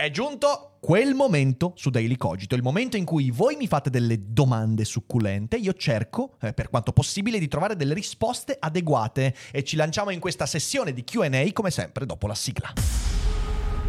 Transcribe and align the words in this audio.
È 0.00 0.12
giunto 0.12 0.76
quel 0.78 1.12
momento 1.14 1.72
su 1.74 1.90
Daily 1.90 2.16
Cogito, 2.16 2.54
il 2.54 2.62
momento 2.62 2.96
in 2.96 3.04
cui 3.04 3.32
voi 3.32 3.56
mi 3.56 3.66
fate 3.66 3.90
delle 3.90 4.32
domande 4.32 4.84
succulente, 4.84 5.56
io 5.56 5.72
cerco, 5.72 6.36
eh, 6.40 6.52
per 6.52 6.68
quanto 6.68 6.92
possibile, 6.92 7.40
di 7.40 7.48
trovare 7.48 7.74
delle 7.74 7.94
risposte 7.94 8.56
adeguate 8.56 9.34
e 9.50 9.64
ci 9.64 9.74
lanciamo 9.74 10.10
in 10.10 10.20
questa 10.20 10.46
sessione 10.46 10.92
di 10.92 11.02
QA 11.02 11.50
come 11.52 11.72
sempre 11.72 12.06
dopo 12.06 12.28
la 12.28 12.36
sigla. 12.36 12.74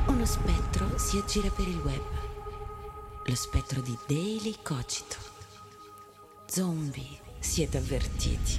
Uno 0.07 0.25
spettro 0.25 0.97
si 0.97 1.17
aggira 1.17 1.51
per 1.51 1.67
il 1.67 1.77
web. 1.77 2.01
Lo 3.25 3.35
spettro 3.35 3.79
di 3.81 3.95
Daily 4.07 4.55
Cogito. 4.63 5.17
Zombie, 6.47 7.19
siete 7.37 7.77
avvertiti. 7.77 8.57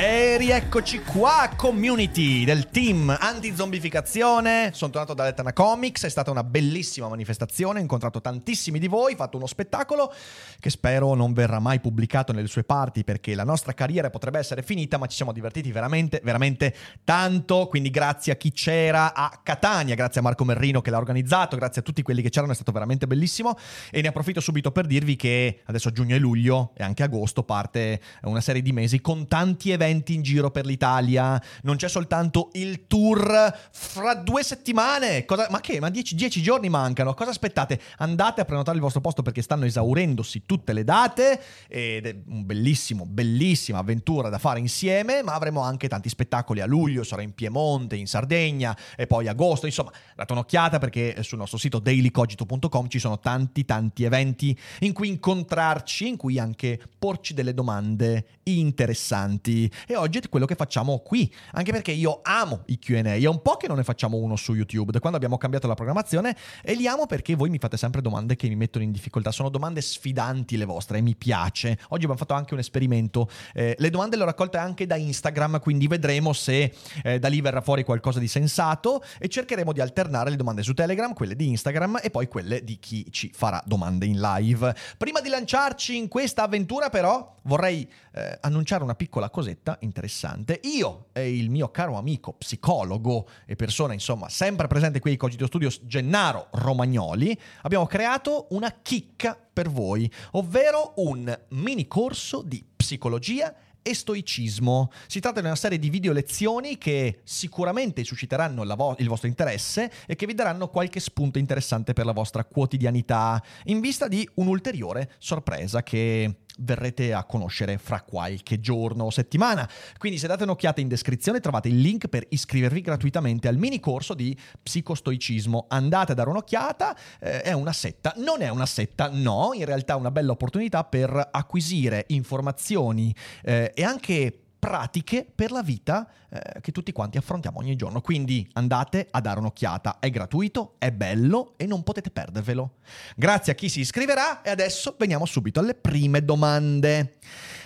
E 0.00 0.36
rieccoci 0.36 1.02
qua, 1.02 1.50
community 1.56 2.44
del 2.44 2.70
team 2.70 3.12
anti-zombificazione. 3.18 4.70
Sono 4.72 4.92
tornato 4.92 5.12
da 5.12 5.24
Letana 5.24 5.52
Comics, 5.52 6.04
è 6.04 6.08
stata 6.08 6.30
una 6.30 6.44
bellissima 6.44 7.08
manifestazione, 7.08 7.80
ho 7.80 7.82
incontrato 7.82 8.20
tantissimi 8.20 8.78
di 8.78 8.86
voi, 8.86 9.14
ho 9.14 9.16
fatto 9.16 9.36
uno 9.38 9.48
spettacolo 9.48 10.14
che 10.60 10.70
spero 10.70 11.14
non 11.14 11.32
verrà 11.32 11.58
mai 11.58 11.80
pubblicato 11.80 12.32
nelle 12.32 12.46
sue 12.46 12.62
parti 12.62 13.02
perché 13.02 13.34
la 13.34 13.42
nostra 13.42 13.74
carriera 13.74 14.08
potrebbe 14.08 14.38
essere 14.38 14.62
finita, 14.62 14.98
ma 14.98 15.08
ci 15.08 15.16
siamo 15.16 15.32
divertiti 15.32 15.72
veramente, 15.72 16.20
veramente 16.22 16.72
tanto. 17.02 17.66
Quindi 17.66 17.90
grazie 17.90 18.30
a 18.30 18.36
chi 18.36 18.52
c'era 18.52 19.12
a 19.12 19.40
Catania, 19.42 19.96
grazie 19.96 20.20
a 20.20 20.22
Marco 20.22 20.44
Merrino 20.44 20.80
che 20.80 20.92
l'ha 20.92 20.98
organizzato, 20.98 21.56
grazie 21.56 21.80
a 21.80 21.84
tutti 21.84 22.02
quelli 22.02 22.22
che 22.22 22.30
c'erano, 22.30 22.52
è 22.52 22.54
stato 22.54 22.70
veramente 22.70 23.08
bellissimo. 23.08 23.58
E 23.90 24.00
ne 24.00 24.06
approfitto 24.06 24.38
subito 24.38 24.70
per 24.70 24.86
dirvi 24.86 25.16
che 25.16 25.62
adesso 25.64 25.90
giugno 25.90 26.14
e 26.14 26.18
luglio 26.20 26.70
e 26.76 26.84
anche 26.84 27.02
agosto 27.02 27.42
parte 27.42 28.00
una 28.22 28.40
serie 28.40 28.62
di 28.62 28.70
mesi 28.70 29.00
con 29.00 29.26
tanti 29.26 29.72
eventi 29.72 29.86
eventi 29.88 30.14
in 30.14 30.22
giro 30.22 30.50
per 30.50 30.66
l'Italia, 30.66 31.40
non 31.62 31.76
c'è 31.76 31.88
soltanto 31.88 32.50
il 32.52 32.86
tour 32.86 33.56
fra 33.70 34.14
due 34.14 34.42
settimane. 34.42 35.24
Cosa, 35.24 35.48
ma 35.50 35.60
che? 35.60 35.80
Ma 35.80 35.88
dieci, 35.88 36.14
dieci, 36.14 36.42
giorni 36.42 36.68
mancano. 36.68 37.14
Cosa 37.14 37.30
aspettate? 37.30 37.80
Andate 37.98 38.42
a 38.42 38.44
prenotare 38.44 38.76
il 38.76 38.82
vostro 38.82 39.00
posto 39.00 39.22
perché 39.22 39.42
stanno 39.42 39.64
esaurendosi 39.64 40.42
tutte 40.44 40.72
le 40.72 40.84
date 40.84 41.40
ed 41.68 42.06
è 42.06 42.16
un 42.28 42.44
bellissimo, 42.44 43.06
bellissima 43.06 43.78
avventura 43.78 44.28
da 44.28 44.38
fare 44.38 44.60
insieme, 44.60 45.22
ma 45.22 45.34
avremo 45.34 45.60
anche 45.62 45.88
tanti 45.88 46.08
spettacoli 46.08 46.60
a 46.60 46.66
luglio, 46.66 47.02
sarà 47.02 47.22
in 47.22 47.34
Piemonte, 47.34 47.96
in 47.96 48.06
Sardegna 48.06 48.76
e 48.96 49.06
poi 49.06 49.26
agosto, 49.28 49.66
insomma, 49.66 49.92
date 50.14 50.32
un'occhiata 50.32 50.78
perché 50.78 51.22
sul 51.22 51.38
nostro 51.38 51.58
sito 51.58 51.78
dailycogito.com 51.78 52.88
ci 52.88 52.98
sono 52.98 53.18
tanti 53.18 53.64
tanti 53.64 54.04
eventi 54.04 54.56
in 54.80 54.92
cui 54.92 55.08
incontrarci, 55.08 56.08
in 56.08 56.16
cui 56.16 56.38
anche 56.38 56.78
porci 56.98 57.32
delle 57.32 57.54
domande 57.54 58.26
interessanti 58.44 59.70
e 59.86 59.96
oggi 59.96 60.18
è 60.18 60.28
quello 60.28 60.46
che 60.46 60.54
facciamo 60.54 60.98
qui, 60.98 61.32
anche 61.52 61.72
perché 61.72 61.92
io 61.92 62.20
amo 62.22 62.62
i 62.66 62.78
QA, 62.78 63.14
è 63.14 63.26
un 63.26 63.42
po' 63.42 63.56
che 63.56 63.68
non 63.68 63.76
ne 63.76 63.84
facciamo 63.84 64.16
uno 64.16 64.36
su 64.36 64.54
YouTube, 64.54 64.92
da 64.92 64.98
quando 64.98 65.16
abbiamo 65.16 65.36
cambiato 65.38 65.66
la 65.66 65.74
programmazione 65.74 66.36
e 66.62 66.74
li 66.74 66.86
amo 66.86 67.06
perché 67.06 67.34
voi 67.34 67.50
mi 67.50 67.58
fate 67.58 67.76
sempre 67.76 68.00
domande 68.00 68.36
che 68.36 68.48
mi 68.48 68.56
mettono 68.56 68.84
in 68.84 68.92
difficoltà, 68.92 69.30
sono 69.30 69.48
domande 69.48 69.80
sfidanti 69.80 70.56
le 70.56 70.64
vostre 70.64 70.98
e 70.98 71.00
mi 71.00 71.14
piace. 71.14 71.78
Oggi 71.88 72.04
abbiamo 72.04 72.16
fatto 72.16 72.34
anche 72.34 72.54
un 72.54 72.60
esperimento, 72.60 73.28
eh, 73.54 73.74
le 73.78 73.90
domande 73.90 74.16
le 74.16 74.22
ho 74.22 74.26
raccolte 74.26 74.58
anche 74.58 74.86
da 74.86 74.96
Instagram, 74.96 75.60
quindi 75.60 75.86
vedremo 75.86 76.32
se 76.32 76.74
eh, 77.02 77.18
da 77.18 77.28
lì 77.28 77.40
verrà 77.40 77.60
fuori 77.60 77.84
qualcosa 77.84 78.18
di 78.18 78.28
sensato 78.28 79.02
e 79.18 79.28
cercheremo 79.28 79.72
di 79.72 79.80
alternare 79.80 80.30
le 80.30 80.36
domande 80.36 80.62
su 80.62 80.74
Telegram, 80.74 81.12
quelle 81.14 81.36
di 81.36 81.48
Instagram 81.48 82.00
e 82.02 82.10
poi 82.10 82.28
quelle 82.28 82.64
di 82.64 82.78
chi 82.78 83.06
ci 83.10 83.30
farà 83.34 83.62
domande 83.64 84.06
in 84.06 84.20
live. 84.20 84.74
Prima 84.96 85.20
di 85.20 85.28
lanciarci 85.28 85.96
in 85.96 86.08
questa 86.08 86.44
avventura 86.44 86.88
però 86.88 87.36
vorrei 87.42 87.88
eh, 88.18 88.38
annunciare 88.40 88.82
una 88.82 88.96
piccola 88.96 89.30
cosetta 89.30 89.76
interessante. 89.80 90.60
Io 90.64 91.06
e 91.12 91.36
il 91.36 91.50
mio 91.50 91.70
caro 91.70 91.96
amico 91.96 92.32
psicologo 92.32 93.28
e 93.46 93.54
persona, 93.54 93.92
insomma, 93.92 94.28
sempre 94.28 94.66
presente 94.66 94.98
qui 94.98 95.12
ai 95.12 95.16
Cogito 95.16 95.46
Studios, 95.46 95.82
Gennaro 95.84 96.48
Romagnoli, 96.52 97.38
abbiamo 97.62 97.86
creato 97.86 98.48
una 98.50 98.80
chicca 98.82 99.38
per 99.52 99.70
voi, 99.70 100.10
ovvero 100.32 100.94
un 100.96 101.38
mini 101.50 101.86
corso 101.86 102.42
di 102.42 102.64
psicologia 102.76 103.54
e 103.82 103.94
stoicismo. 103.94 104.90
Si 105.06 105.20
tratta 105.20 105.40
di 105.40 105.46
una 105.46 105.56
serie 105.56 105.78
di 105.78 105.88
video 105.88 106.12
lezioni 106.12 106.76
che 106.76 107.20
sicuramente 107.24 108.04
susciteranno 108.04 108.64
vo- 108.74 108.96
il 108.98 109.08
vostro 109.08 109.28
interesse 109.28 109.90
e 110.06 110.16
che 110.16 110.26
vi 110.26 110.34
daranno 110.34 110.68
qualche 110.68 111.00
spunto 111.00 111.38
interessante 111.38 111.92
per 111.92 112.04
la 112.04 112.12
vostra 112.12 112.44
quotidianità, 112.44 113.42
in 113.64 113.80
vista 113.80 114.08
di 114.08 114.28
un'ulteriore 114.34 115.12
sorpresa 115.18 115.82
che 115.82 116.40
verrete 116.58 117.12
a 117.12 117.24
conoscere 117.24 117.78
fra 117.78 118.02
qualche 118.02 118.60
giorno 118.60 119.04
o 119.04 119.10
settimana. 119.10 119.68
Quindi 119.98 120.18
se 120.18 120.26
date 120.26 120.44
un'occhiata 120.44 120.80
in 120.80 120.88
descrizione 120.88 121.40
trovate 121.40 121.68
il 121.68 121.78
link 121.78 122.08
per 122.08 122.24
iscrivervi 122.28 122.80
gratuitamente 122.80 123.48
al 123.48 123.56
mini 123.56 123.80
corso 123.80 124.14
di 124.14 124.36
psicostoicismo. 124.62 125.66
Andate 125.68 126.12
a 126.12 126.14
dare 126.14 126.30
un'occhiata, 126.30 126.96
eh, 127.20 127.42
è 127.42 127.52
una 127.52 127.72
setta, 127.72 128.14
non 128.16 128.42
è 128.42 128.48
una 128.48 128.66
setta, 128.66 129.10
no, 129.12 129.50
in 129.54 129.64
realtà 129.64 129.94
è 129.94 129.96
una 129.96 130.10
bella 130.10 130.32
opportunità 130.32 130.84
per 130.84 131.28
acquisire 131.30 132.04
informazioni 132.08 133.14
eh, 133.42 133.72
e 133.74 133.84
anche 133.84 134.42
pratiche 134.58 135.26
per 135.32 135.50
la 135.50 135.62
vita 135.62 136.08
eh, 136.30 136.60
che 136.60 136.72
tutti 136.72 136.92
quanti 136.92 137.16
affrontiamo 137.16 137.58
ogni 137.58 137.76
giorno. 137.76 138.00
Quindi 138.00 138.48
andate 138.54 139.06
a 139.10 139.20
dare 139.20 139.38
un'occhiata, 139.38 139.98
è 140.00 140.10
gratuito, 140.10 140.74
è 140.78 140.90
bello 140.90 141.54
e 141.56 141.66
non 141.66 141.82
potete 141.82 142.10
perdervelo. 142.10 142.74
Grazie 143.16 143.52
a 143.52 143.54
chi 143.54 143.68
si 143.68 143.80
iscriverà 143.80 144.42
e 144.42 144.50
adesso 144.50 144.94
veniamo 144.98 145.26
subito 145.26 145.60
alle 145.60 145.74
prime 145.74 146.24
domande. 146.24 147.16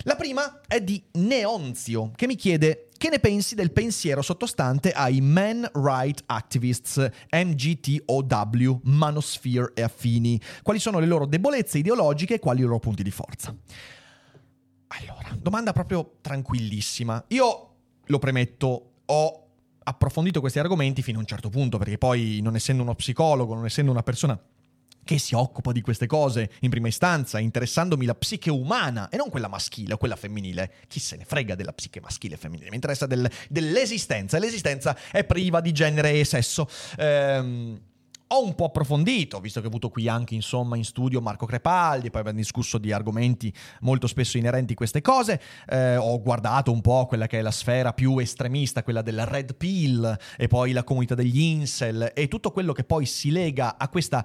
La 0.03 0.17
prima 0.17 0.61
è 0.67 0.81
di 0.81 1.03
Neonzio 1.13 2.11
che 2.15 2.27
mi 2.27 2.37
chiede 2.37 2.89
che 3.03 3.09
ne 3.09 3.19
pensi 3.19 3.57
del 3.57 3.73
pensiero 3.73 4.23
sottostante 4.23 4.93
ai 4.93 5.21
Men 5.21 5.69
Right 5.73 6.23
Activists, 6.27 7.05
MGTOW, 7.33 8.81
Manosphere 8.85 9.73
e 9.75 9.83
affini? 9.83 10.41
Quali 10.63 10.79
sono 10.79 11.01
le 11.01 11.07
loro 11.07 11.27
debolezze 11.27 11.79
ideologiche 11.79 12.35
e 12.35 12.39
quali 12.39 12.61
i 12.61 12.63
loro 12.63 12.79
punti 12.79 13.03
di 13.03 13.11
forza? 13.11 13.53
Allora, 14.99 15.37
domanda 15.41 15.73
proprio 15.73 16.19
tranquillissima. 16.21 17.25
Io 17.29 17.75
lo 18.05 18.19
premetto, 18.19 18.91
ho 19.07 19.47
approfondito 19.85 20.41
questi 20.41 20.59
argomenti 20.59 21.03
fino 21.03 21.19
a 21.19 21.21
un 21.21 21.27
certo 21.27 21.49
punto, 21.49 21.79
perché 21.79 21.99
poi 21.99 22.41
non 22.43 22.55
essendo 22.55 22.83
uno 22.83 22.95
psicologo, 22.95 23.55
non 23.55 23.65
essendo 23.65 23.91
una 23.91 24.03
persona 24.03 24.39
che 25.05 25.19
si 25.19 25.35
occupa 25.35 25.73
di 25.73 25.81
queste 25.81 26.07
cose 26.07 26.51
in 26.61 26.71
prima 26.71 26.89
istanza, 26.89 27.39
interessandomi 27.39 28.07
la 28.07 28.15
psiche 28.15 28.51
umana 28.51 29.09
e 29.09 29.17
non 29.17 29.31
quella 29.31 29.49
maschile 29.49 29.95
o 29.95 29.97
quella 29.97 30.17
femminile. 30.17 30.73
Chi 30.87 31.01
se 31.01 31.17
ne 31.17 31.25
frega 31.25 31.55
della 31.55 31.73
psiche 31.73 32.01
maschile 32.01 32.35
e 32.35 32.39
femminile? 32.39 32.69
Mi 32.69 32.77
interessa 32.77 33.07
del, 33.07 33.29
dell'esistenza. 33.49 34.39
L'esistenza 34.39 34.97
è 35.11 35.25
priva 35.25 35.61
di 35.61 35.73
genere 35.73 36.13
e 36.13 36.25
sesso. 36.25 36.69
Ehm, 36.99 37.81
ho 38.33 38.45
un 38.45 38.55
po' 38.55 38.67
approfondito, 38.67 39.41
visto 39.41 39.61
che 39.61 39.67
ho 39.67 39.69
avuto 39.69 39.91
qui 39.91 40.09
anche 40.09 40.35
insomma 40.35 40.77
in 40.77 40.85
studio 40.85 41.21
Marco 41.21 41.45
Crepaldi, 41.45 42.11
poi 42.11 42.21
abbiamo 42.21 42.39
discusso 42.39 42.79
di 42.79 42.91
argomenti 42.91 43.53
molto 43.81 44.07
spesso 44.07 44.39
inerenti 44.39 44.73
a 44.73 44.77
queste 44.77 45.03
cose, 45.03 45.41
eh, 45.69 45.97
ho 45.97 46.21
guardato 46.21 46.73
un 46.73 46.81
po' 46.81 47.07
quella 47.07 47.27
che 47.27 47.39
è 47.39 47.43
la 47.43 47.51
sfera 47.51 47.93
più 47.93 48.19
estremista, 48.19 48.83
quella 48.83 49.03
della 49.03 49.25
red 49.25 49.55
pill 49.55 50.17
e 50.37 50.47
poi 50.49 50.73
la 50.73 50.83
comunità 50.83 51.15
degli 51.15 51.41
incel 51.41 52.13
e 52.15 52.29
tutto 52.29 52.51
quello 52.53 52.73
che 52.73 52.85
poi 52.85 53.05
si 53.05 53.31
lega 53.31 53.77
a 53.77 53.89
questa 53.89 54.25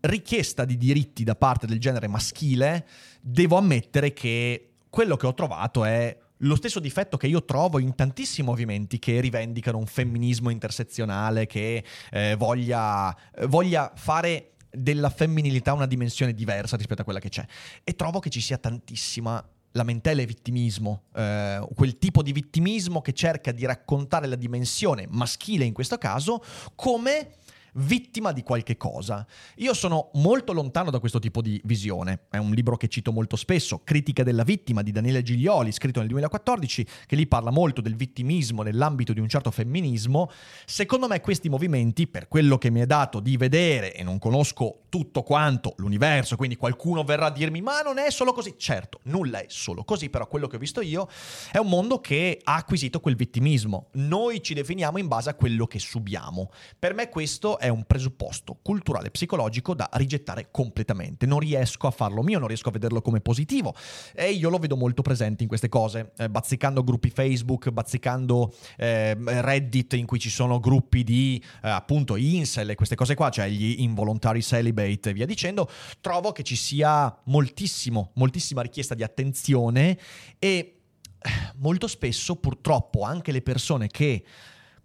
richiesta 0.00 0.64
di 0.64 0.76
diritti 0.76 1.24
da 1.24 1.34
parte 1.34 1.66
del 1.66 1.80
genere 1.80 2.08
maschile, 2.08 2.86
devo 3.22 3.56
ammettere 3.56 4.12
che 4.12 4.72
quello 4.90 5.16
che 5.16 5.26
ho 5.26 5.34
trovato 5.34 5.84
è 5.84 6.16
lo 6.38 6.56
stesso 6.56 6.80
difetto 6.80 7.16
che 7.16 7.26
io 7.26 7.44
trovo 7.44 7.78
in 7.78 7.94
tantissimi 7.94 8.46
movimenti 8.46 8.98
che 8.98 9.20
rivendicano 9.20 9.78
un 9.78 9.86
femminismo 9.86 10.50
intersezionale, 10.50 11.46
che 11.46 11.84
eh, 12.10 12.34
voglia, 12.36 13.16
voglia 13.46 13.92
fare 13.94 14.52
della 14.70 15.10
femminilità 15.10 15.72
una 15.72 15.86
dimensione 15.86 16.34
diversa 16.34 16.76
rispetto 16.76 17.02
a 17.02 17.04
quella 17.04 17.20
che 17.20 17.28
c'è. 17.28 17.44
E 17.82 17.94
trovo 17.94 18.18
che 18.18 18.30
ci 18.30 18.40
sia 18.40 18.58
tantissima 18.58 19.42
lamentela 19.72 20.22
e 20.22 20.26
vittimismo, 20.26 21.04
eh, 21.14 21.66
quel 21.74 21.98
tipo 21.98 22.22
di 22.22 22.32
vittimismo 22.32 23.02
che 23.02 23.12
cerca 23.12 23.52
di 23.52 23.64
raccontare 23.64 24.26
la 24.26 24.36
dimensione 24.36 25.06
maschile 25.08 25.64
in 25.64 25.74
questo 25.74 25.98
caso 25.98 26.42
come 26.74 27.34
vittima 27.76 28.32
di 28.32 28.42
qualche 28.42 28.76
cosa. 28.76 29.26
Io 29.56 29.74
sono 29.74 30.10
molto 30.14 30.52
lontano 30.52 30.90
da 30.90 30.98
questo 30.98 31.18
tipo 31.18 31.40
di 31.40 31.60
visione. 31.64 32.26
È 32.30 32.36
un 32.36 32.52
libro 32.52 32.76
che 32.76 32.88
cito 32.88 33.12
molto 33.12 33.36
spesso, 33.36 33.80
Critica 33.84 34.22
della 34.22 34.44
vittima 34.44 34.82
di 34.82 34.92
Daniele 34.92 35.22
Giglioli, 35.22 35.72
scritto 35.72 36.00
nel 36.00 36.08
2014, 36.08 36.86
che 37.06 37.16
lì 37.16 37.26
parla 37.26 37.50
molto 37.50 37.80
del 37.80 37.96
vittimismo 37.96 38.62
nell'ambito 38.62 39.12
di 39.12 39.20
un 39.20 39.28
certo 39.28 39.50
femminismo. 39.50 40.30
Secondo 40.64 41.08
me 41.08 41.20
questi 41.20 41.48
movimenti, 41.48 42.06
per 42.06 42.28
quello 42.28 42.58
che 42.58 42.70
mi 42.70 42.80
è 42.80 42.86
dato 42.86 43.20
di 43.20 43.36
vedere, 43.36 43.94
e 43.94 44.02
non 44.02 44.18
conosco 44.18 44.82
tutto 44.88 45.22
quanto 45.22 45.74
l'universo, 45.76 46.36
quindi 46.36 46.56
qualcuno 46.56 47.04
verrà 47.04 47.26
a 47.26 47.30
dirmi 47.30 47.60
ma 47.60 47.80
non 47.80 47.98
è 47.98 48.10
solo 48.10 48.32
così. 48.32 48.54
Certo, 48.56 49.00
nulla 49.04 49.40
è 49.40 49.46
solo 49.48 49.84
così, 49.84 50.08
però 50.08 50.26
quello 50.26 50.46
che 50.46 50.56
ho 50.56 50.58
visto 50.58 50.80
io 50.80 51.08
è 51.50 51.58
un 51.58 51.68
mondo 51.68 52.00
che 52.00 52.40
ha 52.42 52.54
acquisito 52.54 53.00
quel 53.00 53.16
vittimismo. 53.16 53.88
Noi 53.92 54.42
ci 54.42 54.54
definiamo 54.54 54.98
in 54.98 55.08
base 55.08 55.30
a 55.30 55.34
quello 55.34 55.66
che 55.66 55.78
subiamo. 55.78 56.50
Per 56.78 56.94
me 56.94 57.08
questo 57.08 57.58
è 57.58 57.65
un 57.68 57.84
presupposto 57.84 58.58
culturale 58.62 59.08
e 59.08 59.10
psicologico 59.10 59.74
da 59.74 59.88
rigettare 59.94 60.48
completamente. 60.50 61.26
Non 61.26 61.38
riesco 61.38 61.86
a 61.86 61.90
farlo 61.90 62.22
mio, 62.22 62.38
non 62.38 62.48
riesco 62.48 62.68
a 62.68 62.72
vederlo 62.72 63.02
come 63.02 63.20
positivo 63.20 63.74
e 64.14 64.30
io 64.30 64.50
lo 64.50 64.58
vedo 64.58 64.76
molto 64.76 65.02
presente 65.02 65.42
in 65.42 65.48
queste 65.48 65.68
cose, 65.68 66.12
eh, 66.16 66.28
bazzicando 66.28 66.82
gruppi 66.82 67.10
Facebook, 67.10 67.70
bazzicando 67.70 68.52
eh, 68.76 69.16
Reddit 69.16 69.94
in 69.94 70.06
cui 70.06 70.18
ci 70.18 70.30
sono 70.30 70.58
gruppi 70.60 71.04
di 71.04 71.42
eh, 71.62 71.68
appunto 71.68 72.16
incel 72.16 72.70
e 72.70 72.74
queste 72.74 72.94
cose 72.94 73.14
qua, 73.14 73.30
cioè 73.30 73.48
gli 73.48 73.76
involuntari 73.78 74.42
celibate 74.42 75.10
e 75.10 75.12
via 75.12 75.26
dicendo, 75.26 75.68
trovo 76.00 76.32
che 76.32 76.42
ci 76.42 76.56
sia 76.56 77.14
moltissimo, 77.24 78.10
moltissima 78.14 78.62
richiesta 78.62 78.94
di 78.94 79.02
attenzione 79.02 79.98
e 80.38 80.76
eh, 81.18 81.30
molto 81.56 81.86
spesso 81.86 82.36
purtroppo 82.36 83.02
anche 83.02 83.32
le 83.32 83.42
persone 83.42 83.88
che 83.88 84.24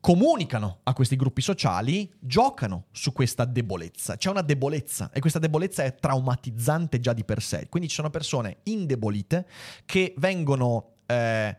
comunicano 0.01 0.79
a 0.83 0.93
questi 0.93 1.15
gruppi 1.15 1.41
sociali 1.41 2.11
giocano 2.19 2.87
su 2.91 3.13
questa 3.13 3.45
debolezza. 3.45 4.17
C'è 4.17 4.29
una 4.29 4.41
debolezza 4.41 5.11
e 5.13 5.19
questa 5.19 5.39
debolezza 5.39 5.83
è 5.83 5.95
traumatizzante 5.95 6.99
già 6.99 7.13
di 7.13 7.23
per 7.23 7.41
sé. 7.41 7.67
Quindi 7.69 7.87
ci 7.87 7.95
sono 7.95 8.09
persone 8.09 8.57
indebolite 8.63 9.47
che 9.85 10.13
vengono 10.17 10.95
eh, 11.05 11.55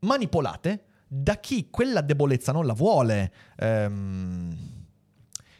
manipolate 0.00 0.84
da 1.06 1.36
chi 1.36 1.68
quella 1.70 2.00
debolezza 2.00 2.50
non 2.50 2.64
la 2.64 2.72
vuole. 2.72 3.32
Ehm, 3.58 4.81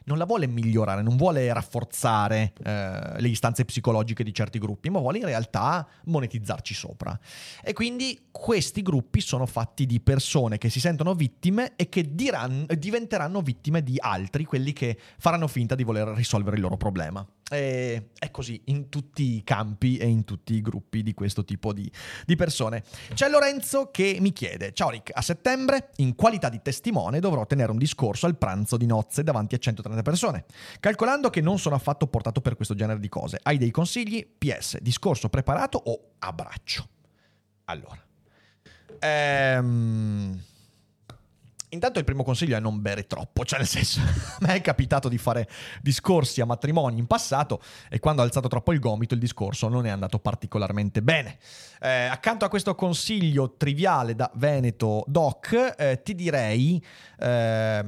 non 0.04 0.18
la 0.18 0.24
vuole 0.24 0.46
migliorare, 0.46 1.02
non 1.02 1.16
vuole 1.16 1.52
rafforzare 1.52 2.52
eh, 2.62 3.20
le 3.20 3.28
istanze 3.28 3.64
psicologiche 3.64 4.24
di 4.24 4.32
certi 4.32 4.58
gruppi, 4.58 4.90
ma 4.90 4.98
vuole 4.98 5.18
in 5.18 5.24
realtà 5.24 5.86
monetizzarci 6.04 6.74
sopra. 6.74 7.18
E 7.62 7.72
quindi 7.72 8.28
questi 8.30 8.82
gruppi 8.82 9.20
sono 9.20 9.46
fatti 9.46 9.86
di 9.86 10.00
persone 10.00 10.58
che 10.58 10.70
si 10.70 10.80
sentono 10.80 11.14
vittime 11.14 11.72
e 11.76 11.88
che 11.88 12.14
diranno, 12.14 12.66
diventeranno 12.76 13.40
vittime 13.40 13.82
di 13.82 13.96
altri, 13.98 14.44
quelli 14.44 14.72
che 14.72 14.98
faranno 15.18 15.46
finta 15.46 15.74
di 15.74 15.84
voler 15.84 16.08
risolvere 16.08 16.56
il 16.56 16.62
loro 16.62 16.76
problema. 16.76 17.26
E 17.52 18.08
è 18.18 18.30
così 18.30 18.60
in 18.66 18.88
tutti 18.88 19.36
i 19.36 19.44
campi 19.44 19.98
e 19.98 20.06
in 20.06 20.24
tutti 20.24 20.54
i 20.54 20.62
gruppi 20.62 21.02
di 21.02 21.12
questo 21.12 21.44
tipo 21.44 21.74
di, 21.74 21.90
di, 22.24 22.34
persone. 22.34 22.82
C'è 23.12 23.28
Lorenzo 23.28 23.90
che 23.90 24.16
mi 24.20 24.32
chiede: 24.32 24.72
Ciao 24.72 24.88
Rick, 24.88 25.10
a 25.12 25.20
settembre, 25.20 25.90
in 25.96 26.14
qualità 26.14 26.48
di 26.48 26.62
testimone, 26.62 27.20
dovrò 27.20 27.44
tenere 27.44 27.70
un 27.70 27.76
discorso 27.76 28.24
al 28.24 28.38
pranzo 28.38 28.78
di 28.78 28.86
nozze 28.86 29.22
davanti 29.22 29.54
a 29.54 29.58
130 29.58 30.02
persone. 30.02 30.44
Calcolando 30.80 31.28
che 31.28 31.42
non 31.42 31.58
sono 31.58 31.74
affatto 31.74 32.06
portato 32.06 32.40
per 32.40 32.56
questo 32.56 32.74
genere 32.74 33.00
di 33.00 33.10
cose, 33.10 33.38
hai 33.42 33.58
dei 33.58 33.70
consigli? 33.70 34.26
PS, 34.26 34.78
discorso 34.80 35.28
preparato 35.28 35.76
o 35.76 36.12
abbraccio? 36.20 36.88
Allora. 37.64 38.02
Ehm 38.98 40.40
Intanto 41.72 41.98
il 41.98 42.04
primo 42.04 42.22
consiglio 42.22 42.54
è 42.54 42.60
non 42.60 42.82
bere 42.82 43.06
troppo, 43.06 43.46
cioè 43.46 43.58
nel 43.58 43.66
senso, 43.66 44.00
a 44.04 44.36
me 44.40 44.56
è 44.56 44.60
capitato 44.60 45.08
di 45.08 45.16
fare 45.16 45.48
discorsi 45.80 46.42
a 46.42 46.44
matrimoni 46.44 46.98
in 46.98 47.06
passato 47.06 47.62
e 47.88 47.98
quando 47.98 48.20
ho 48.20 48.24
alzato 48.26 48.46
troppo 48.46 48.72
il 48.72 48.78
gomito 48.78 49.14
il 49.14 49.20
discorso 49.20 49.68
non 49.68 49.86
è 49.86 49.88
andato 49.88 50.18
particolarmente 50.18 51.00
bene. 51.00 51.38
Eh, 51.80 51.88
accanto 51.88 52.44
a 52.44 52.50
questo 52.50 52.74
consiglio 52.74 53.54
triviale 53.56 54.14
da 54.14 54.30
Veneto 54.34 55.02
Doc, 55.06 55.74
eh, 55.78 56.02
ti 56.02 56.14
direi 56.14 56.84
eh, 57.18 57.84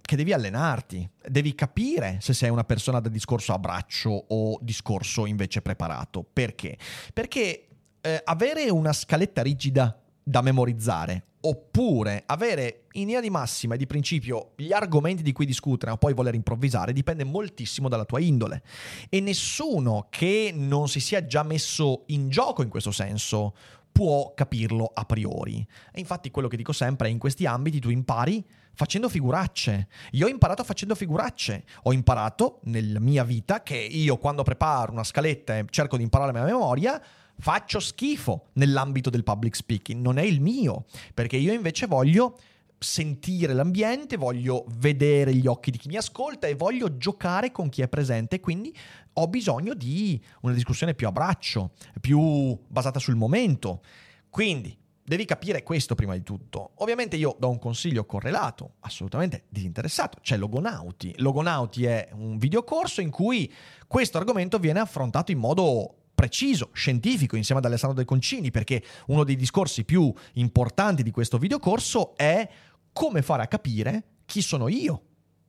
che 0.00 0.16
devi 0.16 0.32
allenarti, 0.32 1.08
devi 1.28 1.54
capire 1.54 2.18
se 2.20 2.32
sei 2.34 2.50
una 2.50 2.64
persona 2.64 2.98
da 2.98 3.08
discorso 3.08 3.52
a 3.52 3.58
braccio 3.60 4.10
o 4.10 4.58
discorso 4.60 5.26
invece 5.26 5.62
preparato. 5.62 6.26
Perché? 6.32 6.76
Perché 7.14 7.68
eh, 8.00 8.20
avere 8.24 8.68
una 8.68 8.92
scaletta 8.92 9.42
rigida 9.42 9.96
da 10.24 10.42
memorizzare 10.42 11.27
oppure 11.48 12.24
avere 12.26 12.84
in 12.92 13.06
linea 13.06 13.20
di 13.20 13.30
massima 13.30 13.74
e 13.74 13.78
di 13.78 13.86
principio 13.86 14.52
gli 14.56 14.72
argomenti 14.72 15.22
di 15.22 15.32
cui 15.32 15.46
discutere, 15.46 15.90
ma 15.90 15.96
poi 15.96 16.14
voler 16.14 16.34
improvvisare, 16.34 16.92
dipende 16.92 17.24
moltissimo 17.24 17.88
dalla 17.88 18.04
tua 18.04 18.20
indole. 18.20 18.62
E 19.08 19.20
nessuno 19.20 20.06
che 20.10 20.52
non 20.54 20.88
si 20.88 21.00
sia 21.00 21.24
già 21.26 21.42
messo 21.42 22.04
in 22.06 22.28
gioco 22.28 22.62
in 22.62 22.68
questo 22.68 22.90
senso 22.90 23.54
può 23.90 24.32
capirlo 24.34 24.90
a 24.92 25.04
priori. 25.04 25.66
E 25.92 26.00
infatti 26.00 26.30
quello 26.30 26.48
che 26.48 26.56
dico 26.56 26.72
sempre 26.72 27.08
è 27.08 27.10
in 27.10 27.18
questi 27.18 27.46
ambiti 27.46 27.80
tu 27.80 27.88
impari 27.88 28.44
facendo 28.74 29.08
figuracce. 29.08 29.88
Io 30.12 30.26
ho 30.26 30.28
imparato 30.28 30.62
facendo 30.62 30.94
figuracce. 30.94 31.64
Ho 31.82 31.92
imparato 31.92 32.60
nella 32.64 33.00
mia 33.00 33.24
vita 33.24 33.62
che 33.64 33.76
io 33.76 34.16
quando 34.18 34.44
preparo 34.44 34.92
una 34.92 35.02
scaletta 35.02 35.58
e 35.58 35.64
cerco 35.68 35.96
di 35.96 36.04
imparare 36.04 36.32
la 36.32 36.44
mia 36.44 36.52
memoria, 36.52 37.02
faccio 37.38 37.80
schifo 37.80 38.46
nell'ambito 38.54 39.10
del 39.10 39.24
public 39.24 39.54
speaking, 39.54 40.00
non 40.02 40.18
è 40.18 40.22
il 40.22 40.40
mio, 40.40 40.86
perché 41.14 41.36
io 41.36 41.52
invece 41.52 41.86
voglio 41.86 42.36
sentire 42.78 43.54
l'ambiente, 43.54 44.16
voglio 44.16 44.64
vedere 44.76 45.34
gli 45.34 45.46
occhi 45.46 45.70
di 45.70 45.78
chi 45.78 45.88
mi 45.88 45.96
ascolta 45.96 46.46
e 46.46 46.54
voglio 46.54 46.96
giocare 46.96 47.50
con 47.50 47.68
chi 47.68 47.82
è 47.82 47.88
presente, 47.88 48.40
quindi 48.40 48.74
ho 49.14 49.26
bisogno 49.26 49.74
di 49.74 50.20
una 50.42 50.54
discussione 50.54 50.94
più 50.94 51.08
a 51.08 51.12
braccio, 51.12 51.72
più 52.00 52.56
basata 52.68 53.00
sul 53.00 53.16
momento. 53.16 53.82
Quindi 54.30 54.76
devi 55.02 55.24
capire 55.24 55.62
questo 55.62 55.94
prima 55.94 56.14
di 56.14 56.22
tutto. 56.22 56.72
Ovviamente 56.76 57.16
io 57.16 57.34
do 57.38 57.48
un 57.48 57.58
consiglio 57.58 58.04
correlato, 58.04 58.74
assolutamente 58.80 59.44
disinteressato, 59.48 60.18
c'è 60.20 60.36
Logonauti. 60.36 61.14
Logonauti 61.16 61.84
è 61.86 62.10
un 62.12 62.38
videocorso 62.38 63.00
in 63.00 63.10
cui 63.10 63.52
questo 63.88 64.18
argomento 64.18 64.58
viene 64.58 64.78
affrontato 64.80 65.32
in 65.32 65.38
modo 65.38 65.97
preciso, 66.18 66.70
scientifico, 66.72 67.36
insieme 67.36 67.60
ad 67.60 67.66
Alessandro 67.66 67.96
De 67.96 68.04
Concini, 68.04 68.50
perché 68.50 68.82
uno 69.06 69.22
dei 69.22 69.36
discorsi 69.36 69.84
più 69.84 70.12
importanti 70.32 71.04
di 71.04 71.12
questo 71.12 71.38
videocorso 71.38 72.16
è 72.16 72.48
come 72.92 73.22
fare 73.22 73.44
a 73.44 73.46
capire 73.46 74.02
chi 74.24 74.42
sono 74.42 74.66
io 74.66 75.02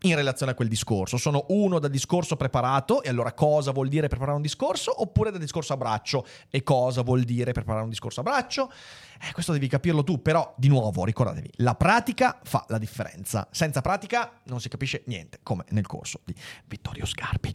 in 0.04 0.14
relazione 0.14 0.52
a 0.52 0.56
quel 0.56 0.68
discorso. 0.68 1.18
Sono 1.18 1.46
uno 1.50 1.80
da 1.80 1.88
discorso 1.88 2.36
preparato, 2.36 3.02
e 3.02 3.10
allora 3.10 3.34
cosa 3.34 3.72
vuol 3.72 3.88
dire 3.88 4.08
preparare 4.10 4.36
un 4.36 4.44
discorso? 4.44 5.02
Oppure 5.02 5.32
da 5.32 5.40
discorso 5.40 5.74
a 5.74 5.78
braccio, 5.78 6.24
e 6.52 6.62
cosa 6.62 7.02
vuol 7.02 7.24
dire 7.24 7.52
preparare 7.52 7.84
un 7.84 7.90
discorso 7.90 8.20
a 8.20 8.24
braccio? 8.24 8.72
Eh, 9.28 9.34
questo 9.34 9.52
devi 9.52 9.68
capirlo 9.68 10.04
tu, 10.04 10.22
però 10.22 10.54
di 10.56 10.68
nuovo 10.68 11.04
ricordatevi, 11.04 11.50
la 11.58 11.74
pratica 11.74 12.40
fa 12.44 12.64
la 12.68 12.78
differenza. 12.78 13.48
Senza 13.50 13.82
pratica 13.82 14.40
non 14.44 14.62
si 14.62 14.70
capisce 14.70 15.02
niente, 15.08 15.40
come 15.42 15.66
nel 15.70 15.88
corso 15.88 16.22
di 16.24 16.36
Vittorio 16.68 17.08
Scarpi. 17.08 17.52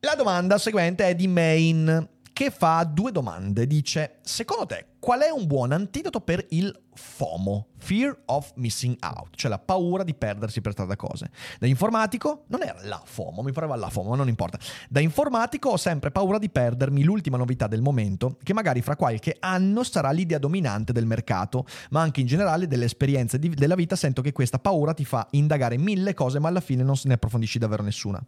La 0.00 0.16
domanda 0.16 0.58
seguente 0.58 1.06
è 1.06 1.14
di 1.14 1.28
Main 1.28 2.14
che 2.36 2.50
fa 2.50 2.84
due 2.84 3.12
domande. 3.12 3.66
Dice, 3.66 4.18
secondo 4.20 4.66
te, 4.66 4.88
qual 5.00 5.20
è 5.20 5.30
un 5.30 5.46
buon 5.46 5.72
antidoto 5.72 6.20
per 6.20 6.44
il 6.50 6.70
FOMO? 6.92 7.68
Fear 7.78 8.24
of 8.26 8.52
missing 8.56 8.94
out, 9.00 9.34
cioè 9.36 9.50
la 9.50 9.58
paura 9.58 10.04
di 10.04 10.12
perdersi 10.12 10.60
per 10.60 10.72
strada 10.72 10.96
cose. 10.96 11.30
Da 11.58 11.66
informatico, 11.66 12.44
non 12.48 12.62
era 12.62 12.76
la 12.82 13.00
FOMO, 13.02 13.40
mi 13.40 13.52
pareva 13.52 13.74
la 13.76 13.88
FOMO, 13.88 14.10
ma 14.10 14.16
non 14.16 14.28
importa. 14.28 14.58
Da 14.90 15.00
informatico 15.00 15.70
ho 15.70 15.76
sempre 15.78 16.10
paura 16.10 16.36
di 16.36 16.50
perdermi 16.50 17.04
l'ultima 17.04 17.38
novità 17.38 17.68
del 17.68 17.80
momento, 17.80 18.36
che 18.42 18.52
magari 18.52 18.82
fra 18.82 18.96
qualche 18.96 19.38
anno 19.40 19.82
sarà 19.82 20.10
l'idea 20.10 20.38
dominante 20.38 20.92
del 20.92 21.06
mercato, 21.06 21.64
ma 21.88 22.02
anche 22.02 22.20
in 22.20 22.26
generale 22.26 22.66
delle 22.66 22.84
esperienze 22.84 23.38
di, 23.38 23.48
della 23.48 23.76
vita 23.76 23.96
sento 23.96 24.20
che 24.20 24.32
questa 24.32 24.58
paura 24.58 24.92
ti 24.92 25.06
fa 25.06 25.26
indagare 25.30 25.78
mille 25.78 26.12
cose, 26.12 26.38
ma 26.38 26.48
alla 26.48 26.60
fine 26.60 26.82
non 26.82 26.98
se 26.98 27.08
ne 27.08 27.14
approfondisci 27.14 27.58
davvero 27.58 27.82
nessuna. 27.82 28.22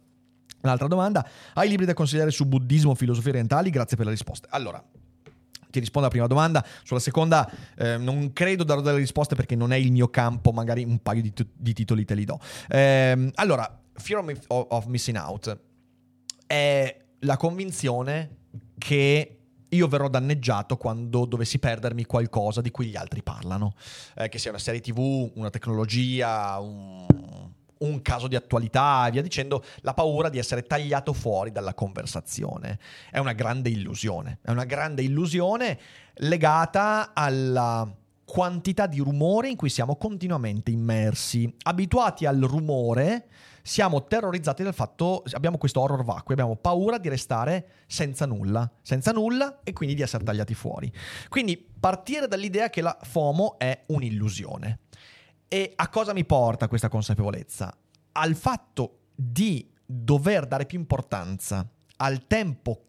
Un'altra 0.61 0.87
domanda, 0.87 1.27
hai 1.53 1.69
libri 1.69 1.85
da 1.85 1.93
consigliare 1.93 2.31
su 2.31 2.45
buddismo 2.45 2.95
filosofie 2.95 3.31
orientali? 3.31 3.69
Grazie 3.69 3.95
per 3.95 4.05
le 4.05 4.11
risposte. 4.11 4.47
Allora, 4.51 4.83
ti 5.69 5.79
rispondo 5.79 6.07
alla 6.07 6.09
prima 6.09 6.27
domanda. 6.27 6.65
Sulla 6.83 6.99
seconda, 6.99 7.49
eh, 7.77 7.97
non 7.97 8.33
credo 8.33 8.63
darò 8.63 8.81
delle 8.81 8.97
risposte 8.97 9.35
perché 9.35 9.55
non 9.55 9.71
è 9.71 9.77
il 9.77 9.91
mio 9.91 10.09
campo, 10.09 10.51
magari 10.51 10.83
un 10.83 10.99
paio 10.99 11.21
di, 11.21 11.31
t- 11.31 11.47
di 11.53 11.73
titoli 11.73 12.05
te 12.05 12.15
li 12.15 12.25
do. 12.25 12.39
Eh, 12.67 13.31
allora, 13.35 13.81
Fear 13.93 14.23
of, 14.47 14.65
of 14.69 14.85
Missing 14.85 15.17
Out 15.17 15.59
è 16.45 16.97
la 17.19 17.37
convinzione 17.37 18.37
che 18.77 19.35
io 19.69 19.87
verrò 19.87 20.09
danneggiato 20.09 20.77
quando 20.77 21.25
dovessi 21.25 21.59
perdermi 21.59 22.05
qualcosa 22.05 22.61
di 22.61 22.71
cui 22.71 22.87
gli 22.87 22.95
altri 22.95 23.21
parlano. 23.21 23.75
Eh, 24.15 24.29
che 24.29 24.39
sia 24.39 24.49
una 24.49 24.59
serie 24.59 24.81
TV, 24.81 25.31
una 25.35 25.49
tecnologia, 25.49 26.57
un, 26.59 27.05
un 27.79 28.01
caso 28.01 28.27
di 28.27 28.35
attualità 28.35 29.07
e 29.07 29.11
via 29.11 29.21
dicendo, 29.21 29.63
la 29.81 29.93
paura 29.93 30.29
di 30.29 30.37
essere 30.37 30.63
tagliato 30.63 31.13
fuori 31.13 31.51
dalla 31.51 31.73
conversazione. 31.73 32.79
È 33.09 33.19
una 33.19 33.33
grande 33.33 33.69
illusione, 33.69 34.39
è 34.41 34.51
una 34.51 34.65
grande 34.65 35.01
illusione 35.01 35.79
legata 36.15 37.11
alla 37.13 37.91
quantità 38.25 38.85
di 38.85 38.99
rumore 38.99 39.49
in 39.49 39.55
cui 39.55 39.69
siamo 39.69 39.95
continuamente 39.95 40.69
immersi. 40.71 41.51
Abituati 41.63 42.25
al 42.25 42.39
rumore, 42.39 43.27
siamo 43.63 44.05
terrorizzati 44.05 44.61
dal 44.61 44.73
fatto, 44.73 45.23
abbiamo 45.31 45.57
questo 45.57 45.81
horror 45.81 46.03
vacuo, 46.03 46.33
abbiamo 46.33 46.55
paura 46.55 46.99
di 46.99 47.09
restare 47.09 47.83
senza 47.87 48.25
nulla, 48.25 48.69
senza 48.81 49.11
nulla 49.11 49.61
e 49.63 49.73
quindi 49.73 49.95
di 49.95 50.01
essere 50.01 50.23
tagliati 50.23 50.53
fuori. 50.53 50.91
Quindi 51.27 51.57
partire 51.79 52.27
dall'idea 52.27 52.69
che 52.69 52.81
la 52.81 52.95
FOMO 53.01 53.57
è 53.57 53.83
un'illusione. 53.87 54.79
E 55.51 55.73
a 55.75 55.89
cosa 55.89 56.13
mi 56.13 56.25
porta 56.25 56.67
questa 56.67 56.89
consapevolezza? 56.89 57.75
Al 58.11 58.35
fatto 58.35 58.99
di 59.15 59.67
dover 59.83 60.45
dare 60.45 60.67
più 60.67 60.77
importanza 60.77 61.67
al 61.97 62.27
tempo 62.27 62.83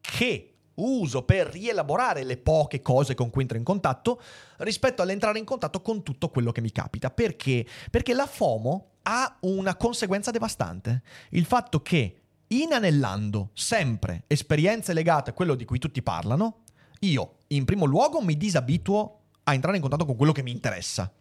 che 0.00 0.54
uso 0.74 1.24
per 1.24 1.48
rielaborare 1.48 2.22
le 2.22 2.36
poche 2.36 2.80
cose 2.80 3.14
con 3.14 3.30
cui 3.30 3.42
entro 3.42 3.58
in 3.58 3.64
contatto 3.64 4.20
rispetto 4.58 5.02
all'entrare 5.02 5.40
in 5.40 5.44
contatto 5.44 5.82
con 5.82 6.04
tutto 6.04 6.28
quello 6.28 6.52
che 6.52 6.60
mi 6.60 6.70
capita. 6.70 7.10
Perché? 7.10 7.66
Perché 7.90 8.14
la 8.14 8.26
FOMO 8.26 8.90
ha 9.02 9.38
una 9.40 9.74
conseguenza 9.74 10.30
devastante. 10.30 11.02
Il 11.30 11.44
fatto 11.44 11.82
che 11.82 12.20
inanellando 12.46 13.50
sempre 13.52 14.22
esperienze 14.28 14.92
legate 14.92 15.30
a 15.30 15.32
quello 15.32 15.56
di 15.56 15.64
cui 15.64 15.80
tutti 15.80 16.02
parlano, 16.02 16.62
io 17.00 17.38
in 17.48 17.64
primo 17.64 17.84
luogo 17.84 18.22
mi 18.22 18.36
disabituo 18.36 19.22
a 19.42 19.54
entrare 19.54 19.74
in 19.74 19.82
contatto 19.82 20.06
con 20.06 20.14
quello 20.14 20.32
che 20.32 20.44
mi 20.44 20.52
interessa. 20.52 21.12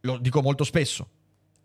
Lo 0.00 0.18
dico 0.18 0.42
molto 0.42 0.64
spesso. 0.64 1.08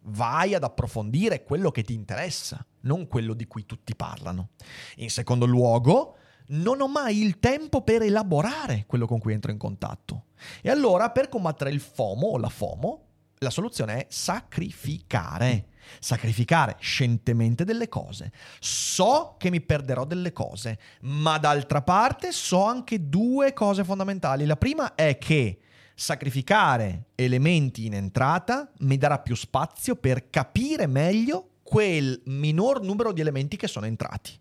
Vai 0.08 0.54
ad 0.54 0.64
approfondire 0.64 1.44
quello 1.44 1.72
che 1.72 1.84
ti 1.84 1.94
interessa, 1.94 2.64
non 2.82 3.08
quello 3.08 3.34
di 3.34 3.48
cui 3.48 3.66
tutti 3.66 3.96
parlano. 3.96 4.50
In 4.98 5.10
secondo 5.10 5.46
luogo, 5.46 6.18
non 6.48 6.80
ho 6.82 6.88
mai 6.88 7.22
il 7.24 7.40
tempo 7.40 7.82
per 7.82 8.04
elaborare 8.04 8.86
quello 8.88 9.08
con 9.08 9.20
cui 9.20 9.34
entro 9.34 9.52
in 9.52 9.58
contatto. 9.58 10.26
E 10.62 10.70
allora, 10.70 11.10
per 11.10 11.30
combattere 11.30 11.72
il 11.72 11.80
FOMO 11.80 12.28
o 12.28 12.38
la 12.38 12.50
FOMO, 12.50 13.06
la 13.40 13.50
soluzione 13.50 14.02
è 14.02 14.06
sacrificare. 14.10 15.70
Sacrificare 16.00 16.78
scientemente 16.80 17.64
delle 17.64 17.90
cose. 17.90 18.32
So 18.60 19.36
che 19.38 19.50
mi 19.50 19.62
perderò 19.62 20.06
delle 20.06 20.34
cose, 20.34 20.80
ma 21.02 21.38
d'altra 21.38 21.82
parte 21.82 22.32
so 22.32 22.64
anche 22.64 23.10
due 23.10 23.54
cose 23.54 23.84
fondamentali. 23.84 24.46
La 24.46 24.56
prima 24.56 24.96
è 24.96 25.18
che 25.18 25.60
sacrificare 25.96 27.06
elementi 27.16 27.86
in 27.86 27.96
entrata 27.96 28.70
mi 28.80 28.98
darà 28.98 29.20
più 29.20 29.36
spazio 29.36 29.96
per 29.96 30.30
capire 30.30 30.88
meglio 30.88 31.52
quel 31.64 32.22
minor 32.26 32.82
numero 32.82 33.12
di 33.12 33.22
elementi 33.22 33.56
che 33.58 33.68
sono 33.68 33.86
entrati. 33.86 34.38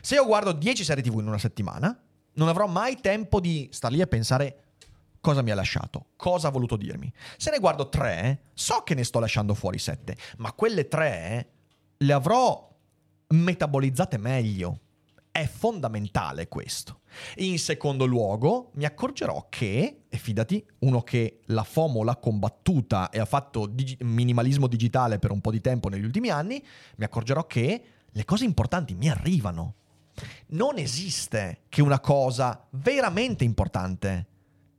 Se 0.00 0.14
io 0.14 0.26
guardo 0.26 0.52
10 0.52 0.84
serie 0.84 1.02
TV 1.02 1.18
in 1.18 1.26
una 1.26 1.38
settimana, 1.38 1.98
non 2.34 2.48
avrò 2.48 2.66
mai 2.66 3.00
tempo 3.00 3.40
di 3.40 3.68
star 3.72 3.90
lì 3.90 4.00
e 4.00 4.06
pensare 4.06 4.62
cosa 5.20 5.42
mi 5.42 5.50
ha 5.50 5.54
lasciato, 5.54 6.06
cosa 6.16 6.48
ha 6.48 6.50
voluto 6.50 6.76
dirmi. 6.76 7.12
Se 7.36 7.50
ne 7.50 7.58
guardo 7.58 7.88
3, 7.88 8.50
so 8.54 8.82
che 8.82 8.94
ne 8.94 9.04
sto 9.04 9.18
lasciando 9.18 9.54
fuori 9.54 9.78
7, 9.78 10.16
ma 10.38 10.52
quelle 10.52 10.86
3 10.86 11.50
le 11.96 12.12
avrò 12.12 12.68
metabolizzate 13.28 14.16
meglio. 14.18 14.80
È 15.32 15.46
fondamentale 15.46 16.48
questo. 16.48 17.00
In 17.36 17.58
secondo 17.58 18.04
luogo, 18.04 18.70
mi 18.74 18.84
accorgerò 18.84 19.46
che, 19.48 20.02
e 20.08 20.16
fidati, 20.18 20.64
uno 20.80 21.02
che 21.02 21.40
la 21.46 21.62
FOMO 21.62 22.02
l'ha 22.02 22.16
combattuta 22.16 23.10
e 23.10 23.20
ha 23.20 23.24
fatto 23.24 23.66
digi- 23.66 23.96
minimalismo 24.00 24.66
digitale 24.66 25.18
per 25.18 25.30
un 25.30 25.40
po' 25.40 25.52
di 25.52 25.60
tempo 25.60 25.88
negli 25.88 26.04
ultimi 26.04 26.30
anni, 26.30 26.62
mi 26.96 27.04
accorgerò 27.04 27.46
che 27.46 27.84
le 28.10 28.24
cose 28.24 28.44
importanti 28.44 28.94
mi 28.94 29.08
arrivano. 29.08 29.74
Non 30.48 30.78
esiste 30.78 31.62
che 31.68 31.80
una 31.80 32.00
cosa 32.00 32.66
veramente 32.70 33.44
importante 33.44 34.26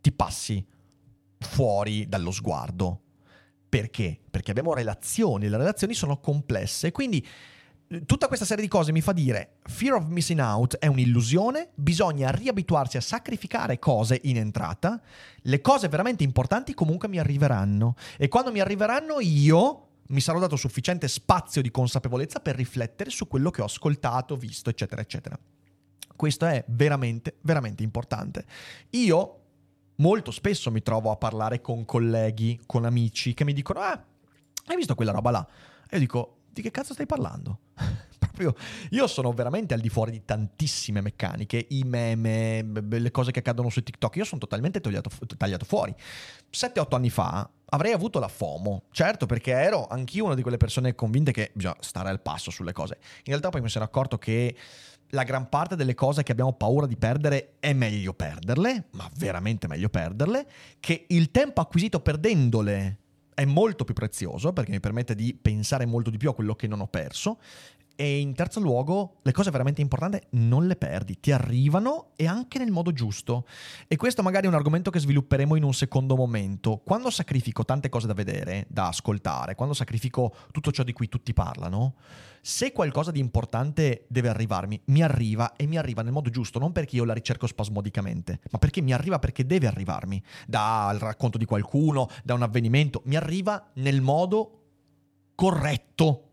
ti 0.01 0.11
passi 0.11 0.65
fuori 1.39 2.07
dallo 2.07 2.31
sguardo. 2.31 3.01
Perché? 3.69 4.19
Perché 4.29 4.51
abbiamo 4.51 4.73
relazioni, 4.73 5.47
le 5.47 5.57
relazioni 5.57 5.93
sono 5.93 6.19
complesse, 6.19 6.91
quindi 6.91 7.25
tutta 8.05 8.27
questa 8.27 8.45
serie 8.45 8.63
di 8.63 8.69
cose 8.69 8.91
mi 8.91 9.01
fa 9.01 9.11
dire 9.11 9.57
fear 9.63 9.95
of 9.95 10.07
missing 10.07 10.39
out 10.39 10.77
è 10.77 10.87
un'illusione, 10.87 11.71
bisogna 11.75 12.31
riabituarsi 12.31 12.97
a 12.97 13.01
sacrificare 13.01 13.79
cose 13.79 14.19
in 14.23 14.37
entrata, 14.37 15.01
le 15.41 15.61
cose 15.61 15.89
veramente 15.89 16.23
importanti 16.23 16.73
comunque 16.73 17.09
mi 17.09 17.19
arriveranno 17.19 17.95
e 18.17 18.27
quando 18.29 18.51
mi 18.51 18.61
arriveranno 18.61 19.19
io 19.19 19.87
mi 20.07 20.21
sarò 20.21 20.39
dato 20.39 20.55
sufficiente 20.55 21.07
spazio 21.07 21.61
di 21.61 21.71
consapevolezza 21.71 22.39
per 22.39 22.55
riflettere 22.55 23.09
su 23.09 23.27
quello 23.27 23.49
che 23.49 23.61
ho 23.61 23.65
ascoltato, 23.65 24.35
visto, 24.35 24.69
eccetera, 24.69 25.01
eccetera. 25.01 25.39
Questo 26.15 26.45
è 26.45 26.63
veramente, 26.67 27.37
veramente 27.41 27.83
importante. 27.83 28.45
Io 28.91 29.39
molto 29.95 30.31
spesso 30.31 30.69
mi 30.69 30.81
trovo 30.81 31.11
a 31.11 31.15
parlare 31.15 31.61
con 31.61 31.85
colleghi, 31.85 32.59
con 32.65 32.83
amici 32.83 33.33
che 33.33 33.45
mi 33.45 33.53
dicono, 33.53 33.79
ah, 33.79 34.03
hai 34.65 34.75
visto 34.75 34.95
quella 34.95 35.11
roba 35.11 35.31
là? 35.31 35.47
E 35.89 35.95
io 35.95 35.99
dico, 35.99 36.40
di 36.51 36.61
che 36.61 36.71
cazzo 36.71 36.93
stai 36.93 37.05
parlando? 37.05 37.59
Proprio, 38.19 38.55
io 38.91 39.07
sono 39.07 39.31
veramente 39.33 39.73
al 39.73 39.79
di 39.79 39.89
fuori 39.89 40.11
di 40.11 40.23
tantissime 40.23 41.01
meccaniche, 41.01 41.65
i 41.69 41.83
meme, 41.83 42.63
le 42.89 43.11
cose 43.11 43.31
che 43.31 43.39
accadono 43.39 43.69
su 43.69 43.81
TikTok, 43.83 44.15
io 44.17 44.25
sono 44.25 44.39
totalmente 44.39 44.79
tagliato, 44.79 45.09
tagliato 45.37 45.65
fuori. 45.65 45.93
7-8 46.51 46.95
anni 46.95 47.09
fa 47.09 47.49
avrei 47.65 47.93
avuto 47.93 48.19
la 48.19 48.27
FOMO, 48.27 48.83
certo 48.91 49.25
perché 49.25 49.51
ero 49.51 49.87
anch'io 49.87 50.25
una 50.25 50.35
di 50.35 50.41
quelle 50.41 50.57
persone 50.57 50.93
convinte 50.93 51.31
che 51.31 51.51
bisogna 51.53 51.75
stare 51.79 52.09
al 52.09 52.21
passo 52.21 52.51
sulle 52.51 52.73
cose. 52.73 52.97
In 53.01 53.23
realtà 53.25 53.49
poi 53.49 53.61
mi 53.61 53.69
sono 53.69 53.85
accorto 53.85 54.17
che 54.17 54.55
la 55.11 55.23
gran 55.23 55.49
parte 55.49 55.75
delle 55.75 55.93
cose 55.93 56.23
che 56.23 56.31
abbiamo 56.31 56.53
paura 56.53 56.85
di 56.85 56.97
perdere 56.97 57.55
è 57.59 57.73
meglio 57.73 58.13
perderle, 58.13 58.87
ma 58.91 59.09
veramente 59.17 59.67
meglio 59.67 59.89
perderle, 59.89 60.47
che 60.79 61.05
il 61.09 61.31
tempo 61.31 61.61
acquisito 61.61 61.99
perdendole 61.99 63.00
è 63.41 63.45
molto 63.45 63.83
più 63.83 63.95
prezioso 63.95 64.53
perché 64.53 64.71
mi 64.71 64.79
permette 64.79 65.15
di 65.15 65.33
pensare 65.33 65.87
molto 65.87 66.11
di 66.11 66.17
più 66.17 66.29
a 66.29 66.35
quello 66.35 66.53
che 66.53 66.67
non 66.67 66.79
ho 66.79 66.87
perso 66.87 67.39
e 68.01 68.17
in 68.17 68.33
terzo 68.33 68.59
luogo, 68.59 69.17
le 69.21 69.31
cose 69.31 69.51
veramente 69.51 69.79
importanti 69.79 70.19
non 70.31 70.65
le 70.65 70.75
perdi, 70.75 71.19
ti 71.19 71.31
arrivano 71.31 72.13
e 72.15 72.25
anche 72.25 72.57
nel 72.57 72.71
modo 72.71 72.91
giusto. 72.91 73.45
E 73.87 73.95
questo 73.95 74.23
magari 74.23 74.47
è 74.47 74.49
un 74.49 74.55
argomento 74.55 74.89
che 74.89 74.97
svilupperemo 74.97 75.55
in 75.55 75.61
un 75.61 75.73
secondo 75.75 76.15
momento. 76.15 76.81
Quando 76.83 77.11
sacrifico 77.11 77.63
tante 77.63 77.89
cose 77.89 78.07
da 78.07 78.15
vedere, 78.15 78.65
da 78.69 78.87
ascoltare, 78.87 79.53
quando 79.53 79.75
sacrifico 79.75 80.33
tutto 80.49 80.71
ciò 80.71 80.81
di 80.81 80.93
cui 80.93 81.09
tutti 81.09 81.31
parlano, 81.31 81.93
se 82.41 82.71
qualcosa 82.71 83.11
di 83.11 83.19
importante 83.19 84.05
deve 84.07 84.29
arrivarmi, 84.29 84.81
mi 84.85 85.03
arriva 85.03 85.55
e 85.55 85.67
mi 85.67 85.77
arriva 85.77 86.01
nel 86.01 86.11
modo 86.11 86.31
giusto, 86.31 86.57
non 86.57 86.71
perché 86.71 86.95
io 86.95 87.05
la 87.05 87.13
ricerco 87.13 87.45
spasmodicamente, 87.45 88.39
ma 88.49 88.57
perché 88.57 88.81
mi 88.81 88.93
arriva 88.93 89.19
perché 89.19 89.45
deve 89.45 89.67
arrivarmi. 89.67 90.23
Dal 90.47 90.97
racconto 90.97 91.37
di 91.37 91.45
qualcuno, 91.45 92.07
da 92.23 92.33
un 92.33 92.41
avvenimento, 92.41 93.03
mi 93.05 93.15
arriva 93.15 93.69
nel 93.75 94.01
modo 94.01 94.57
corretto 95.35 96.29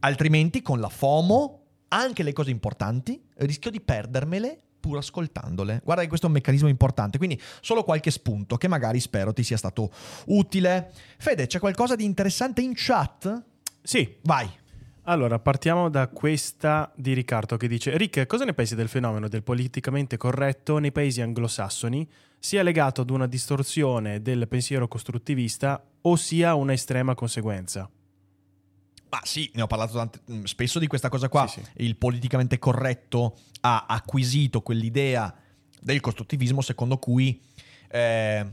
Altrimenti 0.00 0.62
con 0.62 0.80
la 0.80 0.88
FOMO, 0.88 1.62
anche 1.88 2.22
le 2.22 2.32
cose 2.32 2.50
importanti, 2.50 3.22
rischio 3.36 3.70
di 3.70 3.80
perdermele 3.80 4.60
pur 4.84 4.98
ascoltandole. 4.98 5.80
Guarda 5.82 6.02
che 6.02 6.08
questo 6.08 6.26
è 6.26 6.28
un 6.28 6.34
meccanismo 6.34 6.68
importante, 6.68 7.16
quindi 7.16 7.40
solo 7.62 7.84
qualche 7.84 8.10
spunto 8.10 8.56
che 8.56 8.68
magari 8.68 9.00
spero 9.00 9.32
ti 9.32 9.42
sia 9.42 9.56
stato 9.56 9.90
utile. 10.26 10.92
Fede, 11.16 11.46
c'è 11.46 11.58
qualcosa 11.58 11.96
di 11.96 12.04
interessante 12.04 12.60
in 12.60 12.72
chat? 12.74 13.42
Sì. 13.82 14.16
Vai. 14.22 14.46
Allora, 15.06 15.38
partiamo 15.38 15.90
da 15.90 16.08
questa 16.08 16.90
di 16.96 17.12
Riccardo 17.12 17.56
che 17.56 17.68
dice 17.68 17.96
Rick, 17.96 18.26
cosa 18.26 18.44
ne 18.44 18.54
pensi 18.54 18.74
del 18.74 18.88
fenomeno 18.88 19.28
del 19.28 19.42
politicamente 19.42 20.16
corretto 20.16 20.78
nei 20.78 20.92
paesi 20.92 21.20
anglosassoni, 21.20 22.08
sia 22.38 22.62
legato 22.62 23.02
ad 23.02 23.10
una 23.10 23.26
distorsione 23.26 24.22
del 24.22 24.48
pensiero 24.48 24.88
costruttivista 24.88 25.82
o 26.02 26.16
sia 26.16 26.54
una 26.54 26.72
estrema 26.72 27.14
conseguenza? 27.14 27.88
Ma 29.14 29.20
sì, 29.22 29.48
ne 29.54 29.62
ho 29.62 29.68
parlato 29.68 29.92
tante, 29.92 30.20
mm, 30.28 30.42
spesso 30.42 30.80
di 30.80 30.88
questa 30.88 31.08
cosa 31.08 31.28
qua. 31.28 31.46
Sì, 31.46 31.62
sì. 31.62 31.84
Il 31.84 31.94
politicamente 31.94 32.58
corretto 32.58 33.38
ha 33.60 33.84
acquisito 33.86 34.60
quell'idea 34.60 35.32
del 35.80 36.00
costruttivismo 36.00 36.60
secondo 36.60 36.98
cui 36.98 37.40
eh, 37.90 38.44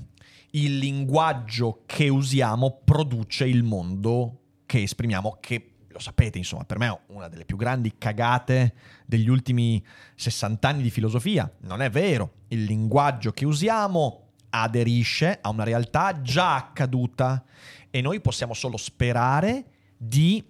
il 0.51 0.77
linguaggio 0.77 1.81
che 1.87 2.09
usiamo 2.09 2.81
produce 2.85 3.47
il 3.47 3.63
mondo 3.63 4.41
che 4.67 4.83
esprimiamo, 4.83 5.37
che 5.39 5.71
lo 5.87 5.97
sapete, 5.97 6.37
insomma, 6.37 6.63
per 6.63 6.77
me 6.77 6.87
è 6.89 6.99
una 7.07 7.27
delle 7.27 7.45
più 7.45 7.57
grandi 7.57 7.95
cagate 7.97 8.75
degli 9.07 9.29
ultimi 9.29 9.83
60 10.13 10.67
anni 10.67 10.83
di 10.83 10.91
filosofia. 10.91 11.51
Non 11.61 11.81
è 11.81 11.89
vero, 11.89 12.33
il 12.49 12.65
linguaggio 12.65 13.31
che 13.31 13.45
usiamo 13.45 14.27
aderisce 14.51 15.39
a 15.41 15.49
una 15.49 15.63
realtà 15.63 16.21
già 16.21 16.53
accaduta 16.55 17.43
e 17.89 17.99
noi 18.01 18.21
possiamo 18.21 18.53
solo 18.53 18.77
sperare 18.77 19.65
di 20.03 20.43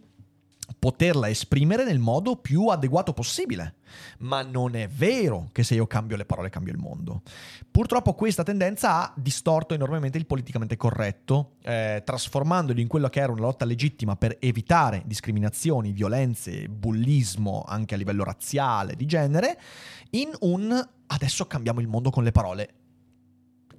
poterla 0.79 1.29
esprimere 1.29 1.83
nel 1.83 1.99
modo 1.99 2.37
più 2.37 2.67
adeguato 2.67 3.11
possibile. 3.11 3.75
Ma 4.19 4.41
non 4.41 4.75
è 4.75 4.87
vero 4.87 5.49
che 5.51 5.63
se 5.63 5.75
io 5.75 5.85
cambio 5.85 6.15
le 6.15 6.23
parole 6.23 6.49
cambio 6.49 6.71
il 6.71 6.79
mondo. 6.79 7.21
Purtroppo 7.69 8.13
questa 8.13 8.43
tendenza 8.43 8.95
ha 8.95 9.13
distorto 9.15 9.73
enormemente 9.73 10.17
il 10.17 10.25
politicamente 10.25 10.77
corretto, 10.77 11.55
eh, 11.63 12.01
trasformandolo 12.05 12.79
in 12.79 12.87
quello 12.87 13.09
che 13.09 13.19
era 13.19 13.33
una 13.33 13.41
lotta 13.41 13.65
legittima 13.65 14.15
per 14.15 14.37
evitare 14.39 15.03
discriminazioni, 15.05 15.91
violenze, 15.91 16.69
bullismo 16.69 17.65
anche 17.67 17.95
a 17.95 17.97
livello 17.97 18.23
razziale, 18.23 18.95
di 18.95 19.05
genere, 19.05 19.59
in 20.11 20.31
un 20.39 20.89
adesso 21.07 21.45
cambiamo 21.45 21.81
il 21.81 21.87
mondo 21.87 22.09
con 22.09 22.23
le 22.23 22.31
parole 22.31 22.75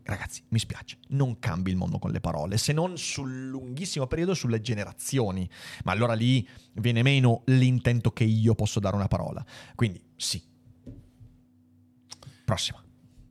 ragazzi, 0.05 0.43
mi 0.49 0.59
spiace, 0.59 0.99
non 1.09 1.39
cambi 1.39 1.71
il 1.71 1.77
mondo 1.77 1.99
con 1.99 2.11
le 2.11 2.21
parole, 2.21 2.59
se 2.59 2.73
non 2.73 2.97
sul 2.97 3.49
lunghissimo 3.49 4.07
periodo, 4.07 4.35
sulle 4.35 4.61
generazioni. 4.61 5.49
Ma 5.85 5.93
allora 5.93 6.15
lì 6.15 6.47
viene 6.75 7.03
meno 7.03 7.43
l'intento 7.47 8.13
che 8.13 8.25
io 8.25 8.55
posso 8.55 8.81
dare 8.81 8.97
una 8.97 9.09
parola. 9.09 9.45
Quindi 9.75 10.03
sì. 10.17 10.43
Prossima. 12.45 12.83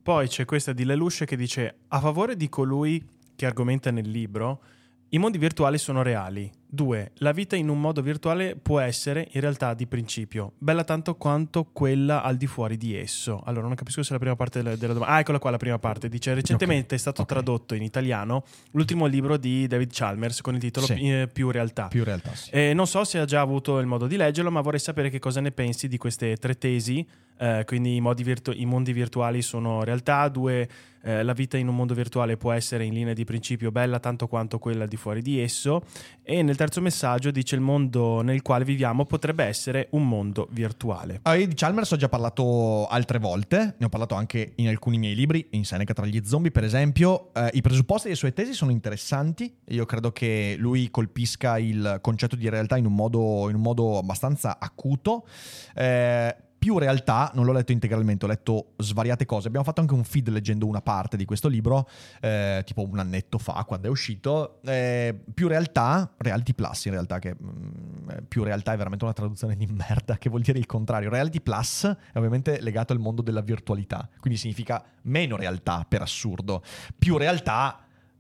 Poi 0.04 0.28
c'è 0.28 0.46
questa 0.46 0.74
di 0.74 0.84
Lelouch 0.84 1.25
che 1.25 1.36
dice 1.36 1.82
a 1.88 2.00
favore 2.00 2.36
di 2.36 2.50
colui 2.50 3.06
che 3.36 3.46
argomenta 3.46 3.92
nel 3.92 4.10
libro 4.10 4.63
i 5.10 5.18
mondi 5.18 5.38
virtuali 5.38 5.78
sono 5.78 6.01
reali. 6.01 6.50
2. 6.74 7.12
La 7.16 7.34
vita 7.34 7.58
in 7.58 7.68
un 7.68 7.80
modo 7.82 8.01
virtuale 8.01 8.56
può 8.56 8.80
essere, 8.80 9.28
in 9.34 9.42
realtà, 9.42 9.74
di 9.74 9.86
principio, 9.88 10.54
bella 10.58 10.86
tanto 10.86 11.16
quanto 11.16 11.66
quella 11.72 12.24
al 12.24 12.38
di 12.38 12.48
fuori 12.48 12.78
di 12.78 12.96
esso. 12.96 13.42
Allora, 13.46 13.68
non 13.68 13.75
capisco 13.75 14.01
se 14.04 14.10
è 14.10 14.13
la 14.13 14.20
prima 14.20 14.36
parte 14.38 14.63
della, 14.63 14.75
della 14.78 14.94
domanda. 14.94 15.16
Ah, 15.16 15.20
eccola 15.20 15.38
qua 15.38 15.51
la 15.51 15.58
prima 15.58 15.80
parte. 15.80 16.08
Dice, 16.08 16.34
recentemente 16.34 16.86
Okay, 16.86 16.98
è 16.98 17.00
stato 17.00 17.22
ok. 17.24 17.28
tradotto 17.28 17.75
in 17.75 17.84
italiano 17.84 18.44
l'ultimo 18.72 19.06
libro 19.06 19.36
di 19.38 19.68
David 19.68 19.92
Chalmers 19.92 20.40
con 20.42 20.56
il 20.56 20.62
titolo 20.62 20.86
Sì. 20.86 20.94
eh, 20.94 21.28
Più 21.32 21.51
realtà. 21.51 21.88
Più 21.90 22.04
realtà, 22.06 22.34
sì. 22.34 22.50
Eh, 22.51 22.74
non 22.74 22.88
so 22.88 23.04
se 23.04 23.20
ha 23.20 23.25
già 23.25 23.42
avuto 23.42 23.78
il 23.80 23.86
modo 23.86 24.08
di 24.08 24.16
leggerlo, 24.16 24.50
ma 24.50 24.62
vorrei 24.62 24.80
sapere 24.80 25.10
che 25.10 25.20
cosa 25.20 25.42
ne 25.42 25.51
pensi 25.51 25.88
di 25.90 25.98
queste 25.98 26.38
tre 26.38 26.58
tesi. 26.58 27.06
Eh, 27.38 27.63
quindi 27.66 27.96
i, 27.96 28.01
modi 28.01 28.22
virtu- 28.24 28.54
i 28.56 28.66
mondi 28.66 28.94
virtuali 28.94 29.42
sono 29.42 29.84
realtà, 29.84 30.28
due, 30.30 30.70
eh, 31.01 31.24
la 31.24 31.34
vita 31.34 31.58
in 31.58 31.68
un 31.68 31.75
mondo 31.75 31.96
virtuale 31.96 32.38
può 32.38 32.51
essere 32.51 32.86
in 32.86 32.94
linea 32.94 33.13
di 33.16 33.24
principio 33.24 33.72
bella 33.72 34.00
tanto 34.00 34.28
quanto 34.28 34.60
quella 34.60 34.86
di 34.86 34.96
fuori 34.96 35.24
di 35.24 35.40
esso. 35.40 35.82
E 36.22 36.44
nel 36.44 36.56
terzo 36.62 36.80
messaggio 36.80 37.32
dice 37.32 37.56
il 37.56 37.62
mondo 37.62 38.22
nel 38.22 38.44
quale 38.44 38.63
viviamo 38.63 39.06
potrebbe 39.06 39.44
essere 39.46 39.88
un 39.94 40.08
mondo 40.08 40.48
virtuale. 40.51 41.22
Ah, 41.24 41.34
io 41.34 41.48
di 41.48 41.56
Chalmers 41.56 41.89
ho 41.89 41.96
già 41.96 42.08
parlato 42.08 42.86
altre 42.86 43.18
volte, 43.18 43.74
ne 43.80 43.86
ho 43.88 43.89
parlato 43.89 44.13
anche 44.13 44.51
in 44.58 44.68
alcuni 44.68 45.00
miei 45.00 45.15
libri, 45.15 45.48
in 45.51 45.65
Seneca 45.65 45.94
tra 45.94 46.06
gli 46.06 46.22
zombie 46.24 46.51
per 46.51 46.63
esempio. 46.63 47.34
Eh, 47.34 47.50
I 47.53 47.62
presupposti 47.62 48.03
delle 48.03 48.15
sue 48.15 48.34
tesi 48.34 48.53
sono 48.53 48.70
interessanti, 48.70 49.51
io 49.70 49.88
credo 49.88 50.12
che 50.12 50.53
lui 50.60 50.91
colpisca 50.91 51.58
il 51.58 51.98
concetto 52.00 52.36
di 52.36 52.48
realtà 52.48 52.77
in 52.77 52.86
un 52.86 52.94
modo, 52.94 53.50
in 53.50 53.56
un 53.56 53.62
modo 53.62 53.98
abbastanza 53.98 54.60
acuto. 54.60 55.25
Eh, 55.74 56.36
più 56.62 56.77
realtà, 56.77 57.32
non 57.34 57.46
l'ho 57.46 57.53
letto 57.53 57.72
integralmente, 57.72 58.25
ho 58.25 58.27
letto 58.27 58.74
svariate 58.77 59.25
cose. 59.25 59.48
Abbiamo 59.48 59.65
fatto 59.65 59.82
anche 59.82 59.96
un 59.96 60.03
feed 60.03 60.30
leggendo 60.30 60.68
una 60.68 60.84
parte 60.84 61.18
di 61.18 61.25
questo 61.25 61.48
libro, 61.48 61.89
eh, 62.20 62.62
tipo 62.68 62.88
un 62.88 63.00
annetto 63.00 63.39
fa, 63.39 63.63
quando 63.68 63.88
è 63.88 63.89
uscito. 63.89 64.60
Eh, 64.63 65.20
più 65.34 65.48
realtà, 65.48 66.13
Reality 66.18 66.53
Plus 66.53 66.86
in 66.86 66.91
realtà, 66.91 67.18
che 67.18 67.34
mm, 67.34 68.10
eh, 68.12 68.22
più 68.22 68.44
realtà 68.44 68.74
è 68.74 68.77
veramente 68.77 69.06
una 69.06 69.13
traduzione 69.15 69.56
di 69.56 69.65
merda, 69.65 70.20
che 70.20 70.30
vuol 70.30 70.44
dire 70.44 70.60
il 70.60 70.68
contrario. 70.68 71.10
Reality 71.10 71.41
Plus 71.41 71.86
è 71.86 72.18
ovviamente 72.20 72.62
legato 72.62 72.94
al 72.94 73.00
mondo 73.00 73.24
della 73.24 73.41
virtualità, 73.41 74.08
quindi 74.20 74.38
significa 74.38 74.86
meno 75.06 75.38
realtà 75.38 75.84
per 75.89 76.03
assurdo. 76.03 76.62
Più 76.96 77.18
realtà 77.18 77.80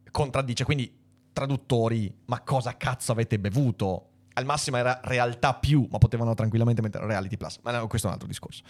contraddice, 0.09 0.63
quindi 0.63 0.91
traduttori, 1.31 2.11
ma 2.25 2.41
cosa 2.41 2.75
cazzo 2.75 3.11
avete 3.11 3.37
bevuto? 3.37 4.10
Al 4.33 4.45
massimo 4.45 4.77
era 4.77 4.99
realtà 5.03 5.53
più, 5.53 5.85
ma 5.91 5.97
potevano 5.97 6.33
tranquillamente 6.33 6.81
mettere 6.81 7.05
reality 7.05 7.37
plus. 7.37 7.59
Ma 7.63 7.71
no, 7.71 7.87
questo 7.87 8.07
è 8.07 8.09
un 8.09 8.15
altro 8.15 8.29
discorso. 8.29 8.63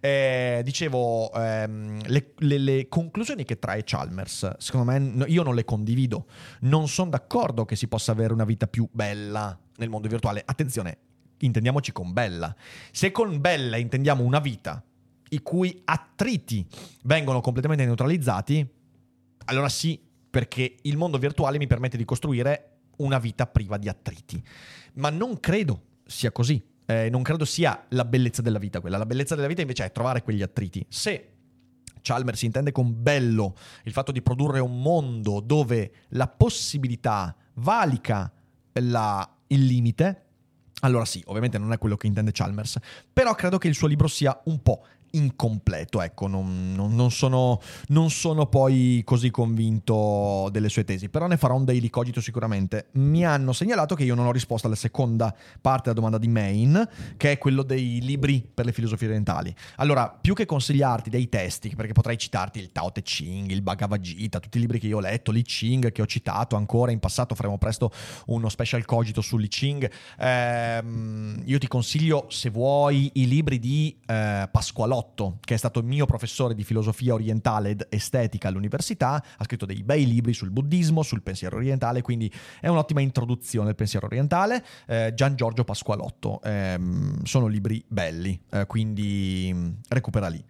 Eh, 0.00 0.62
dicevo, 0.64 1.32
ehm, 1.32 2.00
le, 2.06 2.32
le- 2.38 2.58
le 2.58 2.88
conclusioni 2.88 3.44
che 3.44 3.58
trae 3.58 3.82
Chalmers, 3.84 4.56
secondo 4.58 4.90
me 4.90 4.98
no, 4.98 5.26
io 5.26 5.42
non 5.42 5.54
le 5.54 5.64
condivido. 5.64 6.26
Non 6.60 6.88
sono 6.88 7.10
d'accordo 7.10 7.64
che 7.64 7.76
si 7.76 7.88
possa 7.88 8.12
avere 8.12 8.32
una 8.32 8.44
vita 8.44 8.66
più 8.66 8.88
bella 8.90 9.58
nel 9.76 9.88
mondo 9.88 10.08
virtuale. 10.08 10.42
Attenzione, 10.44 10.98
intendiamoci 11.38 11.92
con 11.92 12.12
bella. 12.12 12.54
Se 12.90 13.10
con 13.10 13.40
bella 13.40 13.76
intendiamo 13.76 14.22
una 14.22 14.38
vita 14.38 14.82
i 15.30 15.42
cui 15.42 15.80
attriti 15.84 16.66
vengono 17.04 17.40
completamente 17.40 17.84
neutralizzati, 17.84 18.66
allora 19.46 19.68
sì, 19.68 20.00
perché 20.30 20.76
il 20.82 20.96
mondo 20.96 21.18
virtuale 21.18 21.58
mi 21.58 21.66
permette 21.66 21.96
di 21.96 22.04
costruire 22.04 22.71
una 22.98 23.18
vita 23.18 23.46
priva 23.46 23.76
di 23.78 23.88
attriti. 23.88 24.42
Ma 24.94 25.10
non 25.10 25.40
credo 25.40 25.82
sia 26.04 26.32
così. 26.32 26.62
Eh, 26.84 27.08
non 27.10 27.22
credo 27.22 27.44
sia 27.44 27.86
la 27.90 28.04
bellezza 28.04 28.42
della 28.42 28.58
vita 28.58 28.80
quella. 28.80 28.98
La 28.98 29.06
bellezza 29.06 29.34
della 29.34 29.46
vita 29.46 29.60
invece 29.60 29.84
è 29.84 29.92
trovare 29.92 30.22
quegli 30.22 30.42
attriti. 30.42 30.84
Se 30.88 31.28
Chalmers 32.02 32.42
intende 32.42 32.72
con 32.72 33.00
bello 33.00 33.54
il 33.84 33.92
fatto 33.92 34.12
di 34.12 34.20
produrre 34.20 34.58
un 34.60 34.82
mondo 34.82 35.40
dove 35.40 35.92
la 36.08 36.26
possibilità 36.28 37.34
valica 37.54 38.30
la- 38.72 39.36
il 39.48 39.64
limite, 39.64 40.24
allora 40.80 41.04
sì, 41.04 41.22
ovviamente 41.26 41.58
non 41.58 41.72
è 41.72 41.78
quello 41.78 41.96
che 41.96 42.08
intende 42.08 42.32
Chalmers, 42.32 42.78
però 43.12 43.34
credo 43.34 43.58
che 43.58 43.68
il 43.68 43.74
suo 43.74 43.86
libro 43.86 44.08
sia 44.08 44.38
un 44.46 44.60
po' 44.62 44.84
incompleto, 45.12 46.00
ecco, 46.00 46.26
non, 46.26 46.74
non- 46.74 47.10
sono, 47.10 47.60
non 47.88 48.10
sono 48.10 48.46
poi 48.46 49.02
così 49.04 49.30
convinto 49.30 50.48
delle 50.50 50.68
sue 50.68 50.84
tesi, 50.84 51.08
però 51.08 51.26
ne 51.26 51.36
farò 51.36 51.56
un 51.56 51.64
daily 51.64 51.90
cogito 51.90 52.20
sicuramente. 52.20 52.88
Mi 52.92 53.24
hanno 53.24 53.52
segnalato 53.52 53.94
che 53.94 54.04
io 54.04 54.14
non 54.14 54.26
ho 54.26 54.32
risposto 54.32 54.66
alla 54.66 54.76
seconda 54.76 55.34
parte 55.60 55.82
della 55.84 55.94
domanda 55.94 56.18
di 56.18 56.28
Main, 56.28 56.88
che 57.16 57.32
è 57.32 57.38
quello 57.38 57.62
dei 57.62 58.00
libri 58.00 58.46
per 58.52 58.64
le 58.64 58.72
filosofie 58.72 59.08
orientali. 59.08 59.54
Allora, 59.76 60.08
più 60.08 60.34
che 60.34 60.46
consigliarti 60.46 61.10
dei 61.10 61.28
testi, 61.28 61.74
perché 61.74 61.92
potrei 61.92 62.16
citarti 62.16 62.58
il 62.58 62.72
Tao 62.72 62.90
Te 62.92 63.02
Ching, 63.02 63.50
il 63.50 63.62
Bhagavad 63.62 64.00
Gita, 64.00 64.40
tutti 64.40 64.58
i 64.58 64.60
libri 64.60 64.78
che 64.78 64.86
io 64.86 64.96
ho 64.96 65.00
letto, 65.00 65.30
l'I 65.30 65.42
Ching 65.42 65.92
che 65.92 66.02
ho 66.02 66.06
citato 66.06 66.56
ancora 66.56 66.90
in 66.90 67.00
passato, 67.00 67.34
faremo 67.34 67.58
presto 67.58 67.90
uno 68.26 68.48
special 68.48 68.84
cogito 68.84 69.20
sull'I 69.20 69.48
Ching. 69.48 69.90
Ehm, 70.18 71.42
io 71.44 71.58
ti 71.58 71.68
consiglio, 71.68 72.26
se 72.28 72.50
vuoi, 72.50 73.10
i 73.14 73.26
libri 73.26 73.58
di 73.58 73.96
eh, 74.06 74.48
Pasqualotto, 74.50 75.01
che 75.40 75.54
è 75.54 75.56
stato 75.56 75.82
mio 75.82 76.06
professore 76.06 76.54
di 76.54 76.64
filosofia 76.64 77.14
orientale 77.14 77.70
ed 77.70 77.86
estetica 77.90 78.48
all'università, 78.48 79.22
ha 79.36 79.44
scritto 79.44 79.66
dei 79.66 79.82
bei 79.82 80.06
libri 80.06 80.32
sul 80.32 80.50
buddismo, 80.50 81.02
sul 81.02 81.22
pensiero 81.22 81.56
orientale, 81.56 82.02
quindi 82.02 82.32
è 82.60 82.68
un'ottima 82.68 83.00
introduzione 83.00 83.70
al 83.70 83.74
pensiero 83.74 84.06
orientale. 84.06 84.64
Eh, 84.86 85.12
Gian 85.14 85.34
Giorgio 85.36 85.64
Pasqualotto, 85.64 86.40
ehm, 86.42 87.22
sono 87.24 87.46
libri 87.46 87.84
belli, 87.86 88.40
eh, 88.50 88.66
quindi 88.66 89.50
mm, 89.52 89.70
recupera 89.88 90.28
lì. 90.28 90.44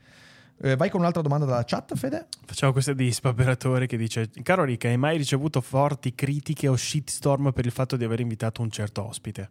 Eh, 0.65 0.77
vai 0.77 0.91
con 0.91 1.01
un'altra 1.01 1.23
domanda 1.23 1.45
dalla 1.45 1.65
chat, 1.65 1.97
Fede? 1.97 2.29
Facciamo 2.45 2.71
questa 2.73 2.93
di 2.93 3.11
Spaperatore 3.11 3.87
che 3.87 3.97
dice: 3.97 4.31
Caro 4.43 4.63
Rick, 4.65 4.85
hai 4.85 4.97
mai 4.97 5.17
ricevuto 5.17 5.61
forti 5.61 6.15
critiche 6.15 6.69
o 6.69 6.77
shitstorm 6.77 7.53
per 7.53 7.67
il 7.67 7.73
fatto 7.73 7.97
di 7.97 8.05
aver 8.05 8.21
invitato 8.21 8.63
un 8.63 8.71
certo 8.71 9.05
ospite? 9.05 9.51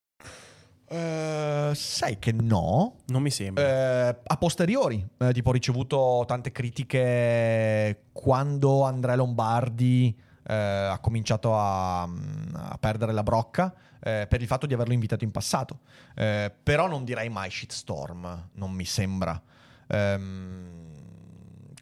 Eh, 0.93 1.71
sai 1.73 2.19
che 2.19 2.33
no, 2.33 2.97
Non 3.05 3.21
mi 3.21 3.29
sembra. 3.29 4.09
Eh, 4.09 4.17
a 4.25 4.37
posteriori, 4.37 5.05
eh, 5.19 5.31
tipo 5.31 5.49
ho 5.49 5.53
ricevuto 5.53 6.25
tante 6.27 6.51
critiche 6.51 8.07
quando 8.11 8.83
Andrea 8.83 9.15
Lombardi 9.15 10.15
ha 10.43 10.97
cominciato 10.99 11.55
a, 11.55 12.01
a 12.01 12.77
perdere 12.77 13.13
la 13.13 13.23
brocca 13.23 13.73
per 14.01 14.41
il 14.41 14.47
fatto 14.47 14.65
di 14.65 14.73
averlo 14.73 14.91
invitato 14.91 15.23
in 15.23 15.31
passato. 15.31 15.79
Però 16.13 16.87
non 16.87 17.05
direi 17.05 17.29
mai 17.29 17.49
shitstorm, 17.49 18.49
non 18.53 18.71
mi 18.71 18.83
sembra. 18.83 19.41
Ehm, 19.87 20.89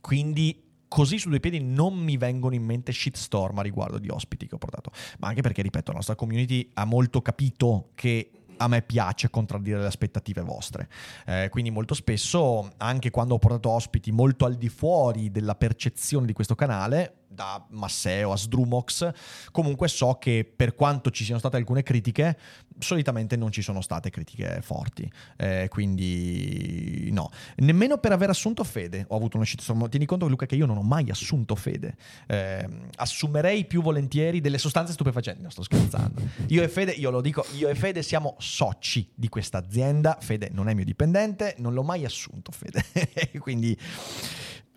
quindi 0.01 0.63
così 0.87 1.17
su 1.17 1.29
due 1.29 1.39
piedi 1.39 1.59
non 1.59 1.95
mi 1.95 2.17
vengono 2.17 2.53
in 2.53 2.63
mente 2.63 2.91
shitstorm 2.91 3.57
a 3.57 3.61
riguardo 3.63 3.97
di 3.97 4.09
ospiti 4.09 4.45
che 4.45 4.53
ho 4.53 4.59
portato. 4.59 4.91
Ma 5.17 5.29
anche 5.29 5.41
perché, 5.41 5.63
ripeto, 5.63 5.89
la 5.91 5.97
nostra 5.97 6.15
community 6.15 6.69
ha 6.73 6.85
molto 6.85 7.23
capito 7.23 7.89
che 7.95 8.31
a 8.61 8.67
me 8.67 8.81
piace 8.81 9.29
contraddire 9.29 9.79
le 9.79 9.87
aspettative 9.87 10.41
vostre. 10.41 10.89
Eh, 11.25 11.47
quindi 11.49 11.71
molto 11.71 11.93
spesso, 11.93 12.71
anche 12.77 13.09
quando 13.09 13.35
ho 13.35 13.39
portato 13.39 13.69
ospiti 13.69 14.11
molto 14.11 14.45
al 14.45 14.55
di 14.55 14.69
fuori 14.69 15.31
della 15.31 15.55
percezione 15.55 16.25
di 16.25 16.33
questo 16.33 16.55
canale, 16.55 17.19
da 17.29 17.63
Masseo 17.69 18.31
a 18.31 18.37
Sdrumox, 18.37 19.11
comunque 19.51 19.87
so 19.87 20.17
che 20.19 20.51
per 20.53 20.73
quanto 20.73 21.11
ci 21.11 21.23
siano 21.23 21.39
state 21.39 21.57
alcune 21.57 21.83
critiche, 21.83 22.37
solitamente 22.79 23.35
non 23.35 23.51
ci 23.51 23.61
sono 23.61 23.81
state 23.81 24.09
critiche 24.09 24.61
forti. 24.61 25.09
Eh, 25.37 25.67
quindi 25.69 27.09
no. 27.11 27.29
Nemmeno 27.57 27.99
per 27.99 28.11
aver 28.11 28.31
assunto 28.31 28.63
Fede 28.63 29.05
ho 29.07 29.15
avuto 29.15 29.37
uno 29.37 29.45
shitstorm. 29.45 29.87
Tieni 29.89 30.05
conto, 30.05 30.27
Luca, 30.27 30.47
che 30.47 30.55
io 30.55 30.65
non 30.65 30.77
ho 30.77 30.81
mai 30.81 31.09
assunto 31.11 31.55
Fede. 31.55 31.95
Eh, 32.27 32.67
assumerei 32.95 33.65
più 33.65 33.81
volentieri 33.81 34.41
delle 34.41 34.57
sostanze 34.57 34.93
stupefacenti. 34.93 35.43
No, 35.43 35.49
sto 35.51 35.61
scherzando. 35.63 36.21
Io 36.47 36.63
e 36.63 36.67
Fede, 36.67 36.91
io 36.91 37.11
lo 37.11 37.21
dico, 37.21 37.45
io 37.55 37.69
e 37.69 37.75
Fede 37.75 38.01
siamo 38.01 38.35
soci 38.49 39.07
di 39.13 39.29
questa 39.29 39.59
azienda. 39.59 40.17
Fede 40.19 40.49
non 40.51 40.67
è 40.67 40.73
mio 40.73 40.83
dipendente, 40.83 41.55
non 41.59 41.73
l'ho 41.73 41.83
mai 41.83 42.03
assunto 42.03 42.51
Fede. 42.51 42.83
quindi 43.39 43.77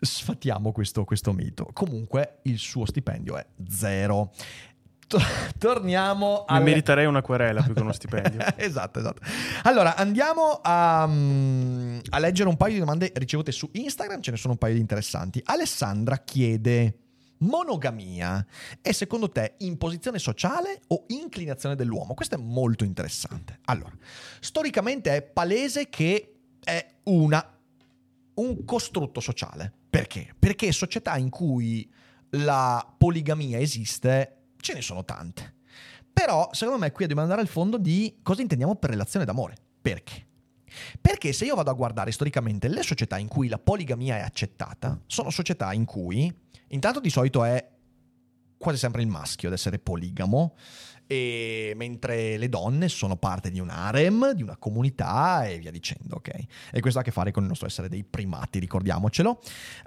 sfatiamo 0.00 0.72
questo, 0.72 1.04
questo 1.04 1.32
mito. 1.32 1.68
Comunque 1.72 2.40
il 2.42 2.58
suo 2.58 2.84
stipendio 2.84 3.36
è 3.36 3.46
zero. 3.68 4.32
To- 5.06 5.18
torniamo 5.58 6.44
Mi 6.48 6.56
alle- 6.56 6.64
meriterei 6.64 7.06
una 7.06 7.22
querela 7.22 7.62
più 7.62 7.74
che 7.74 7.80
uno 7.80 7.92
stipendio. 7.96 8.40
esatto, 8.56 8.98
esatto. 8.98 9.20
Allora, 9.64 9.96
andiamo 9.96 10.60
a, 10.62 11.06
mm, 11.06 11.98
a 12.10 12.18
leggere 12.18 12.48
un 12.48 12.56
paio 12.56 12.74
di 12.74 12.78
domande 12.80 13.10
ricevute 13.14 13.52
su 13.52 13.68
Instagram, 13.72 14.20
ce 14.20 14.30
ne 14.32 14.36
sono 14.36 14.52
un 14.52 14.58
paio 14.58 14.74
di 14.74 14.80
interessanti. 14.80 15.40
Alessandra 15.44 16.18
chiede... 16.18 16.96
Monogamia 17.42 18.44
è 18.80 18.92
secondo 18.92 19.28
te 19.28 19.54
imposizione 19.58 20.18
sociale 20.18 20.80
o 20.88 21.04
inclinazione 21.08 21.74
dell'uomo? 21.74 22.14
Questo 22.14 22.36
è 22.36 22.38
molto 22.38 22.84
interessante. 22.84 23.58
Allora, 23.64 23.96
storicamente 24.40 25.14
è 25.16 25.22
palese 25.22 25.88
che 25.88 26.34
è 26.62 26.86
una, 27.04 27.58
un 28.34 28.64
costrutto 28.64 29.20
sociale. 29.20 29.72
Perché? 29.90 30.34
Perché 30.38 30.70
società 30.72 31.16
in 31.16 31.30
cui 31.30 31.90
la 32.30 32.94
poligamia 32.96 33.58
esiste, 33.58 34.50
ce 34.58 34.74
ne 34.74 34.80
sono 34.80 35.04
tante. 35.04 35.56
Però, 36.12 36.48
secondo 36.52 36.78
me, 36.78 36.92
qui 36.92 37.06
dobbiamo 37.06 37.22
andare 37.22 37.40
al 37.40 37.48
fondo 37.48 37.76
di 37.76 38.20
cosa 38.22 38.40
intendiamo 38.40 38.76
per 38.76 38.90
relazione 38.90 39.24
d'amore. 39.24 39.56
Perché? 39.80 40.26
Perché 41.00 41.32
se 41.32 41.44
io 41.44 41.54
vado 41.54 41.70
a 41.70 41.74
guardare 41.74 42.12
storicamente 42.12 42.68
le 42.68 42.82
società 42.82 43.18
in 43.18 43.28
cui 43.28 43.48
la 43.48 43.58
poligamia 43.58 44.16
è 44.16 44.20
accettata, 44.20 44.98
sono 45.06 45.30
società 45.30 45.72
in 45.72 45.84
cui, 45.84 46.32
intanto 46.72 47.00
di 47.00 47.10
solito 47.10 47.44
è 47.44 47.70
quasi 48.58 48.78
sempre 48.78 49.02
il 49.02 49.08
maschio 49.08 49.48
ad 49.48 49.54
essere 49.54 49.78
poligamo, 49.78 50.54
e 51.06 51.74
mentre 51.76 52.38
le 52.38 52.48
donne 52.48 52.88
sono 52.88 53.16
parte 53.16 53.50
di 53.50 53.60
un 53.60 53.68
harem, 53.68 54.32
di 54.32 54.42
una 54.42 54.56
comunità 54.56 55.44
e 55.44 55.58
via 55.58 55.70
dicendo, 55.70 56.16
ok? 56.16 56.30
E 56.70 56.80
questo 56.80 56.98
ha 57.00 57.02
a 57.02 57.04
che 57.04 57.10
fare 57.10 57.32
con 57.32 57.42
il 57.42 57.48
nostro 57.48 57.66
essere 57.66 57.88
dei 57.88 58.04
primati, 58.04 58.58
ricordiamocelo. 58.58 59.40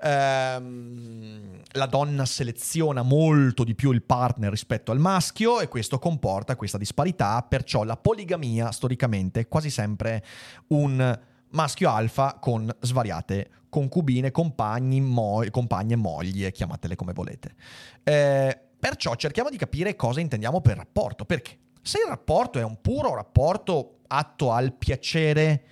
Ehm, 0.03 1.61
la 1.71 1.85
donna 1.87 2.25
seleziona 2.25 3.01
molto 3.01 3.63
di 3.63 3.73
più 3.73 3.91
il 3.91 4.03
partner 4.03 4.51
rispetto 4.51 4.91
al 4.91 4.99
maschio 4.99 5.61
e 5.61 5.67
questo 5.67 5.97
comporta 5.97 6.55
questa 6.55 6.77
disparità, 6.77 7.41
perciò 7.41 7.83
la 7.83 7.97
poligamia 7.97 8.71
storicamente 8.71 9.39
è 9.39 9.47
quasi 9.47 9.69
sempre 9.71 10.23
un 10.67 11.19
maschio 11.49 11.89
alfa 11.89 12.37
con 12.39 12.73
svariate 12.79 13.49
concubine, 13.69 14.31
compagni, 14.31 15.01
mo- 15.01 15.43
compagne, 15.51 15.95
mogli, 15.95 16.49
chiamatele 16.51 16.95
come 16.95 17.11
volete. 17.11 17.55
Eh, 18.03 18.57
perciò 18.79 19.15
cerchiamo 19.15 19.49
di 19.49 19.57
capire 19.57 19.95
cosa 19.95 20.21
intendiamo 20.21 20.61
per 20.61 20.77
rapporto, 20.77 21.25
perché 21.25 21.57
se 21.81 21.99
il 21.99 22.07
rapporto 22.07 22.57
è 22.57 22.63
un 22.63 22.79
puro 22.79 23.13
rapporto 23.13 23.99
atto 24.07 24.51
al 24.51 24.73
piacere 24.73 25.63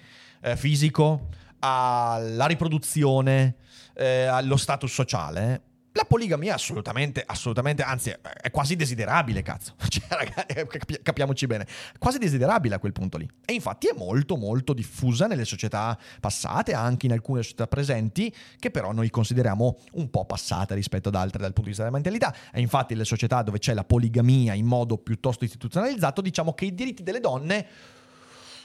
eh, 0.41 0.57
fisico, 0.57 1.29
alla 1.59 2.45
riproduzione, 2.45 3.55
eh, 3.93 4.25
allo 4.25 4.57
status 4.57 4.91
sociale, 4.91 5.61
la 5.95 6.05
poligamia 6.05 6.51
è 6.51 6.55
assolutamente, 6.55 7.23
assolutamente, 7.25 7.83
anzi 7.83 8.09
è, 8.09 8.19
è 8.19 8.49
quasi 8.49 8.75
desiderabile, 8.75 9.41
cazzo. 9.43 9.75
Cioè, 9.93 10.07
ragazzi, 10.09 10.65
capi- 10.65 10.99
capiamoci 11.03 11.45
bene, 11.45 11.67
quasi 11.99 12.17
desiderabile 12.17 12.75
a 12.75 12.79
quel 12.79 12.93
punto 12.93 13.17
lì. 13.17 13.29
E 13.45 13.53
infatti 13.53 13.87
è 13.87 13.93
molto, 13.95 14.35
molto 14.35 14.73
diffusa 14.73 15.27
nelle 15.27 15.45
società 15.45 15.97
passate, 16.19 16.73
anche 16.73 17.05
in 17.05 17.11
alcune 17.11 17.43
società 17.43 17.67
presenti, 17.67 18.33
che 18.57 18.71
però 18.71 18.91
noi 18.91 19.11
consideriamo 19.11 19.77
un 19.93 20.09
po' 20.09 20.25
passate 20.25 20.73
rispetto 20.73 21.09
ad 21.09 21.15
altre 21.15 21.37
dal 21.37 21.53
punto 21.53 21.61
di 21.61 21.67
vista 21.69 21.83
della 21.83 21.95
mentalità. 21.95 22.35
E 22.51 22.59
infatti 22.59 22.95
le 22.95 23.05
società 23.05 23.43
dove 23.43 23.59
c'è 23.59 23.75
la 23.75 23.83
poligamia 23.83 24.55
in 24.55 24.65
modo 24.65 24.97
piuttosto 24.97 25.43
istituzionalizzato, 25.43 26.21
diciamo 26.21 26.53
che 26.55 26.65
i 26.65 26.73
diritti 26.73 27.03
delle 27.03 27.19
donne 27.19 27.67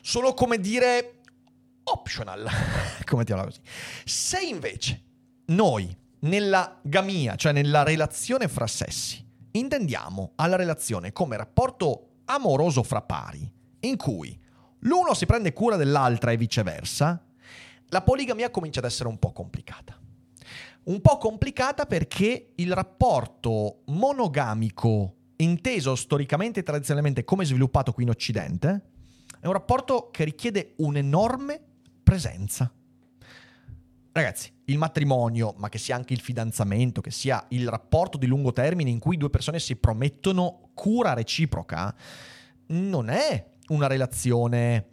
sono 0.01 0.33
come 0.33 0.59
dire 0.59 1.21
optional, 1.83 2.49
come 3.05 3.25
così. 3.25 3.61
Se 4.07 4.41
invece 4.41 5.03
noi 5.47 5.95
nella 6.21 6.79
gamia, 6.83 7.37
cioè 7.37 7.53
nella 7.53 7.83
relazione 7.83 8.49
fra 8.49 8.67
sessi, 8.67 9.25
intendiamo 9.53 10.33
alla 10.37 10.57
relazione 10.57 11.13
come 11.13 11.37
rapporto 11.37 12.23
amoroso 12.27 12.83
fra 12.83 13.03
pari, 13.03 13.51
in 13.81 13.97
cui 13.97 14.39
l'uno 14.81 15.15
si 15.15 15.27
prende 15.27 15.53
cura 15.53 15.77
dell'altra 15.77 16.31
e 16.31 16.37
viceversa, 16.37 17.23
la 17.91 18.03
poligamia 18.03 18.51
comincia 18.51 18.81
ad 18.81 18.87
essere 18.87 19.09
un 19.09 19.19
po' 19.19 19.33
complicata. 19.33 19.97
Un 20.85 21.01
po' 21.01 21.19
complicata 21.19 21.87
perché 21.87 22.53
il 22.55 22.73
rapporto 22.73 23.83
monogamico, 23.87 25.15
inteso 25.37 25.95
storicamente 25.95 26.61
e 26.61 26.63
tradizionalmente 26.63 27.25
come 27.25 27.45
sviluppato 27.45 27.93
qui 27.93 28.05
in 28.05 28.11
Occidente, 28.11 28.83
è 29.41 29.47
un 29.47 29.53
rapporto 29.53 30.09
che 30.11 30.25
richiede 30.25 30.75
un'enorme 30.79 31.61
presenza. 32.03 32.73
Ragazzi, 34.19 34.53
il 34.65 34.79
matrimonio, 34.79 35.55
ma 35.59 35.69
che 35.69 35.79
sia 35.79 35.95
anche 35.95 36.13
il 36.13 36.19
fidanzamento, 36.19 37.01
che 37.01 37.13
sia 37.13 37.47
il 37.51 37.69
rapporto 37.69 38.19
di 38.19 38.27
lungo 38.27 38.53
termine 38.53 38.91
in 38.91 38.99
cui 38.99 39.17
due 39.17 39.31
persone 39.31 39.61
si 39.61 39.77
promettono 39.77 40.71
cura 40.75 41.15
reciproca, 41.15 41.95
non 42.67 43.11
è 43.11 43.51
una 43.69 43.87
relazione 43.87 44.87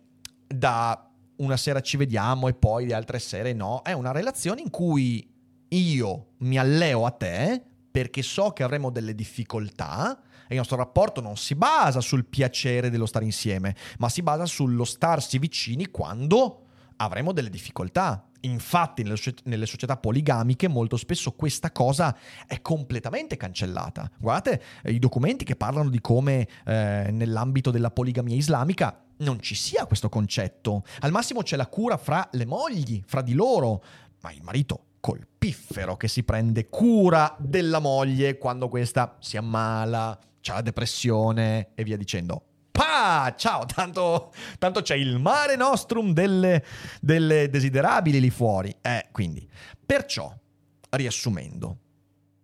da 0.46 1.12
una 1.38 1.58
sera 1.58 1.82
ci 1.82 1.98
vediamo 1.98 2.48
e 2.50 2.54
poi 2.54 2.86
le 2.86 2.94
altre 2.94 3.18
sere 3.18 3.54
no, 3.54 3.82
è 3.82 3.94
una 3.94 4.12
relazione 4.12 4.62
in 4.62 4.70
cui 4.70 5.28
io 5.70 6.28
mi 6.42 6.60
alleo 6.60 7.08
a 7.08 7.12
te 7.12 7.64
perché 7.90 8.22
so 8.22 8.52
che 8.52 8.62
avremo 8.62 8.92
delle 8.92 9.16
difficoltà 9.16 10.20
e 10.48 10.54
il 10.54 10.58
nostro 10.58 10.78
rapporto 10.78 11.20
non 11.20 11.36
si 11.36 11.56
basa 11.56 12.00
sul 12.00 12.26
piacere 12.26 12.92
dello 12.92 13.08
stare 13.08 13.26
insieme, 13.26 13.76
ma 13.98 14.08
si 14.08 14.22
basa 14.22 14.46
sullo 14.46 14.84
starsi 14.84 15.40
vicini 15.40 15.88
quando 15.88 16.65
avremo 16.98 17.32
delle 17.32 17.50
difficoltà. 17.50 18.30
Infatti, 18.42 19.02
nelle, 19.04 19.16
socie- 19.16 19.42
nelle 19.46 19.66
società 19.66 19.98
poligamiche 19.98 20.68
molto 20.68 20.98
spesso 20.98 21.32
questa 21.32 21.72
cosa 21.72 22.16
è 22.46 22.62
completamente 22.62 23.38
cancellata. 23.38 24.10
Guardate 24.20 24.62
eh, 24.84 24.92
i 24.92 25.00
documenti 25.00 25.46
che 25.46 25.56
parlano 25.56 25.90
di 25.90 26.00
come 26.00 26.48
eh, 26.66 27.10
nell'ambito 27.12 27.72
della 27.72 27.92
poligamia 27.92 28.36
islamica 28.36 29.04
non 29.18 29.40
ci 29.40 29.56
sia 29.56 29.86
questo 29.86 30.10
concetto. 30.10 30.84
Al 31.00 31.12
massimo 31.12 31.42
c'è 31.42 31.56
la 31.56 31.68
cura 31.68 31.98
fra 31.98 32.28
le 32.34 32.46
mogli, 32.46 33.02
fra 33.06 33.22
di 33.22 33.34
loro, 33.34 33.84
ma 34.22 34.32
il 34.32 34.42
marito 34.44 34.86
col 35.00 35.26
piffero 35.38 35.98
che 35.98 36.08
si 36.08 36.24
prende 36.24 36.68
cura 36.70 37.36
della 37.40 37.80
moglie 37.80 38.38
quando 38.38 38.70
questa 38.70 39.18
si 39.20 39.38
ammala, 39.38 40.18
c'ha 40.42 40.56
la 40.56 40.62
depressione 40.62 41.70
e 41.76 41.84
via 41.84 41.98
dicendo. 41.98 42.44
Pa! 42.76 43.34
Ciao, 43.38 43.64
tanto, 43.74 44.34
tanto 44.60 44.82
c'è 44.82 44.96
il 44.96 45.18
mare 45.18 45.56
nostrum 45.56 46.12
delle, 46.12 46.62
delle 47.00 47.50
desiderabili 47.50 48.20
lì 48.20 48.30
fuori. 48.30 48.76
Eh, 48.82 49.08
quindi, 49.14 49.48
perciò, 49.86 50.36
riassumendo, 50.90 51.78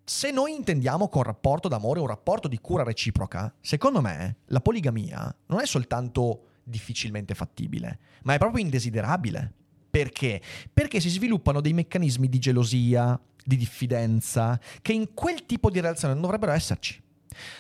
se 0.06 0.32
noi 0.32 0.56
intendiamo 0.56 1.10
con 1.10 1.24
rapporto 1.24 1.68
d'amore 1.68 2.00
un 2.00 2.08
rapporto 2.08 2.48
di 2.48 2.60
cura 2.60 2.84
reciproca, 2.84 3.54
secondo 3.60 4.00
me 4.00 4.38
la 4.46 4.62
poligamia 4.62 5.36
non 5.48 5.60
è 5.60 5.66
soltanto 5.66 6.46
difficilmente 6.64 7.36
fattibile, 7.36 8.00
ma 8.24 8.34
è 8.34 8.38
proprio 8.38 8.64
indesiderabile. 8.64 9.54
Perché? 9.90 10.42
Perché 10.72 11.02
si 11.02 11.10
sviluppano 11.10 11.60
dei 11.60 11.74
meccanismi 11.74 12.30
di 12.30 12.40
gelosia, 12.40 13.20
di 13.44 13.58
diffidenza, 13.58 14.58
che 14.82 14.94
in 14.94 15.14
quel 15.14 15.46
tipo 15.46 15.70
di 15.70 15.82
relazione 15.82 16.14
non 16.14 16.22
dovrebbero 16.22 16.54
esserci. 16.54 17.02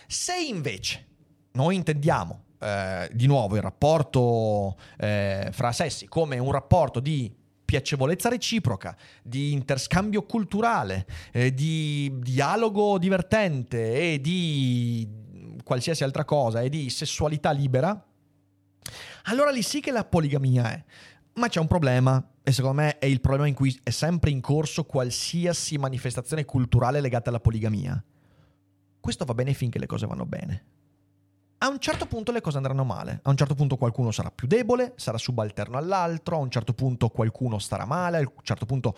Se 0.07 0.39
invece 0.39 1.07
noi 1.51 1.75
intendiamo 1.75 2.43
eh, 2.61 3.09
di 3.11 3.27
nuovo 3.27 3.55
il 3.55 3.61
rapporto 3.61 4.77
eh, 4.97 5.49
fra 5.51 5.71
sessi 5.71 6.07
come 6.07 6.37
un 6.37 6.51
rapporto 6.51 6.99
di 6.99 7.33
piacevolezza 7.71 8.27
reciproca, 8.27 8.97
di 9.23 9.53
interscambio 9.53 10.23
culturale, 10.23 11.05
eh, 11.31 11.53
di 11.53 12.11
dialogo 12.19 12.97
divertente 12.97 14.13
e 14.13 14.19
di 14.19 15.07
qualsiasi 15.63 16.03
altra 16.03 16.25
cosa 16.25 16.59
e 16.59 16.67
di 16.67 16.89
sessualità 16.89 17.51
libera, 17.51 18.05
allora 19.25 19.51
lì 19.51 19.61
sì 19.61 19.79
che 19.79 19.91
la 19.91 20.03
poligamia 20.03 20.73
è. 20.73 20.83
Ma 21.35 21.47
c'è 21.47 21.61
un 21.61 21.67
problema, 21.67 22.21
e 22.43 22.51
secondo 22.51 22.81
me 22.81 22.97
è 22.97 23.05
il 23.05 23.21
problema 23.21 23.47
in 23.47 23.53
cui 23.53 23.79
è 23.83 23.89
sempre 23.89 24.31
in 24.31 24.41
corso 24.41 24.83
qualsiasi 24.83 25.77
manifestazione 25.77 26.43
culturale 26.43 26.99
legata 26.99 27.29
alla 27.29 27.39
poligamia. 27.39 28.03
Questo 28.99 29.23
va 29.23 29.33
bene 29.33 29.53
finché 29.53 29.79
le 29.79 29.85
cose 29.85 30.05
vanno 30.07 30.25
bene. 30.25 30.65
A 31.63 31.67
un 31.67 31.77
certo 31.77 32.07
punto 32.07 32.31
le 32.31 32.41
cose 32.41 32.57
andranno 32.57 32.83
male, 32.83 33.19
a 33.21 33.29
un 33.29 33.37
certo 33.37 33.53
punto 33.53 33.77
qualcuno 33.77 34.09
sarà 34.09 34.31
più 34.31 34.47
debole, 34.47 34.93
sarà 34.95 35.19
subalterno 35.19 35.77
all'altro, 35.77 36.37
a 36.37 36.39
un 36.39 36.49
certo 36.49 36.73
punto 36.73 37.09
qualcuno 37.09 37.59
starà 37.59 37.85
male, 37.85 38.17
a 38.17 38.21
un 38.21 38.31
certo 38.41 38.65
punto 38.65 38.97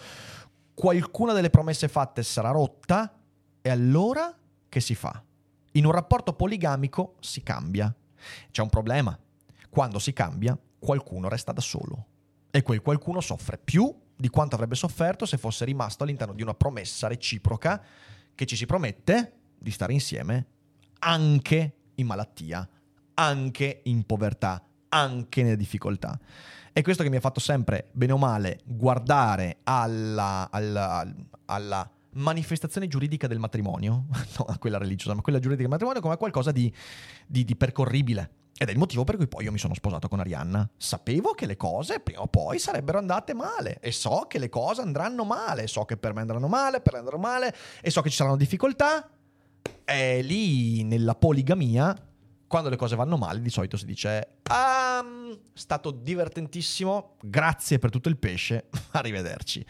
qualcuna 0.74 1.34
delle 1.34 1.50
promesse 1.50 1.90
fatte 1.90 2.24
sarà 2.24 2.52
rotta 2.52 3.20
e 3.62 3.70
allora 3.70 4.34
che 4.70 4.80
si 4.80 4.96
fa? 4.96 5.22
In 5.74 5.86
un 5.86 5.92
rapporto 5.92 6.32
poligamico 6.32 7.16
si 7.20 7.44
cambia. 7.44 7.94
C'è 8.50 8.62
un 8.62 8.70
problema. 8.70 9.18
Quando 9.70 10.00
si 10.00 10.14
cambia, 10.14 10.58
qualcuno 10.80 11.28
resta 11.28 11.52
da 11.52 11.60
solo. 11.60 12.06
E 12.50 12.62
quel 12.62 12.82
qualcuno 12.82 13.20
soffre 13.20 13.58
più 13.58 13.94
di 14.16 14.30
quanto 14.30 14.56
avrebbe 14.56 14.76
sofferto 14.76 15.26
se 15.26 15.38
fosse 15.38 15.66
rimasto 15.66 16.04
all'interno 16.04 16.34
di 16.34 16.42
una 16.42 16.54
promessa 16.54 17.08
reciproca 17.08 17.84
che 18.34 18.46
ci 18.46 18.56
si 18.56 18.66
promette 18.66 19.40
di 19.60 19.70
stare 19.70 19.92
insieme 19.92 20.48
anche 21.00 21.74
in 21.96 22.08
malattia, 22.08 22.68
anche 23.16 23.82
in 23.84 24.06
povertà, 24.06 24.64
anche 24.90 25.44
nelle 25.44 25.58
difficoltà. 25.58 26.20
È 26.72 26.82
questo 26.82 27.04
che 27.04 27.10
mi 27.10 27.18
ha 27.18 27.22
fatto 27.22 27.40
sempre, 27.40 27.90
bene 27.92 28.14
o 28.14 28.18
male, 28.18 28.60
guardare 28.66 29.58
alla, 29.64 30.50
alla, 30.52 31.06
alla 31.46 31.90
manifestazione 32.14 32.88
giuridica 32.88 33.28
del 33.28 33.40
matrimonio, 33.40 34.06
non 34.38 34.58
quella 34.60 34.78
religiosa, 34.78 35.14
ma 35.16 35.22
quella 35.22 35.40
giuridica 35.40 35.68
del 35.68 35.72
matrimonio 35.72 36.02
come 36.02 36.18
qualcosa 36.18 36.52
di, 36.52 36.74
di, 37.28 37.44
di 37.44 37.56
percorribile. 37.56 38.42
Ed 38.56 38.70
è 38.70 38.72
il 38.72 38.78
motivo 38.78 39.04
per 39.04 39.18
cui 39.18 39.28
poi 39.28 39.44
io 39.44 39.52
mi 39.52 39.58
sono 39.58 39.74
sposato 39.74 40.08
con 40.08 40.20
Arianna. 40.20 40.70
Sapevo 40.78 41.34
che 41.34 41.48
le 41.48 41.58
cose 41.58 42.00
prima 42.00 42.22
o 42.22 42.28
poi 42.28 42.60
sarebbero 42.60 43.00
andate 43.00 43.34
male 43.34 43.80
e 43.80 43.92
so 43.92 44.26
che 44.28 44.38
le 44.38 44.50
cose 44.50 44.82
andranno 44.82 45.26
male, 45.26 45.68
so 45.68 45.86
che 45.86 45.98
per 45.98 46.14
me 46.14 46.22
andranno 46.22 46.48
male, 46.48 46.80
per 46.80 46.94
lei 46.94 47.02
andranno 47.02 47.22
male 47.22 47.56
e 47.82 47.90
so 47.90 48.02
che 48.02 48.10
ci 48.10 48.16
saranno 48.16 48.38
difficoltà. 48.38 49.10
E 49.86 50.22
lì 50.22 50.84
nella 50.84 51.16
poligamia, 51.16 51.96
quando 52.48 52.70
le 52.70 52.76
cose 52.76 52.96
vanno 52.96 53.18
male, 53.18 53.42
di 53.42 53.50
solito 53.50 53.78
si 53.78 53.86
dice 53.86 54.38
ah, 54.44 55.04
stato 55.54 55.92
divertentissimo, 55.92 57.16
grazie 57.22 57.80
per 57.80 57.90
tutto 57.90 58.10
il 58.10 58.18
pesce, 58.18 58.70
arrivederci. 58.92 59.66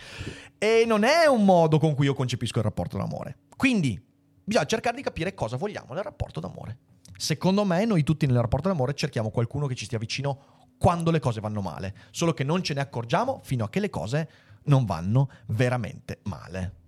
E 0.57 0.83
non 0.85 1.03
è 1.03 1.25
un 1.25 1.45
modo 1.45 1.79
con 1.79 1.95
cui 1.95 2.05
io 2.05 2.13
concepisco 2.13 2.59
il 2.59 2.65
rapporto 2.65 2.97
d'amore. 2.97 3.37
Quindi 3.55 4.01
bisogna 4.43 4.65
cercare 4.65 4.95
di 4.95 5.01
capire 5.01 5.33
cosa 5.33 5.57
vogliamo 5.57 5.93
nel 5.93 6.03
rapporto 6.03 6.39
d'amore. 6.39 6.77
Secondo 7.15 7.63
me 7.63 7.85
noi 7.85 8.03
tutti 8.03 8.25
nel 8.25 8.41
rapporto 8.41 8.67
d'amore 8.67 8.93
cerchiamo 8.95 9.29
qualcuno 9.29 9.67
che 9.67 9.75
ci 9.75 9.85
stia 9.85 9.97
vicino 9.97 10.61
quando 10.77 11.11
le 11.11 11.19
cose 11.19 11.39
vanno 11.39 11.61
male, 11.61 11.95
solo 12.11 12.33
che 12.33 12.43
non 12.43 12.61
ce 12.61 12.73
ne 12.73 12.81
accorgiamo 12.81 13.39
fino 13.43 13.63
a 13.63 13.69
che 13.69 13.79
le 13.79 13.89
cose 13.89 14.29
non 14.65 14.85
vanno 14.85 15.29
veramente 15.47 16.19
male. 16.23 16.81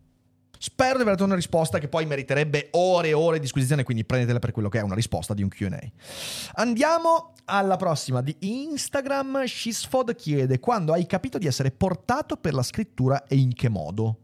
Spero 0.65 0.95
di 0.95 1.03
aver 1.03 1.13
dato 1.13 1.25
una 1.25 1.35
risposta 1.35 1.77
che 1.77 1.87
poi 1.87 2.07
meriterebbe 2.07 2.69
ore 2.71 3.09
e 3.09 3.13
ore 3.13 3.35
di 3.35 3.43
disquisizione, 3.43 3.83
quindi 3.83 4.03
prendetela 4.03 4.39
per 4.39 4.49
quello 4.49 4.67
che 4.67 4.79
è 4.79 4.81
una 4.81 4.95
risposta 4.95 5.35
di 5.35 5.43
un 5.43 5.49
QA. 5.49 5.77
Andiamo 6.53 7.33
alla 7.45 7.75
prossima 7.75 8.21
di 8.21 8.35
Instagram. 8.39 9.45
Shisfod 9.45 10.15
chiede: 10.15 10.59
Quando 10.59 10.91
hai 10.91 11.05
capito 11.05 11.37
di 11.37 11.45
essere 11.45 11.69
portato 11.69 12.35
per 12.37 12.55
la 12.55 12.63
scrittura 12.63 13.27
e 13.27 13.35
in 13.35 13.53
che 13.53 13.69
modo? 13.69 14.17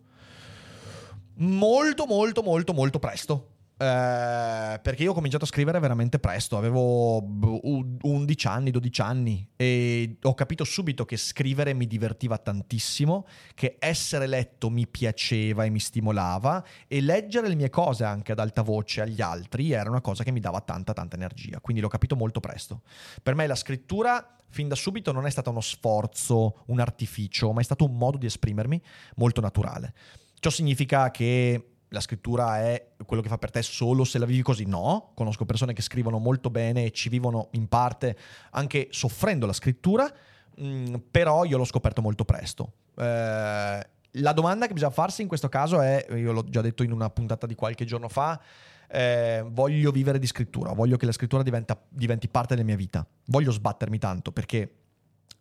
Molto, 1.35 2.07
molto, 2.07 2.41
molto, 2.41 2.73
molto 2.73 2.97
presto. 2.97 3.50
Eh, 3.81 4.79
perché 4.79 5.01
io 5.01 5.09
ho 5.09 5.13
cominciato 5.15 5.45
a 5.45 5.47
scrivere 5.47 5.79
veramente 5.79 6.19
presto, 6.19 6.55
avevo 6.55 7.17
11 7.17 8.47
anni, 8.47 8.69
12 8.69 9.01
anni 9.01 9.49
e 9.55 10.17
ho 10.21 10.35
capito 10.35 10.63
subito 10.63 11.03
che 11.03 11.17
scrivere 11.17 11.73
mi 11.73 11.87
divertiva 11.87 12.37
tantissimo, 12.37 13.25
che 13.55 13.77
essere 13.79 14.27
letto 14.27 14.69
mi 14.69 14.85
piaceva 14.85 15.63
e 15.63 15.71
mi 15.71 15.79
stimolava 15.79 16.63
e 16.87 17.01
leggere 17.01 17.47
le 17.47 17.55
mie 17.55 17.71
cose 17.71 18.03
anche 18.03 18.33
ad 18.33 18.39
alta 18.39 18.61
voce 18.61 19.01
agli 19.01 19.19
altri 19.19 19.71
era 19.71 19.89
una 19.89 20.01
cosa 20.01 20.23
che 20.23 20.31
mi 20.31 20.39
dava 20.39 20.61
tanta 20.61 20.93
tanta 20.93 21.15
energia, 21.15 21.59
quindi 21.59 21.81
l'ho 21.81 21.87
capito 21.87 22.15
molto 22.15 22.39
presto. 22.39 22.83
Per 23.23 23.33
me 23.33 23.47
la 23.47 23.55
scrittura 23.55 24.35
fin 24.49 24.67
da 24.67 24.75
subito 24.75 25.11
non 25.11 25.25
è 25.25 25.31
stato 25.31 25.49
uno 25.49 25.61
sforzo, 25.61 26.65
un 26.67 26.79
artificio, 26.79 27.51
ma 27.51 27.61
è 27.61 27.63
stato 27.63 27.85
un 27.85 27.97
modo 27.97 28.19
di 28.19 28.27
esprimermi 28.27 28.79
molto 29.15 29.41
naturale. 29.41 29.95
Ciò 30.39 30.51
significa 30.51 31.09
che 31.09 31.70
la 31.93 31.99
scrittura 31.99 32.59
è 32.59 32.91
quello 33.05 33.21
che 33.21 33.27
fa 33.27 33.37
per 33.37 33.51
te 33.51 33.61
solo 33.61 34.03
se 34.03 34.17
la 34.17 34.25
vivi 34.25 34.41
così. 34.41 34.65
No, 34.65 35.11
conosco 35.13 35.45
persone 35.45 35.73
che 35.73 35.81
scrivono 35.81 36.19
molto 36.19 36.49
bene 36.49 36.85
e 36.85 36.91
ci 36.91 37.09
vivono 37.09 37.49
in 37.51 37.67
parte 37.67 38.17
anche 38.51 38.87
soffrendo 38.91 39.45
la 39.45 39.53
scrittura, 39.53 40.11
mh, 40.55 40.65
mm, 40.65 40.95
però 41.11 41.43
io 41.43 41.57
l'ho 41.57 41.65
scoperto 41.65 42.01
molto 42.01 42.23
presto. 42.23 42.73
Eh, 42.95 43.87
la 44.15 44.33
domanda 44.33 44.67
che 44.67 44.73
bisogna 44.73 44.91
farsi 44.91 45.21
in 45.21 45.27
questo 45.27 45.49
caso 45.49 45.81
è, 45.81 46.05
io 46.11 46.31
l'ho 46.31 46.43
già 46.43 46.61
detto 46.61 46.83
in 46.83 46.91
una 46.91 47.09
puntata 47.09 47.45
di 47.45 47.55
qualche 47.55 47.83
giorno 47.83 48.07
fa, 48.07 48.41
eh, 48.87 49.43
voglio 49.47 49.91
vivere 49.91 50.19
di 50.19 50.27
scrittura, 50.27 50.73
voglio 50.73 50.97
che 50.97 51.05
la 51.05 51.13
scrittura 51.13 51.43
diventa, 51.43 51.81
diventi 51.89 52.27
parte 52.29 52.55
della 52.55 52.65
mia 52.65 52.75
vita, 52.75 53.05
voglio 53.25 53.51
sbattermi 53.51 53.97
tanto 53.97 54.31
perché 54.31 54.75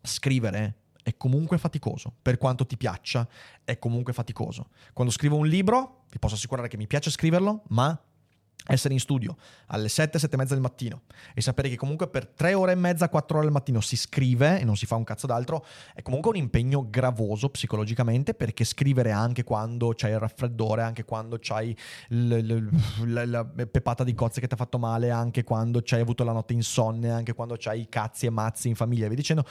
scrivere 0.03 0.75
è 1.03 1.17
comunque 1.17 1.59
faticoso, 1.59 2.13
per 2.21 2.39
quanto 2.39 2.67
ti 2.67 2.77
piaccia, 2.77 3.27
è 3.65 3.79
comunque 3.79 4.13
faticoso. 4.13 4.69
Quando 4.93 5.13
scrivo 5.13 5.37
un 5.37 5.47
libro, 5.47 6.05
vi 6.11 6.19
posso 6.19 6.35
assicurare 6.35 6.69
che 6.69 6.77
mi 6.77 6.87
piace 6.87 7.11
scriverlo, 7.11 7.63
ma 7.69 7.99
essere 8.67 8.95
in 8.95 9.01
studio 9.01 9.37
alle 9.67 9.89
7, 9.89 10.19
7 10.19 10.35
e 10.35 10.39
mezza 10.39 10.55
del 10.55 10.63
mattino 10.63 11.03
e 11.35 11.41
sapere 11.41 11.69
che 11.69 11.77
comunque 11.77 12.09
per 12.09 12.27
3 12.27 12.55
ore 12.55 12.73
e 12.73 12.75
mezza, 12.75 13.09
4 13.09 13.39
ore 13.39 13.47
al 13.47 13.53
mattino 13.53 13.81
si 13.81 13.97
scrive 13.97 14.61
e 14.61 14.65
non 14.65 14.77
si 14.77 14.87
fa 14.87 14.97
un 14.97 15.05
cazzo 15.05 15.27
d'altro, 15.27 15.65
è 15.95 16.03
comunque 16.03 16.31
un 16.31 16.37
impegno 16.37 16.89
gravoso 16.89 17.49
psicologicamente 17.49 18.35
perché 18.35 18.65
scrivere 18.65 19.11
anche 19.11 19.45
quando 19.45 19.93
c'hai 19.95 20.13
il 20.13 20.19
raffreddore, 20.19 20.83
anche 20.83 21.05
quando 21.05 21.39
c'hai 21.41 21.77
l- 22.09 22.35
l- 22.35 22.71
la, 23.07 23.25
la 23.25 23.45
pepata 23.45 24.05
di 24.05 24.15
cozze 24.15 24.41
che 24.41 24.47
ti 24.47 24.55
ha 24.55 24.59
fatto 24.59 24.79
male, 24.79 25.11
anche 25.11 25.45
quando 25.45 25.81
c'hai 25.83 26.01
avuto 26.01 26.25
la 26.25 26.33
notte 26.33 26.53
insonne, 26.53 27.11
anche 27.11 27.33
quando 27.33 27.57
c'hai 27.59 27.89
cazzi 27.89 28.27
e 28.27 28.31
mazzi 28.31 28.69
in 28.69 28.75
famiglia 28.75 29.05
e 29.05 29.09
via 29.09 29.17
dicendo, 29.17 29.45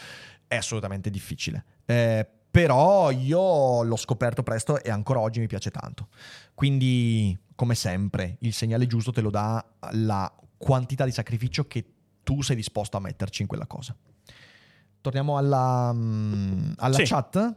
è 0.49 0.57
assolutamente 0.57 1.09
difficile. 1.09 1.63
Eh, 1.85 2.27
però 2.51 3.11
io 3.11 3.83
l'ho 3.83 3.95
scoperto 3.95 4.41
presto 4.41 4.81
e 4.81 4.89
ancora 4.89 5.19
oggi 5.19 5.39
mi 5.39 5.47
piace 5.47 5.69
tanto. 5.69 6.07
Quindi, 6.55 7.37
come 7.55 7.75
sempre, 7.75 8.37
il 8.39 8.53
segnale 8.53 8.87
giusto 8.87 9.11
te 9.11 9.21
lo 9.21 9.29
dà 9.29 9.63
la 9.91 10.33
quantità 10.57 11.05
di 11.05 11.11
sacrificio 11.11 11.67
che 11.67 11.85
tu 12.23 12.41
sei 12.41 12.55
disposto 12.55 12.97
a 12.97 12.99
metterci 12.99 13.43
in 13.43 13.47
quella 13.47 13.67
cosa. 13.67 13.95
Torniamo 14.99 15.37
alla, 15.37 15.91
mm, 15.93 16.71
alla 16.77 16.95
sì. 16.95 17.03
chat. 17.03 17.55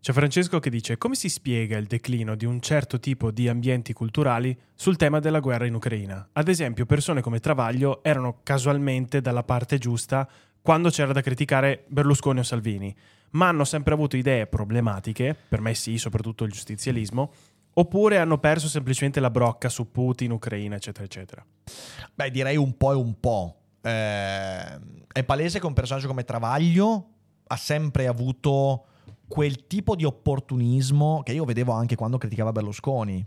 C'è 0.00 0.12
Francesco 0.12 0.60
che 0.60 0.70
dice 0.70 0.98
come 0.98 1.16
si 1.16 1.28
spiega 1.28 1.76
il 1.76 1.86
declino 1.86 2.36
di 2.36 2.44
un 2.44 2.60
certo 2.60 3.00
tipo 3.00 3.32
di 3.32 3.48
ambienti 3.48 3.92
culturali 3.92 4.56
sul 4.74 4.96
tema 4.96 5.18
della 5.18 5.40
guerra 5.40 5.66
in 5.66 5.74
Ucraina. 5.74 6.28
Ad 6.32 6.46
esempio 6.46 6.86
persone 6.86 7.22
come 7.22 7.40
Travaglio 7.40 8.04
erano 8.04 8.40
casualmente 8.42 9.20
dalla 9.20 9.42
parte 9.42 9.78
giusta 9.78 10.28
quando 10.66 10.90
c'era 10.90 11.12
da 11.12 11.20
criticare 11.20 11.84
Berlusconi 11.86 12.40
o 12.40 12.42
Salvini, 12.42 12.92
ma 13.30 13.46
hanno 13.46 13.62
sempre 13.62 13.94
avuto 13.94 14.16
idee 14.16 14.48
problematiche, 14.48 15.36
per 15.48 15.60
me 15.60 15.76
sì, 15.76 15.96
soprattutto 15.96 16.42
il 16.42 16.50
giustizialismo, 16.50 17.32
oppure 17.74 18.18
hanno 18.18 18.38
perso 18.38 18.66
semplicemente 18.66 19.20
la 19.20 19.30
brocca 19.30 19.68
su 19.68 19.92
Putin, 19.92 20.32
Ucraina, 20.32 20.74
eccetera, 20.74 21.04
eccetera. 21.04 21.46
Beh, 22.12 22.32
direi 22.32 22.56
un 22.56 22.76
po' 22.76 22.90
e 22.90 22.94
un 22.96 23.20
po'. 23.20 23.60
Eh, 23.80 24.78
è 25.12 25.22
palese 25.24 25.60
che 25.60 25.66
un 25.66 25.72
personaggio 25.72 26.08
come 26.08 26.24
Travaglio 26.24 27.10
ha 27.46 27.56
sempre 27.56 28.08
avuto 28.08 28.86
quel 29.28 29.66
tipo 29.66 29.96
di 29.96 30.04
opportunismo 30.04 31.22
che 31.22 31.32
io 31.32 31.44
vedevo 31.44 31.72
anche 31.72 31.96
quando 31.96 32.18
criticava 32.18 32.52
Berlusconi. 32.52 33.24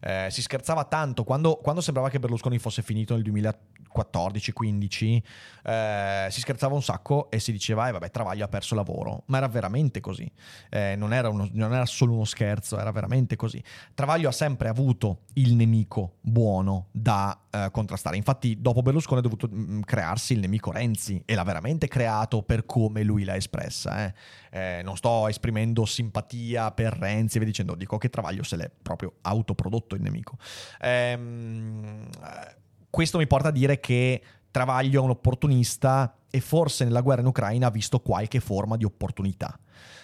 Eh, 0.00 0.28
si 0.30 0.42
scherzava 0.42 0.84
tanto 0.84 1.24
quando, 1.24 1.56
quando, 1.56 1.80
sembrava 1.80 2.08
che 2.08 2.18
Berlusconi 2.18 2.58
fosse 2.58 2.82
finito 2.82 3.14
nel 3.14 3.22
2014-15, 3.30 5.22
eh, 5.62 6.26
si 6.30 6.40
scherzava 6.40 6.74
un 6.74 6.82
sacco 6.82 7.30
e 7.30 7.38
si 7.38 7.52
diceva, 7.52 7.88
eh 7.88 7.92
vabbè, 7.92 8.10
Travaglio 8.10 8.44
ha 8.44 8.48
perso 8.48 8.74
lavoro, 8.74 9.24
ma 9.26 9.36
era 9.36 9.48
veramente 9.48 10.00
così, 10.00 10.30
eh, 10.70 10.94
non, 10.96 11.12
era 11.12 11.28
uno, 11.28 11.48
non, 11.52 11.72
era 11.74 11.86
solo 11.86 12.14
uno 12.14 12.24
scherzo, 12.24 12.78
era 12.78 12.90
veramente 12.90 13.36
così. 13.36 13.62
Travaglio 13.94 14.28
ha 14.28 14.32
sempre 14.32 14.68
avuto 14.68 15.20
il 15.34 15.54
nemico 15.54 16.16
buono 16.20 16.86
da 16.90 17.38
eh, 17.50 17.68
contrastare, 17.70 18.16
infatti 18.16 18.60
dopo 18.60 18.82
Berlusconi 18.82 19.20
ha 19.20 19.22
dovuto 19.22 19.48
mh, 19.50 19.72
mm, 19.74 19.80
crearsi 19.82 20.32
il 20.32 20.40
nemico 20.40 20.72
Renzi 20.72 21.22
e 21.24 21.34
l'ha 21.34 21.44
veramente 21.44 21.88
creato 21.88 22.42
per 22.42 22.64
come 22.64 23.02
lui 23.02 23.24
l'ha 23.24 23.36
espressa. 23.36 24.12
Eh. 24.50 24.82
Non 24.82 24.96
sto 24.96 25.28
esprimendo 25.28 25.84
simpatia 25.84 26.70
per 26.72 26.92
Renzi 26.92 27.36
e 27.36 27.40
via 27.40 27.48
dicendo, 27.48 27.74
dico 27.74 27.98
che 27.98 28.10
Travaglio 28.10 28.42
se 28.42 28.56
l'è 28.56 28.70
proprio 28.82 29.14
autoprodotto 29.22 29.94
il 29.94 30.02
nemico. 30.02 30.36
Ehm, 30.80 32.08
questo 32.90 33.18
mi 33.18 33.26
porta 33.26 33.48
a 33.48 33.52
dire 33.52 33.80
che 33.80 34.22
Travaglio 34.50 35.00
è 35.00 35.04
un 35.04 35.10
opportunista 35.10 36.16
e 36.28 36.40
forse 36.40 36.84
nella 36.84 37.00
guerra 37.00 37.20
in 37.20 37.28
Ucraina 37.28 37.68
ha 37.68 37.70
visto 37.70 38.00
qualche 38.00 38.40
forma 38.40 38.76
di 38.76 38.84
opportunità. 38.84 39.58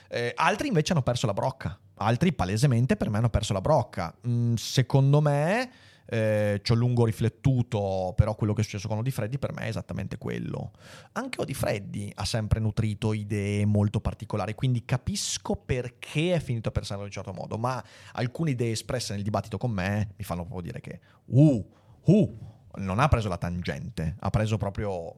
Eh, 0.09 0.33
altri 0.37 0.69
invece 0.69 0.93
hanno 0.93 1.03
perso 1.03 1.27
la 1.27 1.33
brocca, 1.33 1.79
altri 1.97 2.33
palesemente 2.33 2.97
per 2.97 3.11
me 3.11 3.19
hanno 3.19 3.29
perso 3.29 3.53
la 3.53 3.61
brocca. 3.61 4.15
Mm, 4.27 4.55
secondo 4.55 5.21
me 5.21 5.71
eh, 6.07 6.61
ci 6.62 6.73
ho 6.73 6.75
lungo 6.75 7.05
riflettuto, 7.05 8.12
però 8.16 8.35
quello 8.35 8.53
che 8.53 8.61
è 8.61 8.64
successo 8.64 8.88
con 8.88 8.99
Odifreddi 8.99 9.38
per 9.38 9.53
me 9.53 9.62
è 9.62 9.69
esattamente 9.69 10.19
quello. 10.19 10.73
Anche 11.12 11.40
Odifreddi 11.40 12.12
ha 12.14 12.25
sempre 12.25 12.61
nutrito 12.61 13.12
idee 13.12 13.64
molto 13.66 14.01
particolari, 14.01 14.55
quindi 14.55 14.85
capisco 14.85 15.57
perché 15.57 16.35
è 16.35 16.40
finito 16.40 16.69
a 16.69 16.73
pensare 16.73 17.01
in 17.01 17.07
un 17.07 17.12
certo 17.12 17.33
modo, 17.33 17.59
ma 17.59 17.83
alcune 18.12 18.51
idee 18.51 18.73
espresse 18.73 19.14
nel 19.14 19.23
dibattito 19.23 19.59
con 19.59 19.71
me 19.71 20.12
mi 20.16 20.25
fanno 20.25 20.42
proprio 20.45 20.62
dire 20.62 20.81
che, 20.81 21.01
uh, 21.27 21.71
uh, 22.05 22.38
non 22.77 22.99
ha 22.99 23.09
preso 23.09 23.29
la 23.29 23.38
tangente, 23.38 24.16
ha 24.19 24.31
preso 24.31 24.57
proprio 24.57 25.16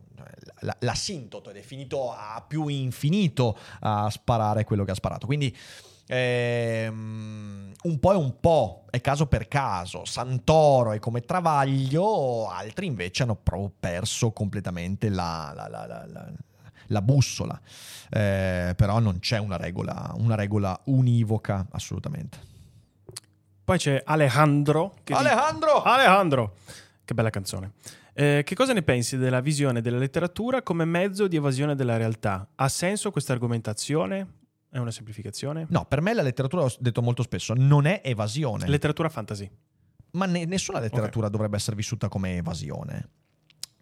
l'asintoto 0.81 1.51
ed 1.51 1.57
è 1.57 1.62
finito 1.62 2.12
a 2.12 2.44
più 2.46 2.68
infinito 2.68 3.57
a 3.81 4.09
sparare 4.11 4.64
quello 4.64 4.85
che 4.85 4.92
ha 4.92 4.94
sparato. 4.94 5.27
Quindi 5.27 5.55
Ehm, 6.09 7.73
un 7.83 7.99
po' 8.01 8.12
e 8.12 8.16
un 8.16 8.40
po', 8.40 8.85
è 8.90 9.01
caso 9.01 9.27
per 9.27 9.47
caso. 9.47 10.05
Santoro 10.05 10.92
è 10.92 10.99
come 10.99 11.21
Travaglio, 11.21 12.49
altri 12.49 12.87
invece 12.87 13.23
hanno 13.23 13.37
proprio 13.37 13.73
perso 13.79 14.33
completamente 14.33 15.09
la, 15.11 15.53
la, 15.55 15.68
la, 15.68 16.33
la 16.87 17.03
bussola. 17.03 17.61
Eh, 18.11 18.73
però 18.75 18.99
non 18.99 19.18
c'è 19.21 19.38
una 19.38 19.57
regola, 19.57 20.12
una 20.16 20.35
regola 20.35 20.79
univoca, 20.85 21.66
assolutamente. 21.71 22.38
Poi 23.64 23.77
c'è 23.77 24.03
Alejandro. 24.05 24.94
Alejandro! 25.11 25.83
Di... 25.85 25.88
Alejandro! 25.90 26.57
Che 27.05 27.14
bella 27.14 27.31
canzone. 27.31 27.73
Eh, 28.14 28.42
che 28.44 28.55
cosa 28.55 28.73
ne 28.73 28.83
pensi 28.83 29.16
della 29.18 29.40
visione 29.40 29.81
della 29.83 29.99
letteratura 29.99 30.62
come 30.62 30.85
mezzo 30.85 31.29
di 31.29 31.37
evasione 31.37 31.75
della 31.75 31.97
realtà? 31.97 32.49
Ha 32.55 32.68
senso 32.68 33.11
questa 33.11 33.35
argomentazione? 33.35 34.38
È 34.70 34.78
una 34.78 34.90
semplificazione? 34.90 35.66
No, 35.70 35.87
per 35.87 36.00
me 36.02 36.12
la 36.12 36.22
letteratura, 36.22 36.64
ho 36.64 36.72
detto 36.78 37.00
molto 37.02 37.22
spesso, 37.22 37.54
non 37.54 37.87
è 37.87 38.02
evasione. 38.04 38.66
Letteratura 38.66 39.09
fantasy. 39.09 39.50
Ma 40.12 40.26
ne- 40.26 40.44
nessuna 40.44 40.81
letteratura 40.81 41.28
dovrebbe 41.28 41.57
essere 41.57 41.76
vissuta 41.76 42.09
come 42.09 42.37
evasione. 42.37 43.09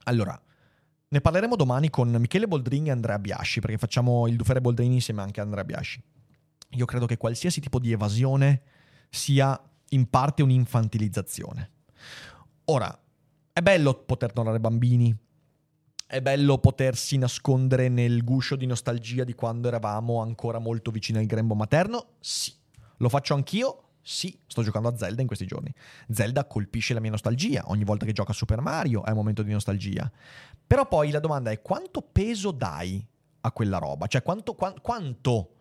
Allora, 0.04 0.40
ne 1.08 1.20
parleremo 1.20 1.56
domani 1.56 1.90
con 1.90 2.10
Michele 2.10 2.46
Boldrini 2.46 2.88
e 2.88 2.92
Andrea 2.92 3.18
Biasci, 3.18 3.60
perché 3.60 3.78
facciamo 3.78 4.26
il 4.26 4.36
Dufere 4.36 4.60
Boldrini 4.60 4.94
insieme 4.94 5.22
anche 5.22 5.40
a 5.40 5.44
Andrea 5.44 5.64
Biasci. 5.64 6.02
Io 6.70 6.84
credo 6.84 7.06
che 7.06 7.16
qualsiasi 7.16 7.60
tipo 7.60 7.78
di 7.78 7.92
evasione 7.92 8.62
sia 9.08 9.60
in 9.90 10.10
parte 10.10 10.42
un'infantilizzazione. 10.42 11.70
Ora, 12.66 12.96
è 13.52 13.60
bello 13.60 13.94
poter 13.94 14.32
tornare 14.32 14.60
bambini, 14.60 15.16
è 16.06 16.22
bello 16.22 16.58
potersi 16.58 17.18
nascondere 17.18 17.88
nel 17.88 18.22
guscio 18.22 18.54
di 18.54 18.66
nostalgia 18.66 19.24
di 19.24 19.34
quando 19.34 19.66
eravamo 19.66 20.20
ancora 20.20 20.58
molto 20.58 20.92
vicini 20.92 21.18
al 21.18 21.26
grembo 21.26 21.54
materno? 21.54 22.14
Sì. 22.20 22.52
Lo 22.98 23.08
faccio 23.08 23.34
anch'io? 23.34 23.82
Sì, 24.02 24.38
sto 24.46 24.62
giocando 24.62 24.88
a 24.88 24.96
Zelda 24.96 25.20
in 25.20 25.26
questi 25.26 25.46
giorni. 25.46 25.72
Zelda 26.08 26.44
colpisce 26.44 26.94
la 26.94 27.00
mia 27.00 27.10
nostalgia. 27.10 27.64
Ogni 27.66 27.82
volta 27.82 28.06
che 28.06 28.12
gioco 28.12 28.30
a 28.30 28.34
Super 28.34 28.60
Mario 28.60 29.04
è 29.04 29.10
un 29.10 29.16
momento 29.16 29.42
di 29.42 29.50
nostalgia. 29.50 30.10
Però 30.64 30.86
poi 30.86 31.10
la 31.10 31.18
domanda 31.18 31.50
è 31.50 31.60
quanto 31.60 32.02
peso 32.02 32.52
dai 32.52 33.04
a 33.40 33.50
quella 33.50 33.78
roba? 33.78 34.06
Cioè 34.06 34.22
quanto, 34.22 34.54
qua- 34.54 34.74
quanto 34.80 35.54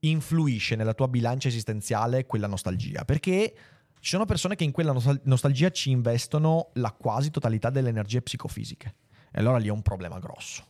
influisce 0.00 0.76
nella 0.76 0.92
tua 0.92 1.08
bilancia 1.08 1.48
esistenziale 1.48 2.26
quella 2.26 2.46
nostalgia? 2.46 3.06
Perché 3.06 3.54
ci 4.00 4.10
sono 4.10 4.26
persone 4.26 4.54
che 4.54 4.64
in 4.64 4.70
quella 4.70 4.92
nostal- 4.92 5.22
nostalgia 5.24 5.70
ci 5.70 5.90
investono 5.90 6.68
la 6.74 6.92
quasi 6.92 7.30
totalità 7.30 7.70
delle 7.70 7.88
energie 7.88 8.20
psicofisiche. 8.20 8.94
E 9.30 9.40
allora 9.40 9.58
lì 9.58 9.68
è 9.68 9.72
un 9.72 9.82
problema 9.82 10.18
grosso. 10.18 10.64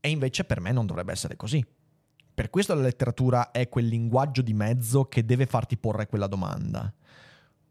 E 0.00 0.10
invece 0.10 0.44
per 0.44 0.60
me 0.60 0.72
non 0.72 0.86
dovrebbe 0.86 1.12
essere 1.12 1.36
così. 1.36 1.64
Per 2.34 2.50
questo 2.50 2.74
la 2.74 2.82
letteratura 2.82 3.52
è 3.52 3.68
quel 3.68 3.86
linguaggio 3.86 4.42
di 4.42 4.52
mezzo 4.52 5.04
che 5.04 5.24
deve 5.24 5.46
farti 5.46 5.76
porre 5.76 6.06
quella 6.06 6.26
domanda. 6.26 6.92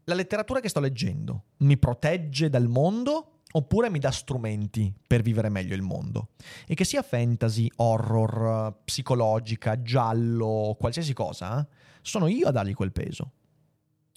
La 0.04 0.14
letteratura 0.14 0.60
che 0.60 0.68
sto 0.68 0.80
leggendo 0.80 1.44
mi 1.58 1.76
protegge 1.76 2.48
dal 2.48 2.68
mondo 2.68 3.40
oppure 3.52 3.88
mi 3.88 3.98
dà 3.98 4.10
strumenti 4.10 4.92
per 5.06 5.22
vivere 5.22 5.48
meglio 5.48 5.74
il 5.74 5.82
mondo? 5.82 6.30
E 6.66 6.74
che 6.74 6.84
sia 6.84 7.02
fantasy, 7.02 7.70
horror, 7.76 8.80
psicologica, 8.84 9.80
giallo, 9.82 10.76
qualsiasi 10.78 11.12
cosa, 11.12 11.66
sono 12.02 12.26
io 12.26 12.48
a 12.48 12.50
dargli 12.50 12.74
quel 12.74 12.92
peso. 12.92 13.32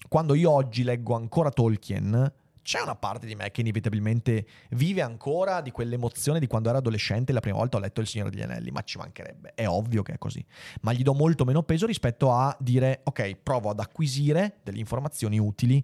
Quando 0.08 0.34
io 0.34 0.50
oggi 0.50 0.82
leggo 0.82 1.14
ancora 1.14 1.50
Tolkien, 1.50 2.32
c'è 2.68 2.82
una 2.82 2.96
parte 2.96 3.24
di 3.24 3.34
me 3.34 3.50
che 3.50 3.62
inevitabilmente 3.62 4.46
vive 4.72 5.00
ancora 5.00 5.62
di 5.62 5.70
quell'emozione 5.70 6.38
di 6.38 6.46
quando 6.46 6.68
ero 6.68 6.76
adolescente 6.76 7.32
la 7.32 7.40
prima 7.40 7.56
volta 7.56 7.78
ho 7.78 7.80
letto 7.80 8.02
Il 8.02 8.06
Signore 8.06 8.28
degli 8.28 8.42
Anelli, 8.42 8.70
ma 8.70 8.82
ci 8.82 8.98
mancherebbe, 8.98 9.52
è 9.54 9.66
ovvio 9.66 10.02
che 10.02 10.12
è 10.12 10.18
così, 10.18 10.44
ma 10.82 10.92
gli 10.92 11.02
do 11.02 11.14
molto 11.14 11.46
meno 11.46 11.62
peso 11.62 11.86
rispetto 11.86 12.30
a 12.30 12.54
dire 12.60 13.00
ok, 13.04 13.36
provo 13.42 13.70
ad 13.70 13.80
acquisire 13.80 14.58
delle 14.62 14.80
informazioni 14.80 15.38
utili 15.38 15.82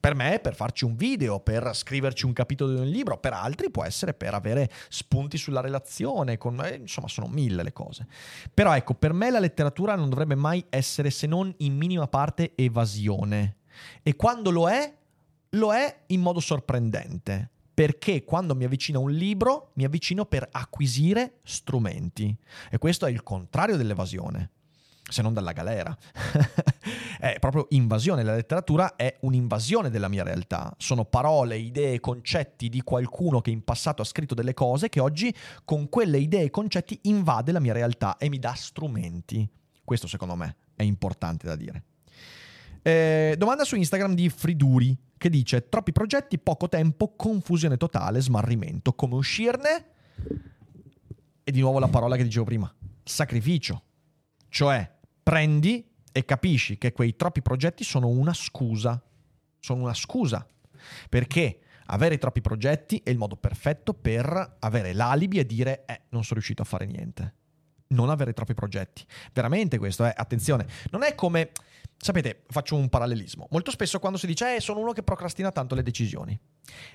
per 0.00 0.16
me, 0.16 0.40
per 0.40 0.56
farci 0.56 0.84
un 0.84 0.96
video, 0.96 1.38
per 1.38 1.70
scriverci 1.72 2.26
un 2.26 2.32
capitolo 2.32 2.72
di 2.72 2.80
un 2.80 2.88
libro, 2.88 3.16
per 3.16 3.32
altri 3.32 3.70
può 3.70 3.84
essere 3.84 4.12
per 4.12 4.34
avere 4.34 4.68
spunti 4.88 5.38
sulla 5.38 5.60
relazione, 5.60 6.36
con, 6.36 6.60
eh, 6.64 6.74
insomma 6.80 7.06
sono 7.06 7.28
mille 7.28 7.62
le 7.62 7.72
cose. 7.72 8.08
Però 8.52 8.74
ecco, 8.74 8.94
per 8.94 9.12
me 9.12 9.30
la 9.30 9.38
letteratura 9.38 9.94
non 9.94 10.08
dovrebbe 10.08 10.34
mai 10.34 10.66
essere 10.68 11.10
se 11.10 11.28
non 11.28 11.54
in 11.58 11.76
minima 11.76 12.08
parte 12.08 12.54
evasione. 12.56 13.58
E 14.02 14.16
quando 14.16 14.50
lo 14.50 14.68
è, 14.68 15.02
lo 15.54 15.74
è 15.74 16.02
in 16.06 16.20
modo 16.20 16.40
sorprendente. 16.40 17.50
Perché 17.74 18.22
quando 18.22 18.54
mi 18.54 18.64
avvicino 18.64 19.00
a 19.00 19.02
un 19.02 19.10
libro, 19.10 19.72
mi 19.74 19.84
avvicino 19.84 20.26
per 20.26 20.48
acquisire 20.52 21.40
strumenti. 21.42 22.36
E 22.70 22.78
questo 22.78 23.04
è 23.06 23.10
il 23.10 23.24
contrario 23.24 23.76
dell'evasione, 23.76 24.50
se 25.10 25.22
non 25.22 25.32
dalla 25.32 25.50
galera. 25.50 25.96
è 27.18 27.36
proprio 27.40 27.66
invasione. 27.70 28.22
La 28.22 28.36
letteratura 28.36 28.94
è 28.94 29.16
un'invasione 29.22 29.90
della 29.90 30.06
mia 30.06 30.22
realtà. 30.22 30.72
Sono 30.78 31.04
parole, 31.04 31.56
idee, 31.56 31.98
concetti 31.98 32.68
di 32.68 32.80
qualcuno 32.82 33.40
che 33.40 33.50
in 33.50 33.64
passato 33.64 34.02
ha 34.02 34.04
scritto 34.04 34.34
delle 34.34 34.54
cose 34.54 34.88
che 34.88 35.00
oggi 35.00 35.34
con 35.64 35.88
quelle 35.88 36.18
idee 36.18 36.44
e 36.44 36.50
concetti 36.50 37.00
invade 37.02 37.50
la 37.50 37.60
mia 37.60 37.72
realtà 37.72 38.18
e 38.18 38.28
mi 38.28 38.38
dà 38.38 38.54
strumenti. 38.54 39.48
Questo 39.82 40.06
secondo 40.06 40.36
me 40.36 40.56
è 40.76 40.84
importante 40.84 41.48
da 41.48 41.56
dire. 41.56 41.82
Eh, 42.82 43.34
domanda 43.36 43.64
su 43.64 43.74
Instagram 43.74 44.14
di 44.14 44.28
Friduri 44.28 44.96
che 45.24 45.30
dice 45.30 45.70
troppi 45.70 45.90
progetti, 45.90 46.38
poco 46.38 46.68
tempo, 46.68 47.14
confusione 47.16 47.78
totale, 47.78 48.20
smarrimento. 48.20 48.92
Come 48.92 49.14
uscirne? 49.14 49.86
E 51.42 51.50
di 51.50 51.60
nuovo 51.60 51.78
la 51.78 51.88
parola 51.88 52.14
che 52.16 52.24
dicevo 52.24 52.44
prima, 52.44 52.70
sacrificio. 53.02 53.82
Cioè, 54.50 54.86
prendi 55.22 55.82
e 56.12 56.24
capisci 56.26 56.76
che 56.76 56.92
quei 56.92 57.16
troppi 57.16 57.40
progetti 57.40 57.84
sono 57.84 58.08
una 58.08 58.34
scusa. 58.34 59.02
Sono 59.60 59.84
una 59.84 59.94
scusa. 59.94 60.46
Perché 61.08 61.60
avere 61.86 62.18
troppi 62.18 62.42
progetti 62.42 63.00
è 63.02 63.08
il 63.08 63.16
modo 63.16 63.36
perfetto 63.36 63.94
per 63.94 64.56
avere 64.58 64.92
l'alibi 64.92 65.38
e 65.38 65.46
dire, 65.46 65.86
eh, 65.86 66.02
non 66.10 66.20
sono 66.22 66.34
riuscito 66.34 66.60
a 66.60 66.66
fare 66.66 66.84
niente. 66.84 67.34
Non 67.88 68.10
avere 68.10 68.34
troppi 68.34 68.52
progetti. 68.52 69.02
Veramente 69.32 69.78
questo, 69.78 70.04
eh, 70.04 70.12
attenzione. 70.14 70.66
Non 70.90 71.02
è 71.02 71.14
come 71.14 71.50
Sapete, 71.96 72.42
faccio 72.48 72.76
un 72.76 72.88
parallelismo. 72.88 73.48
Molto 73.50 73.70
spesso 73.70 73.98
quando 73.98 74.18
si 74.18 74.26
dice, 74.26 74.56
eh, 74.56 74.60
sono 74.60 74.80
uno 74.80 74.92
che 74.92 75.02
procrastina 75.02 75.50
tanto 75.50 75.74
le 75.74 75.82
decisioni, 75.82 76.38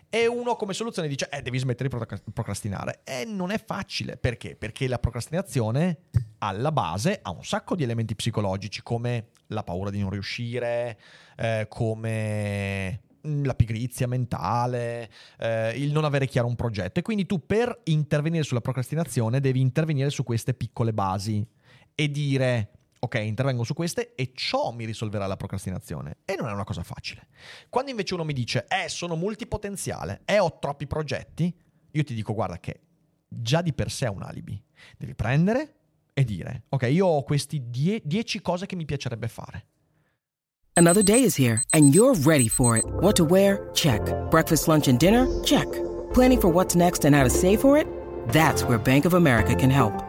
e 0.09 0.27
uno 0.27 0.55
come 0.55 0.73
soluzione 0.73 1.07
dice, 1.07 1.29
eh, 1.29 1.41
devi 1.41 1.57
smettere 1.57 1.89
di 1.89 2.31
procrastinare. 2.31 3.01
E 3.03 3.25
non 3.25 3.51
è 3.51 3.63
facile. 3.63 4.17
Perché? 4.17 4.55
Perché 4.55 4.88
la 4.88 4.99
procrastinazione, 4.99 6.01
alla 6.39 6.71
base, 6.71 7.19
ha 7.21 7.31
un 7.31 7.43
sacco 7.43 7.75
di 7.75 7.83
elementi 7.83 8.15
psicologici, 8.15 8.81
come 8.83 9.29
la 9.47 9.63
paura 9.63 9.89
di 9.89 9.99
non 9.99 10.09
riuscire, 10.09 10.99
eh, 11.38 11.65
come 11.69 13.01
la 13.21 13.53
pigrizia 13.53 14.07
mentale, 14.07 15.09
eh, 15.38 15.71
il 15.77 15.91
non 15.91 16.05
avere 16.05 16.27
chiaro 16.27 16.47
un 16.47 16.55
progetto. 16.55 16.99
E 16.99 17.01
quindi 17.01 17.25
tu 17.25 17.45
per 17.45 17.81
intervenire 17.85 18.43
sulla 18.43 18.62
procrastinazione 18.62 19.39
devi 19.39 19.59
intervenire 19.59 20.09
su 20.09 20.23
queste 20.23 20.53
piccole 20.53 20.93
basi 20.93 21.45
e 21.95 22.12
dire 22.12 22.71
ok, 22.99 23.15
intervengo 23.15 23.63
su 23.63 23.73
queste 23.73 24.13
e 24.15 24.31
ciò 24.33 24.71
mi 24.71 24.85
risolverà 24.85 25.25
la 25.25 25.38
procrastinazione. 25.38 26.17
E 26.25 26.35
non 26.35 26.49
è 26.49 26.51
una 26.51 26.63
cosa 26.63 26.83
facile. 26.83 27.27
Quando 27.69 27.91
invece 27.91 28.13
uno 28.13 28.23
mi 28.23 28.33
dice, 28.33 28.65
eh, 28.67 28.89
sono 28.89 29.15
multipotenziale, 29.15 30.21
eh, 30.25 30.39
ho 30.39 30.59
troppi 30.59 30.88
progetti, 30.88 31.53
io 31.91 32.03
ti 32.03 32.13
dico, 32.13 32.33
guarda 32.33 32.59
che 32.59 32.81
già 33.27 33.62
di 33.62 33.73
per 33.73 33.91
sé 33.91 34.05
è 34.05 34.09
un 34.09 34.23
alibi. 34.23 34.62
Devi 34.97 35.15
prendere 35.15 35.75
e 36.13 36.23
dire, 36.23 36.63
ok, 36.69 36.83
io 36.91 37.05
ho 37.05 37.23
questi 37.23 37.69
10 37.69 38.41
cose 38.41 38.65
che 38.65 38.75
mi 38.75 38.85
piacerebbe 38.85 39.27
fare. 39.27 39.65
Another 40.73 41.03
day 41.03 41.23
is 41.23 41.38
here 41.38 41.62
and 41.71 41.93
you're 41.93 42.17
ready 42.23 42.47
for 42.47 42.77
it. 42.77 42.85
What 43.01 43.15
to 43.17 43.25
wear? 43.25 43.69
Check. 43.73 44.01
Breakfast, 44.29 44.67
lunch 44.67 44.88
and 44.88 44.97
dinner? 44.97 45.27
Check. 45.43 45.67
Planning 46.13 46.39
for 46.39 46.49
what's 46.51 46.75
next 46.75 47.05
and 47.05 47.13
how 47.13 47.23
to 47.23 47.29
save 47.29 47.59
for 47.59 47.77
it? 47.77 47.85
That's 48.31 48.63
where 48.63 48.77
Bank 48.77 49.05
of 49.05 49.13
America 49.13 49.55
can 49.55 49.69
help. 49.69 50.09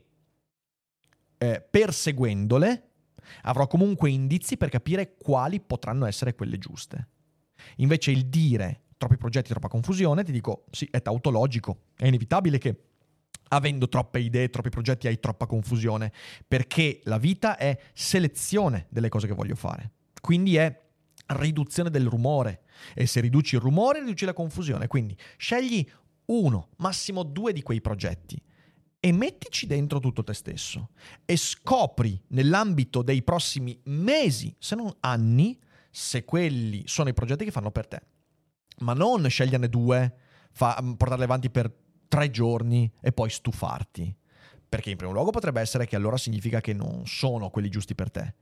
eh, 1.41 1.59
perseguendole, 1.67 2.89
avrò 3.43 3.65
comunque 3.65 4.11
indizi 4.11 4.57
per 4.57 4.69
capire 4.69 5.15
quali 5.17 5.59
potranno 5.59 6.05
essere 6.05 6.35
quelle 6.35 6.59
giuste. 6.59 7.07
Invece 7.77 8.11
il 8.11 8.27
dire 8.27 8.83
troppi 8.95 9.17
progetti, 9.17 9.49
troppa 9.49 9.67
confusione, 9.67 10.23
ti 10.23 10.31
dico 10.31 10.65
sì, 10.69 10.87
è 10.91 11.01
tautologico, 11.01 11.85
è 11.97 12.05
inevitabile 12.05 12.59
che 12.59 12.83
avendo 13.49 13.89
troppe 13.89 14.19
idee, 14.19 14.51
troppi 14.51 14.69
progetti 14.69 15.07
hai 15.07 15.19
troppa 15.19 15.47
confusione, 15.47 16.13
perché 16.47 17.01
la 17.05 17.17
vita 17.17 17.57
è 17.57 17.75
selezione 17.93 18.85
delle 18.89 19.09
cose 19.09 19.25
che 19.25 19.33
voglio 19.33 19.55
fare. 19.55 19.93
Quindi 20.21 20.57
è 20.57 20.79
riduzione 21.37 21.89
del 21.89 22.05
rumore 22.05 22.61
e 22.93 23.07
se 23.07 23.19
riduci 23.19 23.55
il 23.55 23.61
rumore 23.61 24.01
riduci 24.01 24.25
la 24.25 24.33
confusione. 24.33 24.85
Quindi 24.85 25.17
scegli 25.37 25.83
uno, 26.25 26.69
massimo 26.77 27.23
due 27.23 27.51
di 27.51 27.63
quei 27.63 27.81
progetti 27.81 28.39
e 29.03 29.11
mettici 29.11 29.65
dentro 29.65 29.99
tutto 29.99 30.23
te 30.23 30.35
stesso 30.35 30.89
e 31.25 31.35
scopri 31.35 32.21
nell'ambito 32.27 33.01
dei 33.01 33.23
prossimi 33.23 33.77
mesi, 33.85 34.55
se 34.59 34.75
non 34.75 34.93
anni, 34.99 35.59
se 35.89 36.23
quelli 36.23 36.83
sono 36.85 37.09
i 37.09 37.13
progetti 37.13 37.43
che 37.43 37.51
fanno 37.51 37.71
per 37.71 37.87
te. 37.87 38.01
Ma 38.81 38.93
non 38.93 39.27
sceglierne 39.27 39.69
due, 39.69 40.13
fa, 40.51 40.79
portarli 40.95 41.23
avanti 41.23 41.49
per 41.49 41.73
tre 42.07 42.29
giorni 42.29 42.91
e 43.01 43.11
poi 43.11 43.31
stufarti. 43.31 44.15
Perché 44.69 44.91
in 44.91 44.97
primo 44.97 45.13
luogo 45.13 45.31
potrebbe 45.31 45.61
essere 45.61 45.87
che 45.87 45.95
allora 45.95 46.17
significa 46.17 46.61
che 46.61 46.73
non 46.73 47.01
sono 47.07 47.49
quelli 47.49 47.69
giusti 47.69 47.95
per 47.95 48.11
te. 48.11 48.35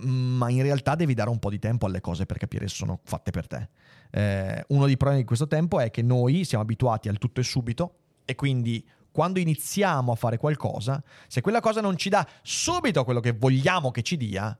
Ma 0.00 0.48
in 0.48 0.62
realtà 0.62 0.94
devi 0.94 1.12
dare 1.12 1.28
un 1.28 1.38
po' 1.38 1.50
di 1.50 1.58
tempo 1.58 1.84
alle 1.84 2.00
cose 2.00 2.24
per 2.24 2.38
capire 2.38 2.66
se 2.66 2.76
sono 2.76 3.00
fatte 3.04 3.30
per 3.30 3.46
te. 3.46 3.68
Eh, 4.10 4.64
uno 4.68 4.86
dei 4.86 4.96
problemi 4.96 5.20
di 5.20 5.26
questo 5.26 5.46
tempo 5.46 5.80
è 5.80 5.90
che 5.90 6.00
noi 6.00 6.44
siamo 6.44 6.64
abituati 6.64 7.10
al 7.10 7.18
tutto 7.18 7.40
e 7.40 7.44
subito 7.44 7.98
e 8.24 8.34
quindi 8.34 8.84
quando 9.16 9.38
iniziamo 9.38 10.12
a 10.12 10.14
fare 10.14 10.36
qualcosa, 10.36 11.02
se 11.26 11.40
quella 11.40 11.60
cosa 11.60 11.80
non 11.80 11.96
ci 11.96 12.10
dà 12.10 12.28
subito 12.42 13.02
quello 13.02 13.20
che 13.20 13.32
vogliamo 13.32 13.90
che 13.90 14.02
ci 14.02 14.18
dia, 14.18 14.54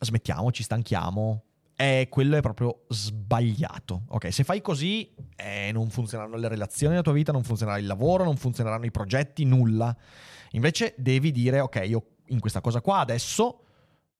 smettiamo, 0.00 0.50
ci 0.50 0.62
stanchiamo, 0.62 1.42
eh, 1.76 2.06
quello 2.08 2.38
è 2.38 2.40
proprio 2.40 2.86
sbagliato. 2.88 4.04
Ok, 4.08 4.32
se 4.32 4.42
fai 4.42 4.62
così, 4.62 5.14
eh, 5.36 5.68
non 5.70 5.90
funzioneranno 5.90 6.38
le 6.38 6.48
relazioni 6.48 6.92
nella 6.92 7.04
tua 7.04 7.12
vita, 7.12 7.30
non 7.30 7.44
funzionerà 7.44 7.76
il 7.76 7.84
lavoro, 7.84 8.24
non 8.24 8.38
funzioneranno 8.38 8.86
i 8.86 8.90
progetti, 8.90 9.44
nulla. 9.44 9.94
Invece 10.52 10.94
devi 10.96 11.30
dire, 11.30 11.60
ok, 11.60 11.82
io 11.84 12.06
in 12.28 12.40
questa 12.40 12.62
cosa 12.62 12.80
qua 12.80 13.00
adesso 13.00 13.64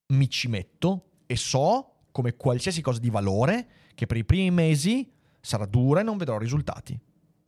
mi 0.09 0.29
ci 0.29 0.47
metto 0.47 1.05
e 1.25 1.35
so, 1.35 2.01
come 2.11 2.35
qualsiasi 2.35 2.81
cosa 2.81 2.99
di 2.99 3.09
valore, 3.09 3.67
che 3.95 4.05
per 4.05 4.17
i 4.17 4.25
primi 4.25 4.51
mesi 4.51 5.11
sarà 5.41 5.65
dura 5.65 6.01
e 6.01 6.03
non 6.03 6.17
vedrò 6.17 6.37
risultati. 6.37 6.95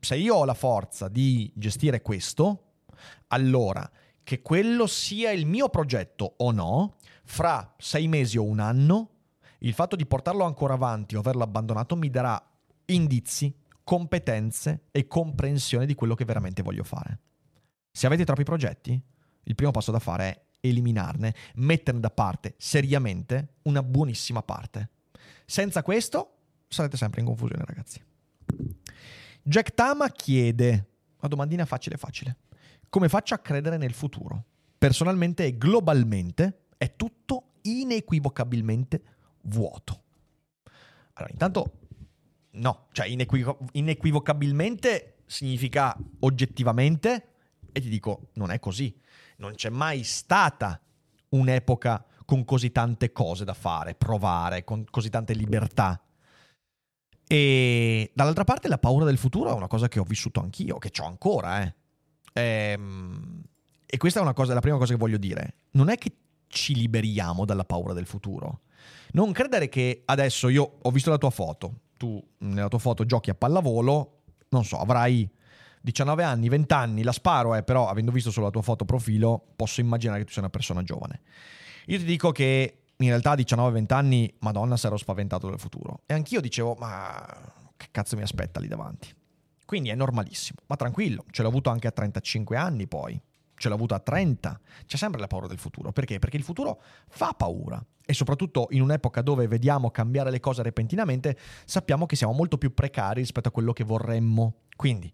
Se 0.07 0.15
io 0.15 0.35
ho 0.35 0.45
la 0.45 0.53
forza 0.53 1.09
di 1.09 1.51
gestire 1.53 2.01
questo, 2.01 2.75
allora 3.27 3.91
che 4.23 4.41
quello 4.41 4.87
sia 4.87 5.31
il 5.31 5.45
mio 5.45 5.67
progetto 5.67 6.35
o 6.37 6.51
no, 6.51 6.95
fra 7.25 7.75
sei 7.77 8.07
mesi 8.07 8.37
o 8.37 8.43
un 8.45 8.59
anno, 8.59 9.09
il 9.57 9.73
fatto 9.73 9.97
di 9.97 10.05
portarlo 10.05 10.45
ancora 10.45 10.75
avanti 10.75 11.17
o 11.17 11.19
averlo 11.19 11.43
abbandonato 11.43 11.97
mi 11.97 12.09
darà 12.09 12.41
indizi, 12.85 13.53
competenze 13.83 14.83
e 14.91 15.07
comprensione 15.07 15.85
di 15.85 15.93
quello 15.93 16.15
che 16.15 16.23
veramente 16.23 16.63
voglio 16.63 16.85
fare. 16.85 17.19
Se 17.91 18.05
avete 18.05 18.23
troppi 18.23 18.43
progetti, 18.43 18.97
il 19.43 19.55
primo 19.55 19.71
passo 19.71 19.91
da 19.91 19.99
fare 19.99 20.29
è 20.29 20.41
eliminarne, 20.61 21.35
metterne 21.55 21.99
da 21.99 22.11
parte 22.11 22.55
seriamente 22.55 23.55
una 23.63 23.83
buonissima 23.83 24.41
parte. 24.41 24.89
Senza 25.45 25.83
questo 25.83 26.35
sarete 26.69 26.95
sempre 26.95 27.19
in 27.19 27.27
confusione, 27.27 27.65
ragazzi. 27.65 28.01
Jack 29.47 29.75
Tama 29.75 30.09
chiede, 30.09 30.71
una 31.19 31.29
domandina 31.29 31.63
facile 31.63 31.95
facile, 31.95 32.35
come 32.89 33.07
faccio 33.07 33.33
a 33.33 33.37
credere 33.37 33.77
nel 33.77 33.93
futuro? 33.93 34.43
Personalmente 34.77 35.45
e 35.45 35.57
globalmente 35.57 36.65
è 36.77 36.97
tutto 36.97 37.53
inequivocabilmente 37.61 39.01
vuoto. 39.43 40.03
Allora, 41.13 41.31
intanto 41.31 41.79
no, 42.55 42.87
cioè 42.91 43.07
inequivo- 43.07 43.59
inequivocabilmente 43.71 45.19
significa 45.27 45.95
oggettivamente 46.19 47.27
e 47.71 47.79
ti 47.79 47.87
dico, 47.87 48.31
non 48.33 48.51
è 48.51 48.59
così. 48.59 48.93
Non 49.37 49.53
c'è 49.53 49.69
mai 49.69 50.03
stata 50.03 50.77
un'epoca 51.29 52.05
con 52.25 52.43
così 52.43 52.73
tante 52.73 53.13
cose 53.13 53.45
da 53.45 53.53
fare, 53.53 53.95
provare, 53.95 54.65
con 54.65 54.83
così 54.89 55.09
tante 55.09 55.33
libertà. 55.33 56.01
E 57.27 58.11
dall'altra 58.13 58.45
parte 58.45 58.67
la 58.67 58.77
paura 58.77 59.03
del 59.03 59.17
futuro 59.17 59.49
è 59.49 59.53
una 59.53 59.67
cosa 59.67 59.87
che 59.89 59.99
ho 59.99 60.03
vissuto 60.03 60.39
anch'io, 60.39 60.77
che 60.77 60.91
ho 61.01 61.05
ancora, 61.05 61.63
eh. 61.63 61.73
Ehm, 62.33 63.43
e 63.85 63.97
questa 63.97 64.19
è 64.19 64.21
una 64.21 64.33
cosa, 64.33 64.53
la 64.53 64.61
prima 64.61 64.77
cosa 64.77 64.93
che 64.93 64.99
voglio 64.99 65.17
dire. 65.17 65.55
Non 65.71 65.89
è 65.89 65.97
che 65.97 66.13
ci 66.47 66.73
liberiamo 66.75 67.45
dalla 67.45 67.65
paura 67.65 67.93
del 67.93 68.05
futuro. 68.05 68.61
Non 69.11 69.31
credere 69.31 69.69
che 69.69 70.03
adesso 70.05 70.49
io 70.49 70.77
ho 70.81 70.91
visto 70.91 71.09
la 71.09 71.17
tua 71.17 71.29
foto, 71.29 71.79
tu 71.97 72.21
nella 72.39 72.67
tua 72.67 72.79
foto 72.79 73.05
giochi 73.05 73.29
a 73.29 73.35
pallavolo, 73.35 74.21
non 74.49 74.63
so, 74.63 74.79
avrai 74.79 75.29
19 75.81 76.23
anni, 76.23 76.49
20 76.49 76.73
anni, 76.73 77.03
la 77.03 77.11
sparo, 77.11 77.55
eh, 77.55 77.63
però 77.63 77.87
avendo 77.87 78.11
visto 78.11 78.31
solo 78.31 78.45
la 78.45 78.51
tua 78.51 78.61
foto 78.61 78.85
profilo, 78.85 79.41
posso 79.55 79.81
immaginare 79.81 80.19
che 80.19 80.25
tu 80.25 80.31
sia 80.31 80.41
una 80.41 80.51
persona 80.51 80.83
giovane. 80.83 81.21
Io 81.87 81.97
ti 81.97 82.03
dico 82.03 82.31
che 82.31 82.83
in 82.97 83.09
realtà 83.09 83.31
a 83.31 83.35
19-20 83.35 83.93
anni, 83.93 84.33
madonna, 84.39 84.77
sarò 84.77 84.97
spaventato 84.97 85.49
del 85.49 85.59
futuro. 85.59 86.01
E 86.05 86.13
anch'io 86.13 86.41
dicevo, 86.41 86.75
ma 86.75 87.23
che 87.75 87.87
cazzo 87.91 88.15
mi 88.15 88.23
aspetta 88.23 88.59
lì 88.59 88.67
davanti? 88.67 89.13
Quindi 89.65 89.89
è 89.89 89.95
normalissimo, 89.95 90.59
ma 90.67 90.75
tranquillo, 90.75 91.25
ce 91.29 91.41
l'ho 91.41 91.49
avuto 91.49 91.69
anche 91.69 91.87
a 91.87 91.91
35 91.91 92.55
anni 92.55 92.87
poi, 92.87 93.21
ce 93.55 93.67
l'ho 93.67 93.75
avuto 93.75 93.93
a 93.93 93.99
30, 93.99 94.59
c'è 94.85 94.97
sempre 94.97 95.19
la 95.19 95.27
paura 95.27 95.47
del 95.47 95.59
futuro. 95.59 95.91
Perché? 95.91 96.19
Perché 96.19 96.37
il 96.37 96.43
futuro 96.43 96.81
fa 97.09 97.33
paura. 97.33 97.83
E 98.05 98.13
soprattutto 98.13 98.67
in 98.69 98.81
un'epoca 98.81 99.21
dove 99.21 99.47
vediamo 99.47 99.91
cambiare 99.91 100.31
le 100.31 100.39
cose 100.39 100.63
repentinamente, 100.63 101.37
sappiamo 101.65 102.05
che 102.05 102.15
siamo 102.15 102.31
molto 102.31 102.57
più 102.57 102.73
precari 102.73 103.19
rispetto 103.19 103.49
a 103.49 103.51
quello 103.51 103.73
che 103.73 103.83
vorremmo. 103.83 104.61
Quindi 104.75 105.11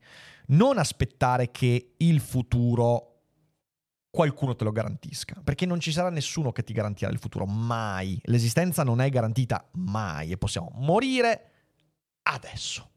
non 0.48 0.78
aspettare 0.78 1.50
che 1.50 1.94
il 1.98 2.20
futuro 2.20 3.13
qualcuno 4.14 4.56
te 4.56 4.64
lo 4.64 4.72
garantisca, 4.72 5.42
perché 5.44 5.66
non 5.66 5.80
ci 5.80 5.92
sarà 5.92 6.12
nessuno 6.12 6.52
che 6.52 6.64
ti 6.64 6.72
garantirà 6.72 7.10
il 7.10 7.18
futuro, 7.18 7.48
mai. 7.48 8.22
L'esistenza 8.26 8.84
non 8.84 9.02
è 9.02 9.10
garantita 9.10 9.68
mai 9.72 10.32
e 10.32 10.38
possiamo 10.38 10.70
morire 10.76 11.50
adesso. 12.22 12.92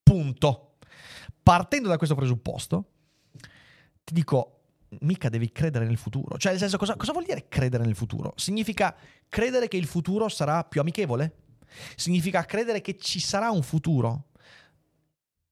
Punto. 0.00 0.76
Partendo 1.42 1.88
da 1.88 1.96
questo 1.96 2.14
presupposto, 2.14 2.90
ti 4.04 4.14
dico, 4.14 4.66
mica 5.00 5.28
devi 5.28 5.50
credere 5.50 5.86
nel 5.86 5.96
futuro. 5.96 6.38
Cioè, 6.38 6.52
nel 6.52 6.60
senso, 6.60 6.76
cosa, 6.76 6.94
cosa 6.94 7.10
vuol 7.10 7.24
dire 7.24 7.48
credere 7.48 7.84
nel 7.84 7.96
futuro? 7.96 8.32
Significa 8.36 8.94
credere 9.28 9.66
che 9.66 9.76
il 9.76 9.86
futuro 9.86 10.28
sarà 10.28 10.62
più 10.62 10.80
amichevole? 10.80 11.34
Significa 11.96 12.44
credere 12.44 12.80
che 12.80 12.96
ci 12.96 13.18
sarà 13.18 13.50
un 13.50 13.64
futuro? 13.64 14.28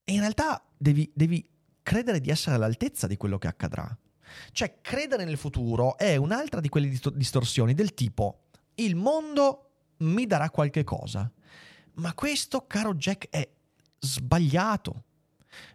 E 0.05 0.13
in 0.13 0.21
realtà 0.21 0.65
devi, 0.77 1.11
devi 1.13 1.45
credere 1.83 2.21
di 2.21 2.31
essere 2.31 2.55
all'altezza 2.55 3.09
di 3.09 3.17
quello 3.17 3.39
che 3.39 3.49
accadrà. 3.49 3.99
Cioè, 4.53 4.79
credere 4.81 5.25
nel 5.25 5.37
futuro 5.37 5.97
è 5.97 6.17
un'altra 6.17 6.61
di 6.61 6.69
quelle 6.69 6.89
distorsioni 7.15 7.75
del 7.75 7.95
tipo 7.95 8.43
il 8.77 8.97
mondo 8.97 9.71
mi 9.99 10.27
darà 10.27 10.51
qualche 10.51 10.85
cosa. 10.85 11.31
Ma 11.95 12.15
questo, 12.15 12.67
caro 12.67 12.95
Jack, 12.95 13.29
è 13.29 13.49
sbagliato 13.99 15.05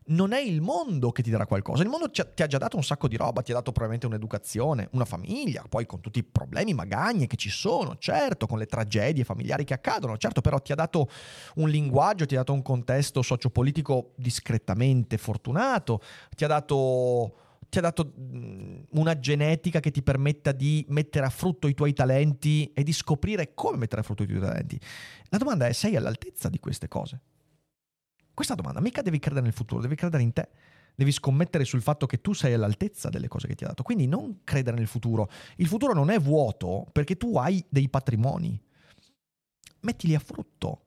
non 0.06 0.32
è 0.32 0.40
il 0.40 0.62
mondo 0.62 1.12
che 1.12 1.22
ti 1.22 1.30
darà 1.30 1.46
qualcosa. 1.46 1.84
Il 1.84 1.90
mondo 1.90 2.10
ti 2.10 2.22
ha 2.22 2.48
già 2.48 2.58
dato 2.58 2.78
un 2.78 2.84
sacco 2.84 3.08
di 3.08 3.16
roba, 3.16 3.42
ti 3.42 3.52
ha 3.52 3.54
dato 3.54 3.72
probabilmente 3.72 4.08
un'educazione, 4.08 4.90
una 4.94 5.06
famiglia, 5.06 5.64
poi 5.70 5.86
con 5.86 6.00
tutti 6.00 6.20
i 6.20 6.24
problemi, 6.24 6.74
magagne 6.74 7.28
che 7.28 7.36
ci 7.36 7.50
sono, 7.50 7.98
certo, 7.98 8.48
con 8.48 8.58
le 8.58 8.66
tragedie 8.66 9.24
familiari 9.24 9.64
che 9.66 9.74
accadono, 9.74 10.18
certo, 10.18 10.42
però 10.42 10.60
ti 10.60 10.72
ha 10.72 10.76
dato 10.76 11.10
un 11.56 11.70
linguaggio, 11.70 12.26
ti 12.26 12.36
ha 12.36 12.40
dato 12.40 12.54
un 12.54 12.62
contesto 12.62 13.22
sociopolitico 13.22 14.14
discretamente 14.16 15.18
fortunato, 15.18 16.02
ti 16.36 16.44
ha 16.44 16.48
dato 16.48 17.46
ti 17.70 17.78
ha 17.78 17.82
dato 17.82 18.14
una 18.16 19.20
genetica 19.20 19.80
che 19.80 19.92
ti 19.92 20.02
permetta 20.02 20.52
di 20.52 20.86
mettere 20.90 21.26
a 21.26 21.30
frutto 21.30 21.68
i 21.68 21.74
tuoi 21.74 21.94
talenti 21.94 22.72
e 22.74 22.84
di 22.84 22.94
scoprire 22.94 23.54
come 23.54 23.78
mettere 23.78 24.02
a 24.02 24.04
frutto 24.04 24.24
i 24.24 24.28
tuoi 24.28 24.40
talenti. 24.40 24.80
La 25.30 25.38
domanda 25.38 25.68
è: 25.68 25.74
sei 25.74 25.96
all'altezza 25.96 26.50
di 26.50 26.60
queste 26.60 26.88
cose? 26.88 27.22
Questa 28.34 28.56
domanda, 28.56 28.80
mica 28.82 29.02
devi 29.02 29.20
credere 29.20 29.46
nel 29.46 29.54
futuro, 29.54 29.82
devi 29.82 29.96
credere 29.96 30.24
in 30.24 30.34
te. 30.34 30.48
Devi 30.96 31.12
scommettere 31.12 31.64
sul 31.64 31.82
fatto 31.82 32.08
che 32.08 32.22
tu 32.22 32.34
sei 32.34 32.54
all'altezza 32.54 33.10
delle 33.10 33.28
cose 33.28 33.48
che 33.48 33.54
ti 33.54 33.64
ha 33.64 33.68
dato. 33.68 33.84
Quindi 33.84 34.08
non 34.08 34.40
credere 34.44 34.78
nel 34.78 34.88
futuro. 34.88 35.30
Il 35.58 35.68
futuro 35.68 35.94
non 35.94 36.10
è 36.10 36.20
vuoto 36.20 36.88
perché 36.92 37.18
tu 37.18 37.38
hai 37.38 37.64
dei 37.70 37.88
patrimoni. 37.88 38.60
Mettili 39.82 40.16
a 40.16 40.20
frutto. 40.20 40.86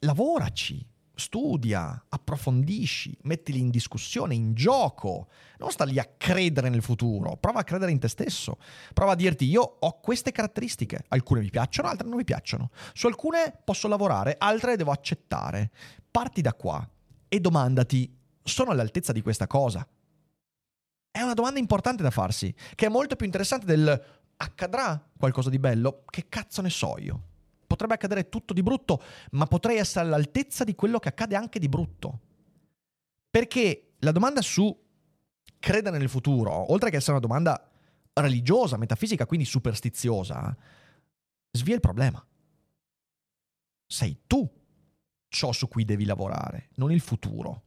Lavoraci. 0.00 0.86
Studia, 1.22 2.04
approfondisci, 2.08 3.16
mettili 3.22 3.60
in 3.60 3.70
discussione, 3.70 4.34
in 4.34 4.54
gioco. 4.54 5.28
Non 5.58 5.70
sta 5.70 5.84
lì 5.84 6.00
a 6.00 6.10
credere 6.16 6.68
nel 6.68 6.82
futuro. 6.82 7.36
Prova 7.36 7.60
a 7.60 7.64
credere 7.64 7.92
in 7.92 8.00
te 8.00 8.08
stesso. 8.08 8.58
Prova 8.92 9.12
a 9.12 9.14
dirti: 9.14 9.44
Io 9.44 9.62
ho 9.62 10.00
queste 10.00 10.32
caratteristiche. 10.32 11.04
Alcune 11.08 11.40
mi 11.40 11.50
piacciono, 11.50 11.88
altre 11.88 12.08
non 12.08 12.16
mi 12.16 12.24
piacciono. 12.24 12.70
Su 12.92 13.06
alcune 13.06 13.56
posso 13.64 13.86
lavorare, 13.86 14.34
altre 14.36 14.74
devo 14.74 14.90
accettare. 14.90 15.70
Parti 16.10 16.40
da 16.40 16.54
qua 16.54 16.86
e 17.28 17.40
domandati, 17.40 18.18
sono 18.42 18.72
all'altezza 18.72 19.12
di 19.12 19.22
questa 19.22 19.46
cosa? 19.46 19.86
È 21.08 21.20
una 21.20 21.34
domanda 21.34 21.60
importante 21.60 22.02
da 22.02 22.10
farsi, 22.10 22.52
che 22.74 22.86
è 22.86 22.88
molto 22.88 23.14
più 23.14 23.26
interessante 23.26 23.64
del 23.64 24.04
accadrà 24.38 25.00
qualcosa 25.16 25.50
di 25.50 25.60
bello? 25.60 26.02
Che 26.10 26.26
cazzo 26.28 26.62
ne 26.62 26.70
so 26.70 26.96
io? 26.98 27.22
Potrebbe 27.72 27.94
accadere 27.94 28.28
tutto 28.28 28.52
di 28.52 28.62
brutto, 28.62 29.02
ma 29.30 29.46
potrei 29.46 29.78
essere 29.78 30.04
all'altezza 30.04 30.62
di 30.62 30.74
quello 30.74 30.98
che 30.98 31.08
accade 31.08 31.36
anche 31.36 31.58
di 31.58 31.70
brutto. 31.70 32.20
Perché 33.30 33.94
la 34.00 34.12
domanda 34.12 34.42
su 34.42 34.78
credere 35.58 35.96
nel 35.96 36.10
futuro, 36.10 36.70
oltre 36.70 36.90
che 36.90 36.96
essere 36.96 37.12
una 37.12 37.20
domanda 37.20 37.66
religiosa, 38.12 38.76
metafisica, 38.76 39.24
quindi 39.24 39.46
superstiziosa, 39.46 40.54
svia 41.50 41.74
il 41.74 41.80
problema. 41.80 42.22
Sei 43.86 44.20
tu 44.26 44.46
ciò 45.28 45.50
su 45.52 45.66
cui 45.66 45.86
devi 45.86 46.04
lavorare, 46.04 46.68
non 46.74 46.92
il 46.92 47.00
futuro. 47.00 47.62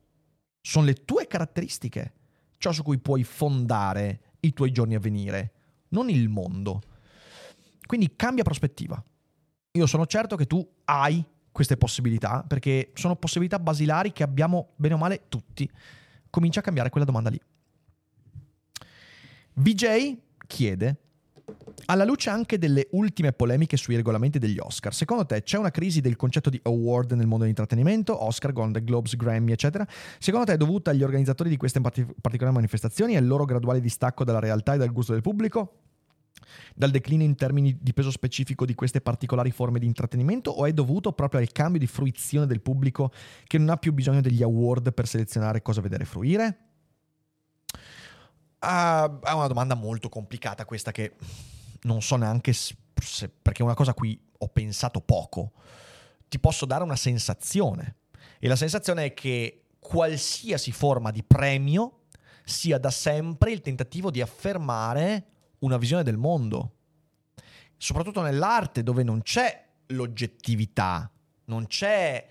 Sono 0.62 0.86
le 0.86 1.04
tue 1.04 1.26
caratteristiche, 1.26 2.14
ciò 2.58 2.72
su 2.72 2.84
cui 2.84 3.00
puoi 3.00 3.24
fondare 3.24 4.36
i 4.42 4.54
tuoi 4.54 4.72
giorni 4.72 4.94
a 4.94 5.00
venire, 5.00 5.54
non 5.90 6.12
il 6.12 6.30
mondo. 6.30 6.84
Quindi 7.88 8.16
cambia 8.16 8.44
prospettiva. 8.44 9.04
Io 9.76 9.86
sono 9.88 10.06
certo 10.06 10.38
che 10.38 10.48
tu 10.48 10.66
hai 10.86 11.24
queste 11.52 11.76
possibilità, 11.76 12.44
perché 12.48 12.92
sono 12.94 13.16
possibilità 13.16 13.60
basilari 13.60 14.14
che 14.14 14.24
abbiamo 14.24 14.70
bene 14.76 14.94
o 14.94 14.98
male 14.98 15.24
tutti. 15.28 15.70
Comincia 16.30 16.62
a 16.62 16.64
cambiare 16.64 16.90
quella 16.90 17.06
domanda 17.06 17.30
lì. 17.30 17.40
VJ 19.56 20.18
chiede, 20.48 20.98
alla 21.86 22.06
luce 22.06 22.30
anche 22.30 22.58
delle 22.58 22.88
ultime 22.92 23.34
polemiche 23.34 23.76
sui 23.76 23.96
regolamenti 23.98 24.40
degli 24.40 24.58
Oscar, 24.60 24.94
secondo 24.94 25.26
te 25.26 25.44
c'è 25.44 25.58
una 25.58 25.72
crisi 25.72 26.00
del 26.00 26.16
concetto 26.16 26.50
di 26.50 26.60
award 26.64 27.12
nel 27.12 27.28
mondo 27.28 27.40
dell'intrattenimento, 27.40 28.24
Oscar, 28.24 28.54
Golden 28.54 28.84
Globes, 28.84 29.16
Grammy, 29.18 29.52
eccetera? 29.52 29.86
Secondo 30.20 30.46
te 30.46 30.54
è 30.54 30.58
dovuta 30.58 30.92
agli 30.92 31.04
organizzatori 31.04 31.50
di 31.50 31.58
queste 31.58 31.82
parti- 31.82 32.06
particolari 32.22 32.56
manifestazioni 32.56 33.14
e 33.14 33.18
al 33.18 33.28
loro 33.28 33.44
graduale 33.44 33.82
distacco 33.82 34.24
dalla 34.24 34.40
realtà 34.40 34.74
e 34.74 34.78
dal 34.78 34.92
gusto 34.92 35.12
del 35.12 35.22
pubblico? 35.22 35.80
Dal 36.76 36.92
declino 36.92 37.24
in 37.24 37.36
termini 37.36 37.78
di 37.80 37.94
peso 37.94 38.12
specifico 38.12 38.66
di 38.66 38.76
queste 38.76 39.02
particolari 39.02 39.52
forme 39.52 39.80
di 39.80 39.86
intrattenimento 39.86 40.52
o 40.52 40.66
è 40.66 40.74
dovuto 40.74 41.14
proprio 41.14 41.40
al 41.40 41.52
cambio 41.52 41.80
di 41.80 41.88
fruizione 41.88 42.46
del 42.46 42.62
pubblico 42.62 43.12
che 43.46 43.58
non 43.58 43.70
ha 43.70 43.78
più 43.78 43.94
bisogno 43.94 44.22
degli 44.22 44.44
award 44.44 44.94
per 44.94 45.08
selezionare 45.08 45.62
cosa 45.62 45.82
vedere 45.82 46.04
e 46.04 46.08
fruire? 46.08 46.60
Ah, 48.60 49.20
è 49.24 49.32
una 49.32 49.48
domanda 49.48 49.76
molto 49.76 50.10
complicata 50.10 50.66
questa 50.66 50.92
che 50.92 51.16
non 51.84 52.02
so 52.02 52.16
neanche 52.16 52.52
se, 52.54 52.76
perché 53.42 53.62
è 53.62 53.66
una 53.66 53.76
cosa 53.76 53.92
a 53.92 53.94
cui 53.94 54.20
ho 54.38 54.48
pensato 54.48 55.02
poco. 55.02 55.54
Ti 56.28 56.40
posso 56.40 56.66
dare 56.66 56.84
una 56.84 56.96
sensazione 56.96 57.98
e 58.40 58.48
la 58.48 58.56
sensazione 58.56 59.06
è 59.06 59.14
che 59.14 59.66
qualsiasi 59.80 60.72
forma 60.72 61.12
di 61.12 61.24
premio 61.24 62.06
sia 62.44 62.78
da 62.78 62.92
sempre 62.92 63.52
il 63.52 63.62
tentativo 63.62 64.12
di 64.12 64.22
affermare 64.22 65.35
una 65.66 65.78
visione 65.78 66.04
del 66.04 66.18
mondo, 66.18 66.74
soprattutto 67.78 68.22
nell'arte 68.22 68.84
dove 68.84 69.04
non 69.04 69.22
c'è 69.22 69.66
l'oggettività, 69.88 71.10
non 71.46 71.68
c'è 71.68 72.28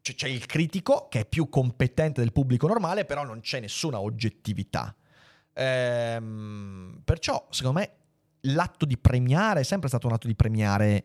c'è, 0.00 0.14
c'è 0.14 0.28
il 0.28 0.46
critico 0.46 1.08
che 1.08 1.20
è 1.20 1.26
più 1.26 1.48
competente 1.48 2.20
del 2.20 2.32
pubblico 2.32 2.66
normale, 2.66 3.04
però 3.04 3.24
non 3.24 3.40
c'è 3.40 3.60
nessuna 3.60 4.00
oggettività. 4.00 4.94
Ehm, 5.52 7.00
perciò, 7.04 7.46
secondo 7.50 7.80
me, 7.80 7.92
l'atto 8.42 8.84
di 8.86 8.96
premiare 8.96 9.60
è 9.60 9.64
sempre 9.64 9.88
stato 9.88 10.06
un 10.06 10.12
atto 10.14 10.26
di 10.26 10.34
premiare 10.34 11.04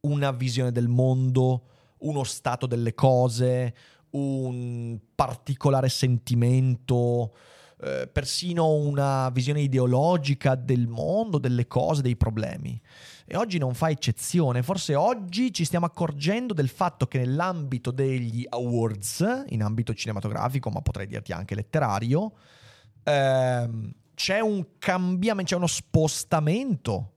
una 0.00 0.32
visione 0.32 0.72
del 0.72 0.88
mondo, 0.88 1.68
uno 1.98 2.24
stato 2.24 2.66
delle 2.66 2.94
cose, 2.94 3.74
un 4.10 4.98
particolare 5.14 5.88
sentimento, 5.88 7.34
eh, 7.80 8.08
persino 8.10 8.74
una 8.74 9.28
visione 9.30 9.60
ideologica 9.60 10.54
del 10.54 10.86
mondo, 10.86 11.38
delle 11.38 11.66
cose, 11.66 12.02
dei 12.02 12.16
problemi. 12.16 12.80
E 13.26 13.36
oggi 13.36 13.58
non 13.58 13.74
fa 13.74 13.90
eccezione, 13.90 14.62
forse 14.62 14.94
oggi 14.94 15.52
ci 15.52 15.64
stiamo 15.64 15.86
accorgendo 15.86 16.52
del 16.52 16.68
fatto 16.68 17.06
che 17.06 17.18
nell'ambito 17.18 17.90
degli 17.90 18.46
awards, 18.48 19.44
in 19.48 19.62
ambito 19.62 19.94
cinematografico, 19.94 20.70
ma 20.70 20.82
potrei 20.82 21.06
dirti 21.06 21.32
anche 21.32 21.54
letterario, 21.54 22.32
ehm, 23.02 23.92
c'è 24.14 24.40
un 24.40 24.64
cambiamento, 24.78 25.50
c'è 25.50 25.56
uno 25.56 25.66
spostamento. 25.66 27.13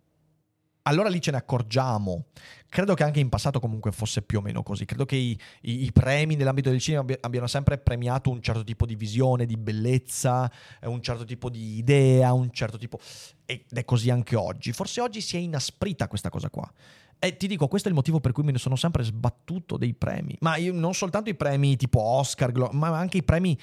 Allora 0.88 1.10
lì 1.10 1.22
ce 1.22 1.32
ne 1.32 1.38
accorgiamo. 1.38 2.28
Credo 2.70 2.94
che 2.94 3.04
anche 3.04 3.20
in 3.20 3.28
passato 3.28 3.60
comunque 3.60 3.92
fosse 3.92 4.22
più 4.22 4.40
o 4.40 4.42
meno 4.42 4.64
così. 4.64 4.86
Credo 4.86 5.06
che 5.06 5.18
i, 5.18 5.38
i, 5.62 5.84
i 5.84 5.92
premi 5.92 6.36
nell'ambito 6.36 6.70
del 6.70 6.80
cinema 6.80 7.06
abbiano 7.20 7.48
sempre 7.48 7.78
premiato 7.78 8.30
un 8.30 8.42
certo 8.42 8.64
tipo 8.64 8.86
di 8.86 8.96
visione, 8.96 9.46
di 9.46 9.58
bellezza, 9.58 10.50
eh, 10.80 10.88
un 10.88 11.02
certo 11.02 11.26
tipo 11.26 11.50
di 11.50 11.78
idea, 11.78 12.32
un 12.32 12.52
certo 12.52 12.78
tipo... 12.78 13.00
Ed 13.46 13.64
è 13.70 13.84
così 13.84 14.10
anche 14.10 14.38
oggi. 14.38 14.72
Forse 14.72 15.02
oggi 15.02 15.20
si 15.20 15.36
è 15.36 15.40
inasprita 15.40 16.08
questa 16.08 16.30
cosa 16.30 16.50
qua. 16.50 16.72
E 17.20 17.36
ti 17.36 17.48
dico, 17.48 17.68
questo 17.68 17.90
è 17.90 17.92
il 17.92 17.98
motivo 17.98 18.22
per 18.22 18.32
cui 18.32 18.44
me 18.44 18.54
ne 18.54 18.58
sono 18.58 18.78
sempre 18.78 19.04
sbattuto 19.04 19.76
dei 19.76 19.94
premi. 19.94 20.38
Ma 20.40 20.56
io, 20.56 20.72
non 20.72 20.94
soltanto 20.94 21.30
i 21.30 21.36
premi 21.36 21.76
tipo 21.76 22.00
Oscar, 22.02 22.72
ma 22.72 22.98
anche 22.98 23.18
i 23.18 23.24
premi... 23.24 23.58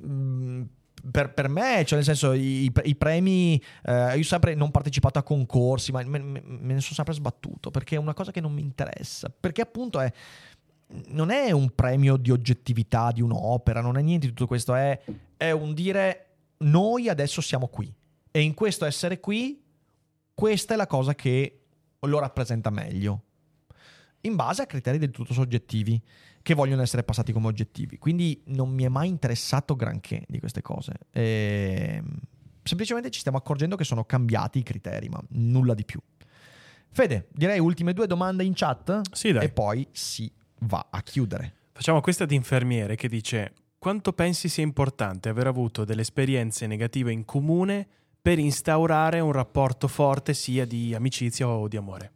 Mh, 0.00 0.12
mm, 0.12 0.62
per, 1.10 1.32
per, 1.32 1.48
me, 1.48 1.84
cioè 1.84 1.96
nel 1.96 2.04
senso, 2.04 2.32
i, 2.32 2.72
i 2.84 2.94
premi, 2.96 3.60
eh, 3.84 4.14
io 4.14 4.20
ho 4.20 4.24
sempre 4.24 4.54
non 4.54 4.70
partecipato 4.70 5.18
a 5.18 5.22
concorsi, 5.22 5.92
ma 5.92 6.02
me, 6.04 6.18
me, 6.18 6.40
me, 6.44 6.74
ne 6.74 6.80
sono 6.80 6.94
sempre 6.94 7.14
sbattuto 7.14 7.70
perché 7.70 7.96
è 7.96 7.98
una 7.98 8.14
cosa 8.14 8.30
che 8.30 8.40
non 8.40 8.52
mi 8.52 8.62
interessa. 8.62 9.28
Perché 9.28 9.60
appunto 9.60 10.00
è, 10.00 10.12
non 11.08 11.30
è 11.30 11.50
un 11.50 11.70
premio 11.74 12.16
di 12.16 12.30
oggettività 12.30 13.12
di 13.12 13.22
un'opera, 13.22 13.80
non 13.80 13.96
è 13.96 14.02
niente 14.02 14.26
di 14.26 14.32
tutto 14.32 14.46
questo, 14.46 14.74
è, 14.74 15.00
è 15.36 15.50
un 15.50 15.74
dire 15.74 16.24
noi 16.58 17.08
adesso 17.08 17.40
siamo 17.40 17.68
qui 17.68 17.92
e 18.30 18.40
in 18.40 18.54
questo 18.54 18.84
essere 18.84 19.20
qui, 19.20 19.62
questa 20.34 20.74
è 20.74 20.76
la 20.76 20.86
cosa 20.86 21.14
che 21.14 21.60
lo 22.00 22.18
rappresenta 22.18 22.70
meglio, 22.70 23.22
in 24.22 24.36
base 24.36 24.62
a 24.62 24.66
criteri 24.66 24.98
del 24.98 25.10
tutto 25.10 25.32
soggettivi 25.32 26.00
che 26.48 26.54
vogliono 26.54 26.80
essere 26.80 27.02
passati 27.02 27.30
come 27.30 27.48
oggettivi. 27.48 27.98
Quindi 27.98 28.40
non 28.46 28.70
mi 28.70 28.84
è 28.84 28.88
mai 28.88 29.06
interessato 29.08 29.76
granché 29.76 30.24
di 30.26 30.40
queste 30.40 30.62
cose. 30.62 30.94
E... 31.10 31.96
Ehm, 31.98 32.20
semplicemente 32.62 33.10
ci 33.10 33.20
stiamo 33.20 33.36
accorgendo 33.36 33.76
che 33.76 33.84
sono 33.84 34.04
cambiati 34.04 34.60
i 34.60 34.62
criteri, 34.62 35.10
ma 35.10 35.20
nulla 35.32 35.74
di 35.74 35.84
più. 35.84 36.00
Fede, 36.90 37.28
direi 37.32 37.58
ultime 37.58 37.92
due 37.92 38.06
domande 38.06 38.44
in 38.44 38.54
chat 38.54 39.02
sì, 39.12 39.28
e 39.28 39.50
poi 39.50 39.86
si 39.92 40.32
va 40.60 40.86
a 40.88 41.02
chiudere. 41.02 41.52
Facciamo 41.72 42.00
questa 42.00 42.24
di 42.24 42.34
infermiere 42.34 42.96
che 42.96 43.08
dice 43.08 43.52
quanto 43.78 44.14
pensi 44.14 44.48
sia 44.48 44.64
importante 44.64 45.28
aver 45.28 45.48
avuto 45.48 45.84
delle 45.84 46.00
esperienze 46.00 46.66
negative 46.66 47.12
in 47.12 47.26
comune 47.26 47.86
per 48.22 48.38
instaurare 48.38 49.20
un 49.20 49.32
rapporto 49.32 49.86
forte 49.86 50.32
sia 50.32 50.64
di 50.64 50.94
amicizia 50.94 51.46
o 51.46 51.68
di 51.68 51.76
amore? 51.76 52.12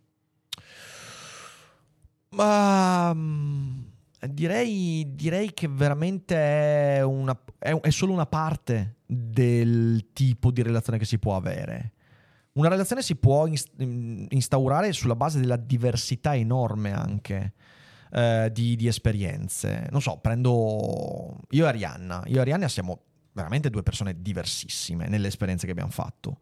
Ma 2.31 3.13
mm, 3.13 3.92
Direi, 4.31 5.05
direi, 5.15 5.53
che 5.53 5.67
veramente 5.67 6.37
è, 6.37 7.03
una, 7.03 7.37
è, 7.59 7.73
è, 7.73 7.91
solo 7.91 8.13
una 8.13 8.27
parte 8.27 8.99
del 9.05 10.11
tipo 10.13 10.53
di 10.53 10.63
relazione 10.63 10.99
che 10.99 11.05
si 11.05 11.19
può 11.19 11.35
avere. 11.35 11.93
Una 12.53 12.69
relazione 12.69 13.03
si 13.03 13.17
può 13.17 13.49
instaurare 13.49 14.93
sulla 14.93 15.17
base 15.17 15.41
della 15.41 15.57
diversità 15.57 16.37
enorme 16.37 16.93
anche 16.93 17.55
eh, 18.13 18.51
di, 18.53 18.77
di, 18.77 18.87
esperienze. 18.87 19.89
Non 19.91 20.01
so, 20.01 20.19
prendo 20.19 21.41
io 21.51 21.65
e 21.65 21.69
Arianna. 21.69 22.23
Io 22.27 22.37
e 22.37 22.41
Arianna 22.41 22.69
siamo 22.69 23.01
veramente 23.33 23.71
due 23.71 23.83
persone 23.83 24.21
diversissime 24.21 25.09
nelle 25.09 25.29
esperienze 25.29 25.67
che 25.67 25.73
abbiamo 25.73 25.91
fatto. 25.91 26.39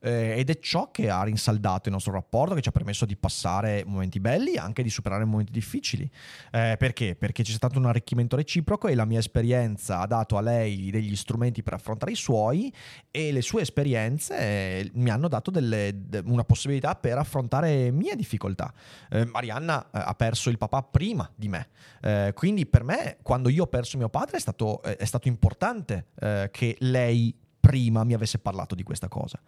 Eh, 0.00 0.34
ed 0.38 0.50
è 0.50 0.58
ciò 0.58 0.90
che 0.90 1.08
ha 1.08 1.22
rinsaldato 1.22 1.88
il 1.88 1.94
nostro 1.94 2.12
rapporto, 2.12 2.54
che 2.54 2.60
ci 2.60 2.68
ha 2.68 2.72
permesso 2.72 3.06
di 3.06 3.16
passare 3.16 3.82
momenti 3.86 4.20
belli 4.20 4.54
e 4.54 4.58
anche 4.58 4.82
di 4.82 4.90
superare 4.90 5.24
momenti 5.24 5.52
difficili. 5.52 6.08
Eh, 6.52 6.76
perché? 6.78 7.16
Perché 7.16 7.42
c'è 7.42 7.52
stato 7.52 7.78
un 7.78 7.86
arricchimento 7.86 8.36
reciproco 8.36 8.88
e 8.88 8.94
la 8.94 9.04
mia 9.04 9.18
esperienza 9.18 10.00
ha 10.00 10.06
dato 10.06 10.36
a 10.36 10.40
lei 10.40 10.90
degli 10.90 11.16
strumenti 11.16 11.62
per 11.62 11.72
affrontare 11.72 12.12
i 12.12 12.16
suoi 12.16 12.72
e 13.10 13.32
le 13.32 13.42
sue 13.42 13.62
esperienze 13.62 14.38
eh, 14.38 14.90
mi 14.94 15.10
hanno 15.10 15.28
dato 15.28 15.50
delle, 15.50 15.92
de, 15.94 16.22
una 16.26 16.44
possibilità 16.44 16.94
per 16.94 17.18
affrontare 17.18 17.90
mie 17.90 18.14
difficoltà. 18.16 18.72
Eh, 19.10 19.24
Marianna 19.24 19.84
eh, 19.86 19.88
ha 19.92 20.14
perso 20.14 20.50
il 20.50 20.58
papà 20.58 20.82
prima 20.82 21.30
di 21.34 21.48
me, 21.48 21.68
eh, 22.02 22.32
quindi 22.34 22.66
per 22.66 22.84
me 22.84 23.18
quando 23.22 23.48
io 23.48 23.64
ho 23.64 23.66
perso 23.66 23.96
mio 23.96 24.08
padre 24.08 24.36
è 24.36 24.40
stato, 24.40 24.82
è 24.82 25.04
stato 25.04 25.28
importante 25.28 26.08
che 26.50 26.76
lei 26.80 27.34
prima 27.60 28.04
mi 28.04 28.14
avesse 28.14 28.38
parlato 28.38 28.74
di 28.74 28.82
questa 28.82 29.08
cosa. 29.08 29.40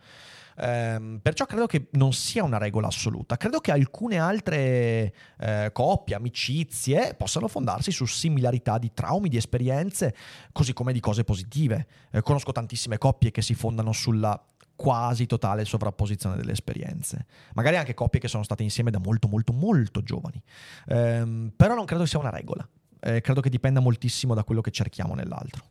Um, 0.61 1.21
perciò 1.23 1.45
credo 1.47 1.67
che 1.67 1.87
non 1.93 2.13
sia 2.13 2.43
una 2.43 2.59
regola 2.59 2.89
assoluta. 2.89 3.37
Credo 3.37 3.61
che 3.61 3.71
alcune 3.71 4.19
altre 4.19 5.15
eh, 5.39 5.71
coppie, 5.73 6.17
amicizie 6.17 7.15
possano 7.15 7.47
fondarsi 7.47 7.93
su 7.93 8.07
similarità 8.07 8.77
di 8.79 8.91
traumi, 8.93 9.29
di 9.29 9.37
esperienze, 9.37 10.17
così 10.51 10.73
come 10.73 10.93
di 10.93 10.99
cose 10.99 11.23
positive. 11.23 11.87
Eh, 12.11 12.23
conosco 12.23 12.51
tantissime 12.51 12.99
coppie 12.99 13.31
che 13.31 13.41
si 13.41 13.55
fondano 13.55 13.93
sulla 13.93 14.41
quasi 14.75 15.27
totale 15.27 15.65
sovrapposizione 15.65 16.35
delle 16.35 16.53
esperienze. 16.53 17.27
Magari 17.55 17.77
anche 17.77 17.95
coppie 17.95 18.19
che 18.19 18.29
sono 18.29 18.43
state 18.43 18.65
insieme 18.65 18.91
da 18.91 18.99
molto, 18.99 19.29
molto, 19.29 19.53
molto 19.53 20.03
giovani. 20.03 20.43
Um, 20.87 21.53
però 21.55 21.75
non 21.75 21.85
credo 21.85 22.05
sia 22.05 22.19
una 22.19 22.31
regola. 22.31 22.69
Eh, 23.01 23.21
credo 23.21 23.41
che 23.41 23.49
dipenda 23.49 23.79
moltissimo 23.79 24.35
da 24.35 24.43
quello 24.43 24.61
che 24.61 24.73
cerchiamo 24.73 25.15
nell'altro. 25.15 25.63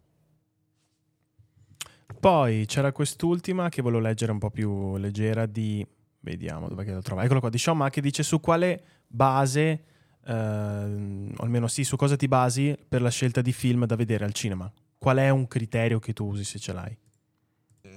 Poi 2.19 2.65
c'era 2.65 2.91
quest'ultima 2.91 3.69
che 3.69 3.81
volevo 3.81 4.01
leggere 4.01 4.31
un 4.31 4.39
po' 4.39 4.49
più 4.49 4.97
leggera 4.97 5.45
di... 5.45 5.85
Vediamo 6.19 6.67
dove 6.67 6.83
la 6.85 7.01
trovo. 7.01 7.21
Eccolo 7.21 7.39
qua, 7.39 7.49
di 7.49 7.57
Sean 7.57 7.77
Ma 7.77 7.89
che 7.89 8.01
dice 8.01 8.23
su 8.23 8.39
quale 8.39 8.81
base, 9.07 9.83
eh, 10.25 10.33
o 10.33 11.43
almeno 11.43 11.67
sì, 11.67 11.83
su 11.83 11.95
cosa 11.95 12.15
ti 12.15 12.27
basi 12.27 12.77
per 12.87 13.01
la 13.01 13.09
scelta 13.09 13.41
di 13.41 13.53
film 13.53 13.85
da 13.85 13.95
vedere 13.95 14.25
al 14.25 14.33
cinema? 14.33 14.71
Qual 14.97 15.17
è 15.17 15.29
un 15.29 15.47
criterio 15.47 15.99
che 15.99 16.13
tu 16.13 16.25
usi 16.25 16.43
se 16.43 16.59
ce 16.59 16.73
l'hai? 16.73 16.97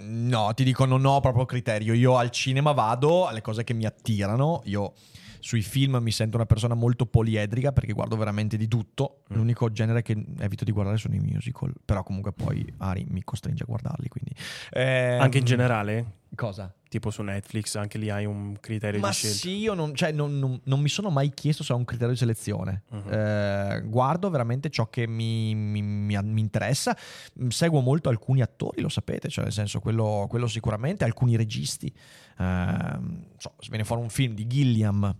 No, 0.03 0.53
ti 0.55 0.65
dico, 0.65 0.85
non 0.85 1.05
ho 1.05 1.21
proprio 1.21 1.45
criterio. 1.45 1.95
Io 1.95 2.17
al 2.17 2.31
cinema 2.31 2.73
vado 2.73 3.27
alle 3.27 3.41
cose 3.41 3.65
che 3.65 3.75
mi 3.75 3.85
attirano. 3.85 4.63
Io 4.65 4.93
sui 5.41 5.63
film 5.63 5.97
mi 6.01 6.11
sento 6.13 6.37
una 6.37 6.47
persona 6.47 6.75
molto 6.75 7.07
poliedrica 7.07 7.73
perché 7.73 7.93
guardo 7.93 8.17
veramente 8.17 8.57
di 8.57 8.69
tutto. 8.69 9.23
Mm. 9.33 9.37
L'unico 9.37 9.71
genere 9.73 10.03
che 10.03 10.25
evito 10.39 10.65
di 10.65 10.73
guardare 10.73 10.97
sono 10.99 11.15
i 11.15 11.21
musical. 11.21 11.73
Però 11.85 12.03
comunque 12.03 12.33
poi 12.33 12.65
Ari 12.79 13.07
mi 13.09 13.23
costringe 13.25 13.63
a 13.63 13.67
guardarli. 13.67 14.09
Quindi. 14.09 14.33
Ehm... 14.73 15.21
Anche 15.21 15.39
in 15.39 15.45
generale? 15.45 16.19
Cosa? 16.35 16.73
tipo 16.91 17.11
su 17.13 17.23
Netflix, 17.23 17.77
anche 17.77 17.99
lì 17.99 18.11
hai 18.11 18.25
un 18.25 18.57
criterio 18.59 18.99
Ma 18.99 19.11
di 19.11 19.15
scelta. 19.15 19.37
sì, 19.37 19.59
io 19.59 19.75
non, 19.75 19.95
cioè, 19.95 20.11
non- 20.11 20.41
non- 20.41 20.61
non 20.65 20.81
mi 20.81 20.89
sono 20.89 21.09
mai 21.09 21.31
chiesto 21.33 21.63
se 21.63 21.73
ho 21.73 21.77
un 21.77 21.85
criterio 21.85 22.13
di 22.15 22.19
selezione. 22.19 22.83
Mhm. 22.91 23.13
Eh, 23.13 23.83
guardo 23.87 24.29
veramente 24.29 24.71
ciò 24.71 24.89
che 24.91 25.07
mi, 25.07 25.55
mi- 25.55 25.83
mi- 25.83 26.19
mi 26.21 26.41
interessa. 26.41 26.97
Mm, 27.41 27.47
Seguo 27.51 27.81
molto 27.81 28.09
alcuni 28.09 28.43
attori, 28.43 28.81
lo 28.83 28.89
sapete, 28.89 29.29
cioè 29.29 29.45
nel 29.45 29.53
senso 29.53 29.79
quello, 29.79 30.27
quello 30.29 30.49
sicuramente, 30.49 31.05
alcuni 31.05 31.37
registi. 31.37 31.95
Ehm, 32.39 33.27
so, 33.37 33.55
se 33.61 33.69
viene 33.69 33.85
fuori 33.85 34.03
un 34.03 34.09
film 34.11 34.35
di 34.35 34.49
Gilliam 34.49 35.17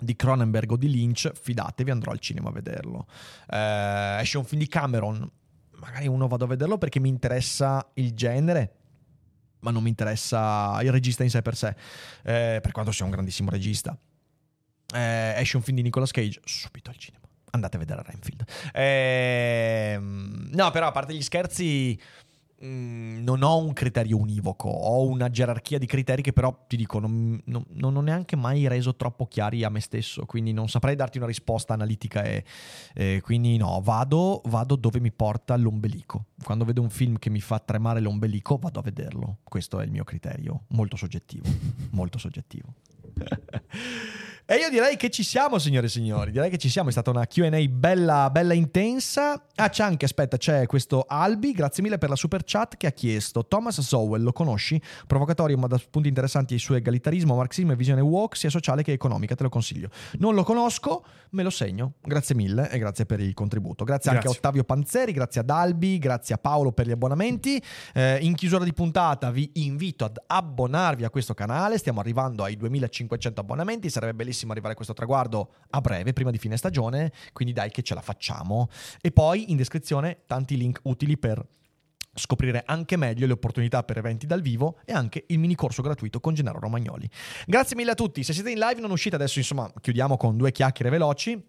di 0.00 0.16
Cronenberg 0.16 0.72
o 0.72 0.76
di 0.76 0.90
Lynch, 0.90 1.32
fidatevi, 1.34 1.90
andrò 1.90 2.12
al 2.12 2.18
cinema 2.18 2.48
a 2.48 2.52
vederlo. 2.52 3.06
Eh, 3.48 4.18
esce 4.20 4.38
un 4.38 4.44
film 4.44 4.60
di 4.60 4.68
Cameron, 4.68 5.30
magari 5.78 6.06
uno 6.06 6.28
vado 6.28 6.44
a 6.44 6.48
vederlo 6.48 6.78
perché 6.78 7.00
mi 7.00 7.08
interessa 7.08 7.90
il 7.94 8.12
genere, 8.14 8.74
ma 9.60 9.70
non 9.70 9.82
mi 9.82 9.88
interessa 9.88 10.78
il 10.82 10.90
regista 10.90 11.22
in 11.22 11.30
sé 11.30 11.42
per 11.42 11.56
sé, 11.56 11.74
eh, 12.22 12.60
per 12.62 12.72
quanto 12.72 12.92
sia 12.92 13.04
un 13.04 13.10
grandissimo 13.10 13.50
regista. 13.50 13.96
Eh, 14.92 15.34
esce 15.36 15.56
un 15.56 15.62
film 15.62 15.76
di 15.76 15.82
Nicolas 15.82 16.10
Cage, 16.10 16.40
subito 16.44 16.90
al 16.90 16.96
cinema. 16.96 17.24
Andate 17.52 17.76
a 17.76 17.78
vedere 17.80 18.02
Renfield. 18.02 18.44
Ehm, 18.72 20.50
no, 20.52 20.70
però 20.70 20.86
a 20.86 20.92
parte 20.92 21.14
gli 21.14 21.22
scherzi, 21.22 21.98
mh, 22.60 23.22
non 23.22 23.42
ho 23.42 23.58
un 23.58 23.72
criterio 23.72 24.18
univoco, 24.18 24.68
ho 24.68 25.06
una 25.06 25.30
gerarchia 25.30 25.78
di 25.78 25.86
criteri 25.86 26.22
che 26.22 26.32
però 26.32 26.64
ti 26.66 26.76
dico, 26.76 26.98
non, 26.98 27.40
non- 27.46 27.64
non 27.72 27.96
ho 27.96 28.00
neanche 28.00 28.36
mai 28.36 28.68
reso 28.68 28.94
troppo 28.96 29.26
chiari 29.26 29.64
a 29.64 29.70
me 29.70 29.80
stesso, 29.80 30.26
quindi 30.26 30.52
non 30.52 30.68
saprei 30.68 30.94
darti 30.96 31.18
una 31.18 31.26
risposta 31.26 31.72
analitica 31.74 32.22
e, 32.22 32.44
e 32.94 33.20
quindi 33.22 33.56
no, 33.56 33.80
vado, 33.82 34.42
vado 34.46 34.76
dove 34.76 35.00
mi 35.00 35.12
porta 35.12 35.56
l'ombelico. 35.56 36.26
Quando 36.42 36.64
vedo 36.64 36.82
un 36.82 36.90
film 36.90 37.18
che 37.18 37.30
mi 37.30 37.40
fa 37.40 37.58
tremare 37.58 38.00
l'ombelico, 38.00 38.56
vado 38.56 38.78
a 38.78 38.82
vederlo. 38.82 39.38
Questo 39.42 39.80
è 39.80 39.84
il 39.84 39.90
mio 39.90 40.04
criterio, 40.04 40.64
molto 40.68 40.96
soggettivo, 40.96 41.46
molto 41.90 42.18
soggettivo. 42.18 42.74
E 44.50 44.56
io 44.56 44.68
direi 44.68 44.96
che 44.96 45.10
ci 45.10 45.22
siamo, 45.22 45.60
signore 45.60 45.86
e 45.86 45.88
signori. 45.88 46.32
Direi 46.32 46.50
che 46.50 46.58
ci 46.58 46.68
siamo. 46.68 46.88
È 46.88 46.90
stata 46.90 47.10
una 47.10 47.24
QA 47.24 47.48
bella, 47.68 48.30
bella 48.30 48.52
intensa. 48.52 49.40
Ah, 49.54 49.68
c'è 49.68 49.84
anche, 49.84 50.06
aspetta, 50.06 50.38
c'è 50.38 50.66
questo 50.66 51.04
Albi. 51.06 51.52
Grazie 51.52 51.84
mille 51.84 51.98
per 51.98 52.08
la 52.08 52.16
super 52.16 52.42
chat 52.44 52.76
che 52.76 52.88
ha 52.88 52.90
chiesto. 52.90 53.46
Thomas 53.46 53.80
Sowell, 53.80 54.24
lo 54.24 54.32
conosci? 54.32 54.82
Provocatorio, 55.06 55.56
ma 55.56 55.68
da 55.68 55.78
spunti 55.78 56.08
interessanti 56.08 56.58
su 56.58 56.74
egalitarismo, 56.74 57.36
marxismo 57.36 57.70
e 57.70 57.76
visione 57.76 58.00
woke, 58.00 58.36
sia 58.36 58.50
sociale 58.50 58.82
che 58.82 58.90
economica. 58.90 59.36
Te 59.36 59.44
lo 59.44 59.50
consiglio. 59.50 59.88
Non 60.14 60.34
lo 60.34 60.42
conosco, 60.42 61.04
me 61.30 61.44
lo 61.44 61.50
segno. 61.50 61.92
Grazie 62.02 62.34
mille 62.34 62.68
e 62.70 62.78
grazie 62.78 63.06
per 63.06 63.20
il 63.20 63.34
contributo. 63.34 63.84
Grazie, 63.84 64.10
anche 64.10 64.22
a 64.22 64.30
Grazie. 64.30 64.40
Ottavio 64.40 64.64
Panzeri, 64.64 65.12
grazie 65.12 65.42
ad 65.42 65.50
Albi, 65.50 66.00
grazie 66.00 66.34
a 66.34 66.38
Paolo 66.38 66.72
per 66.72 66.88
gli 66.88 66.90
abbonamenti. 66.90 67.62
Eh, 67.94 68.18
in 68.22 68.34
chiusura 68.34 68.64
di 68.64 68.72
puntata 68.72 69.30
vi 69.30 69.48
invito 69.54 70.04
ad 70.04 70.20
abbonarvi 70.26 71.04
a 71.04 71.10
questo 71.10 71.34
canale. 71.34 71.78
Stiamo 71.78 72.00
arrivando 72.00 72.42
ai 72.42 72.56
2500 72.56 73.40
abbonamenti. 73.40 73.88
Sarebbe 73.88 74.14
bellissimo 74.14 74.38
arrivare 74.48 74.72
a 74.72 74.76
questo 74.76 74.94
traguardo 74.94 75.54
a 75.70 75.80
breve, 75.80 76.12
prima 76.12 76.30
di 76.30 76.38
fine 76.38 76.56
stagione. 76.56 77.12
Quindi 77.32 77.52
dai 77.54 77.70
che 77.70 77.82
ce 77.82 77.94
la 77.94 78.00
facciamo. 78.00 78.68
E 79.00 79.10
poi 79.10 79.50
in 79.50 79.56
descrizione 79.56 80.22
tanti 80.26 80.56
link 80.56 80.80
utili 80.84 81.18
per 81.18 81.44
scoprire 82.14 82.62
anche 82.66 82.96
meglio 82.96 83.26
le 83.26 83.32
opportunità 83.32 83.82
per 83.82 83.98
eventi 83.98 84.26
dal 84.26 84.42
vivo 84.42 84.78
e 84.84 84.92
anche 84.92 85.24
il 85.28 85.38
mini 85.38 85.54
corso 85.54 85.82
gratuito 85.82 86.20
con 86.20 86.34
Gennaro 86.34 86.58
Romagnoli. 86.58 87.08
Grazie 87.46 87.76
mille 87.76 87.92
a 87.92 87.94
tutti. 87.94 88.22
Se 88.22 88.32
siete 88.32 88.50
in 88.50 88.58
live 88.58 88.80
non 88.80 88.90
uscite 88.90 89.14
adesso, 89.14 89.38
insomma, 89.38 89.70
chiudiamo 89.80 90.16
con 90.16 90.36
due 90.36 90.52
chiacchiere 90.52 90.90
veloci. 90.90 91.42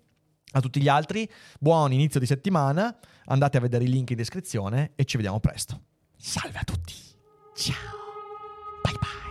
A 0.54 0.60
tutti 0.60 0.82
gli 0.82 0.89
altri, 0.89 1.30
buon 1.60 1.94
inizio 1.94 2.20
di 2.20 2.26
settimana. 2.26 2.98
Andate 3.26 3.58
a 3.58 3.62
vedere 3.62 3.86
i 3.86 3.89
link 3.89 4.10
in 4.10 4.18
descrizione 4.18 4.92
e 4.96 5.06
ci 5.06 5.16
vediamo 5.16 5.39
presto. 5.39 5.82
Salve 6.18 6.60
a 6.60 6.64
tutti. 6.64 6.94
Ciao. 7.56 8.00
Bye 8.84 8.94
bye. 9.00 9.31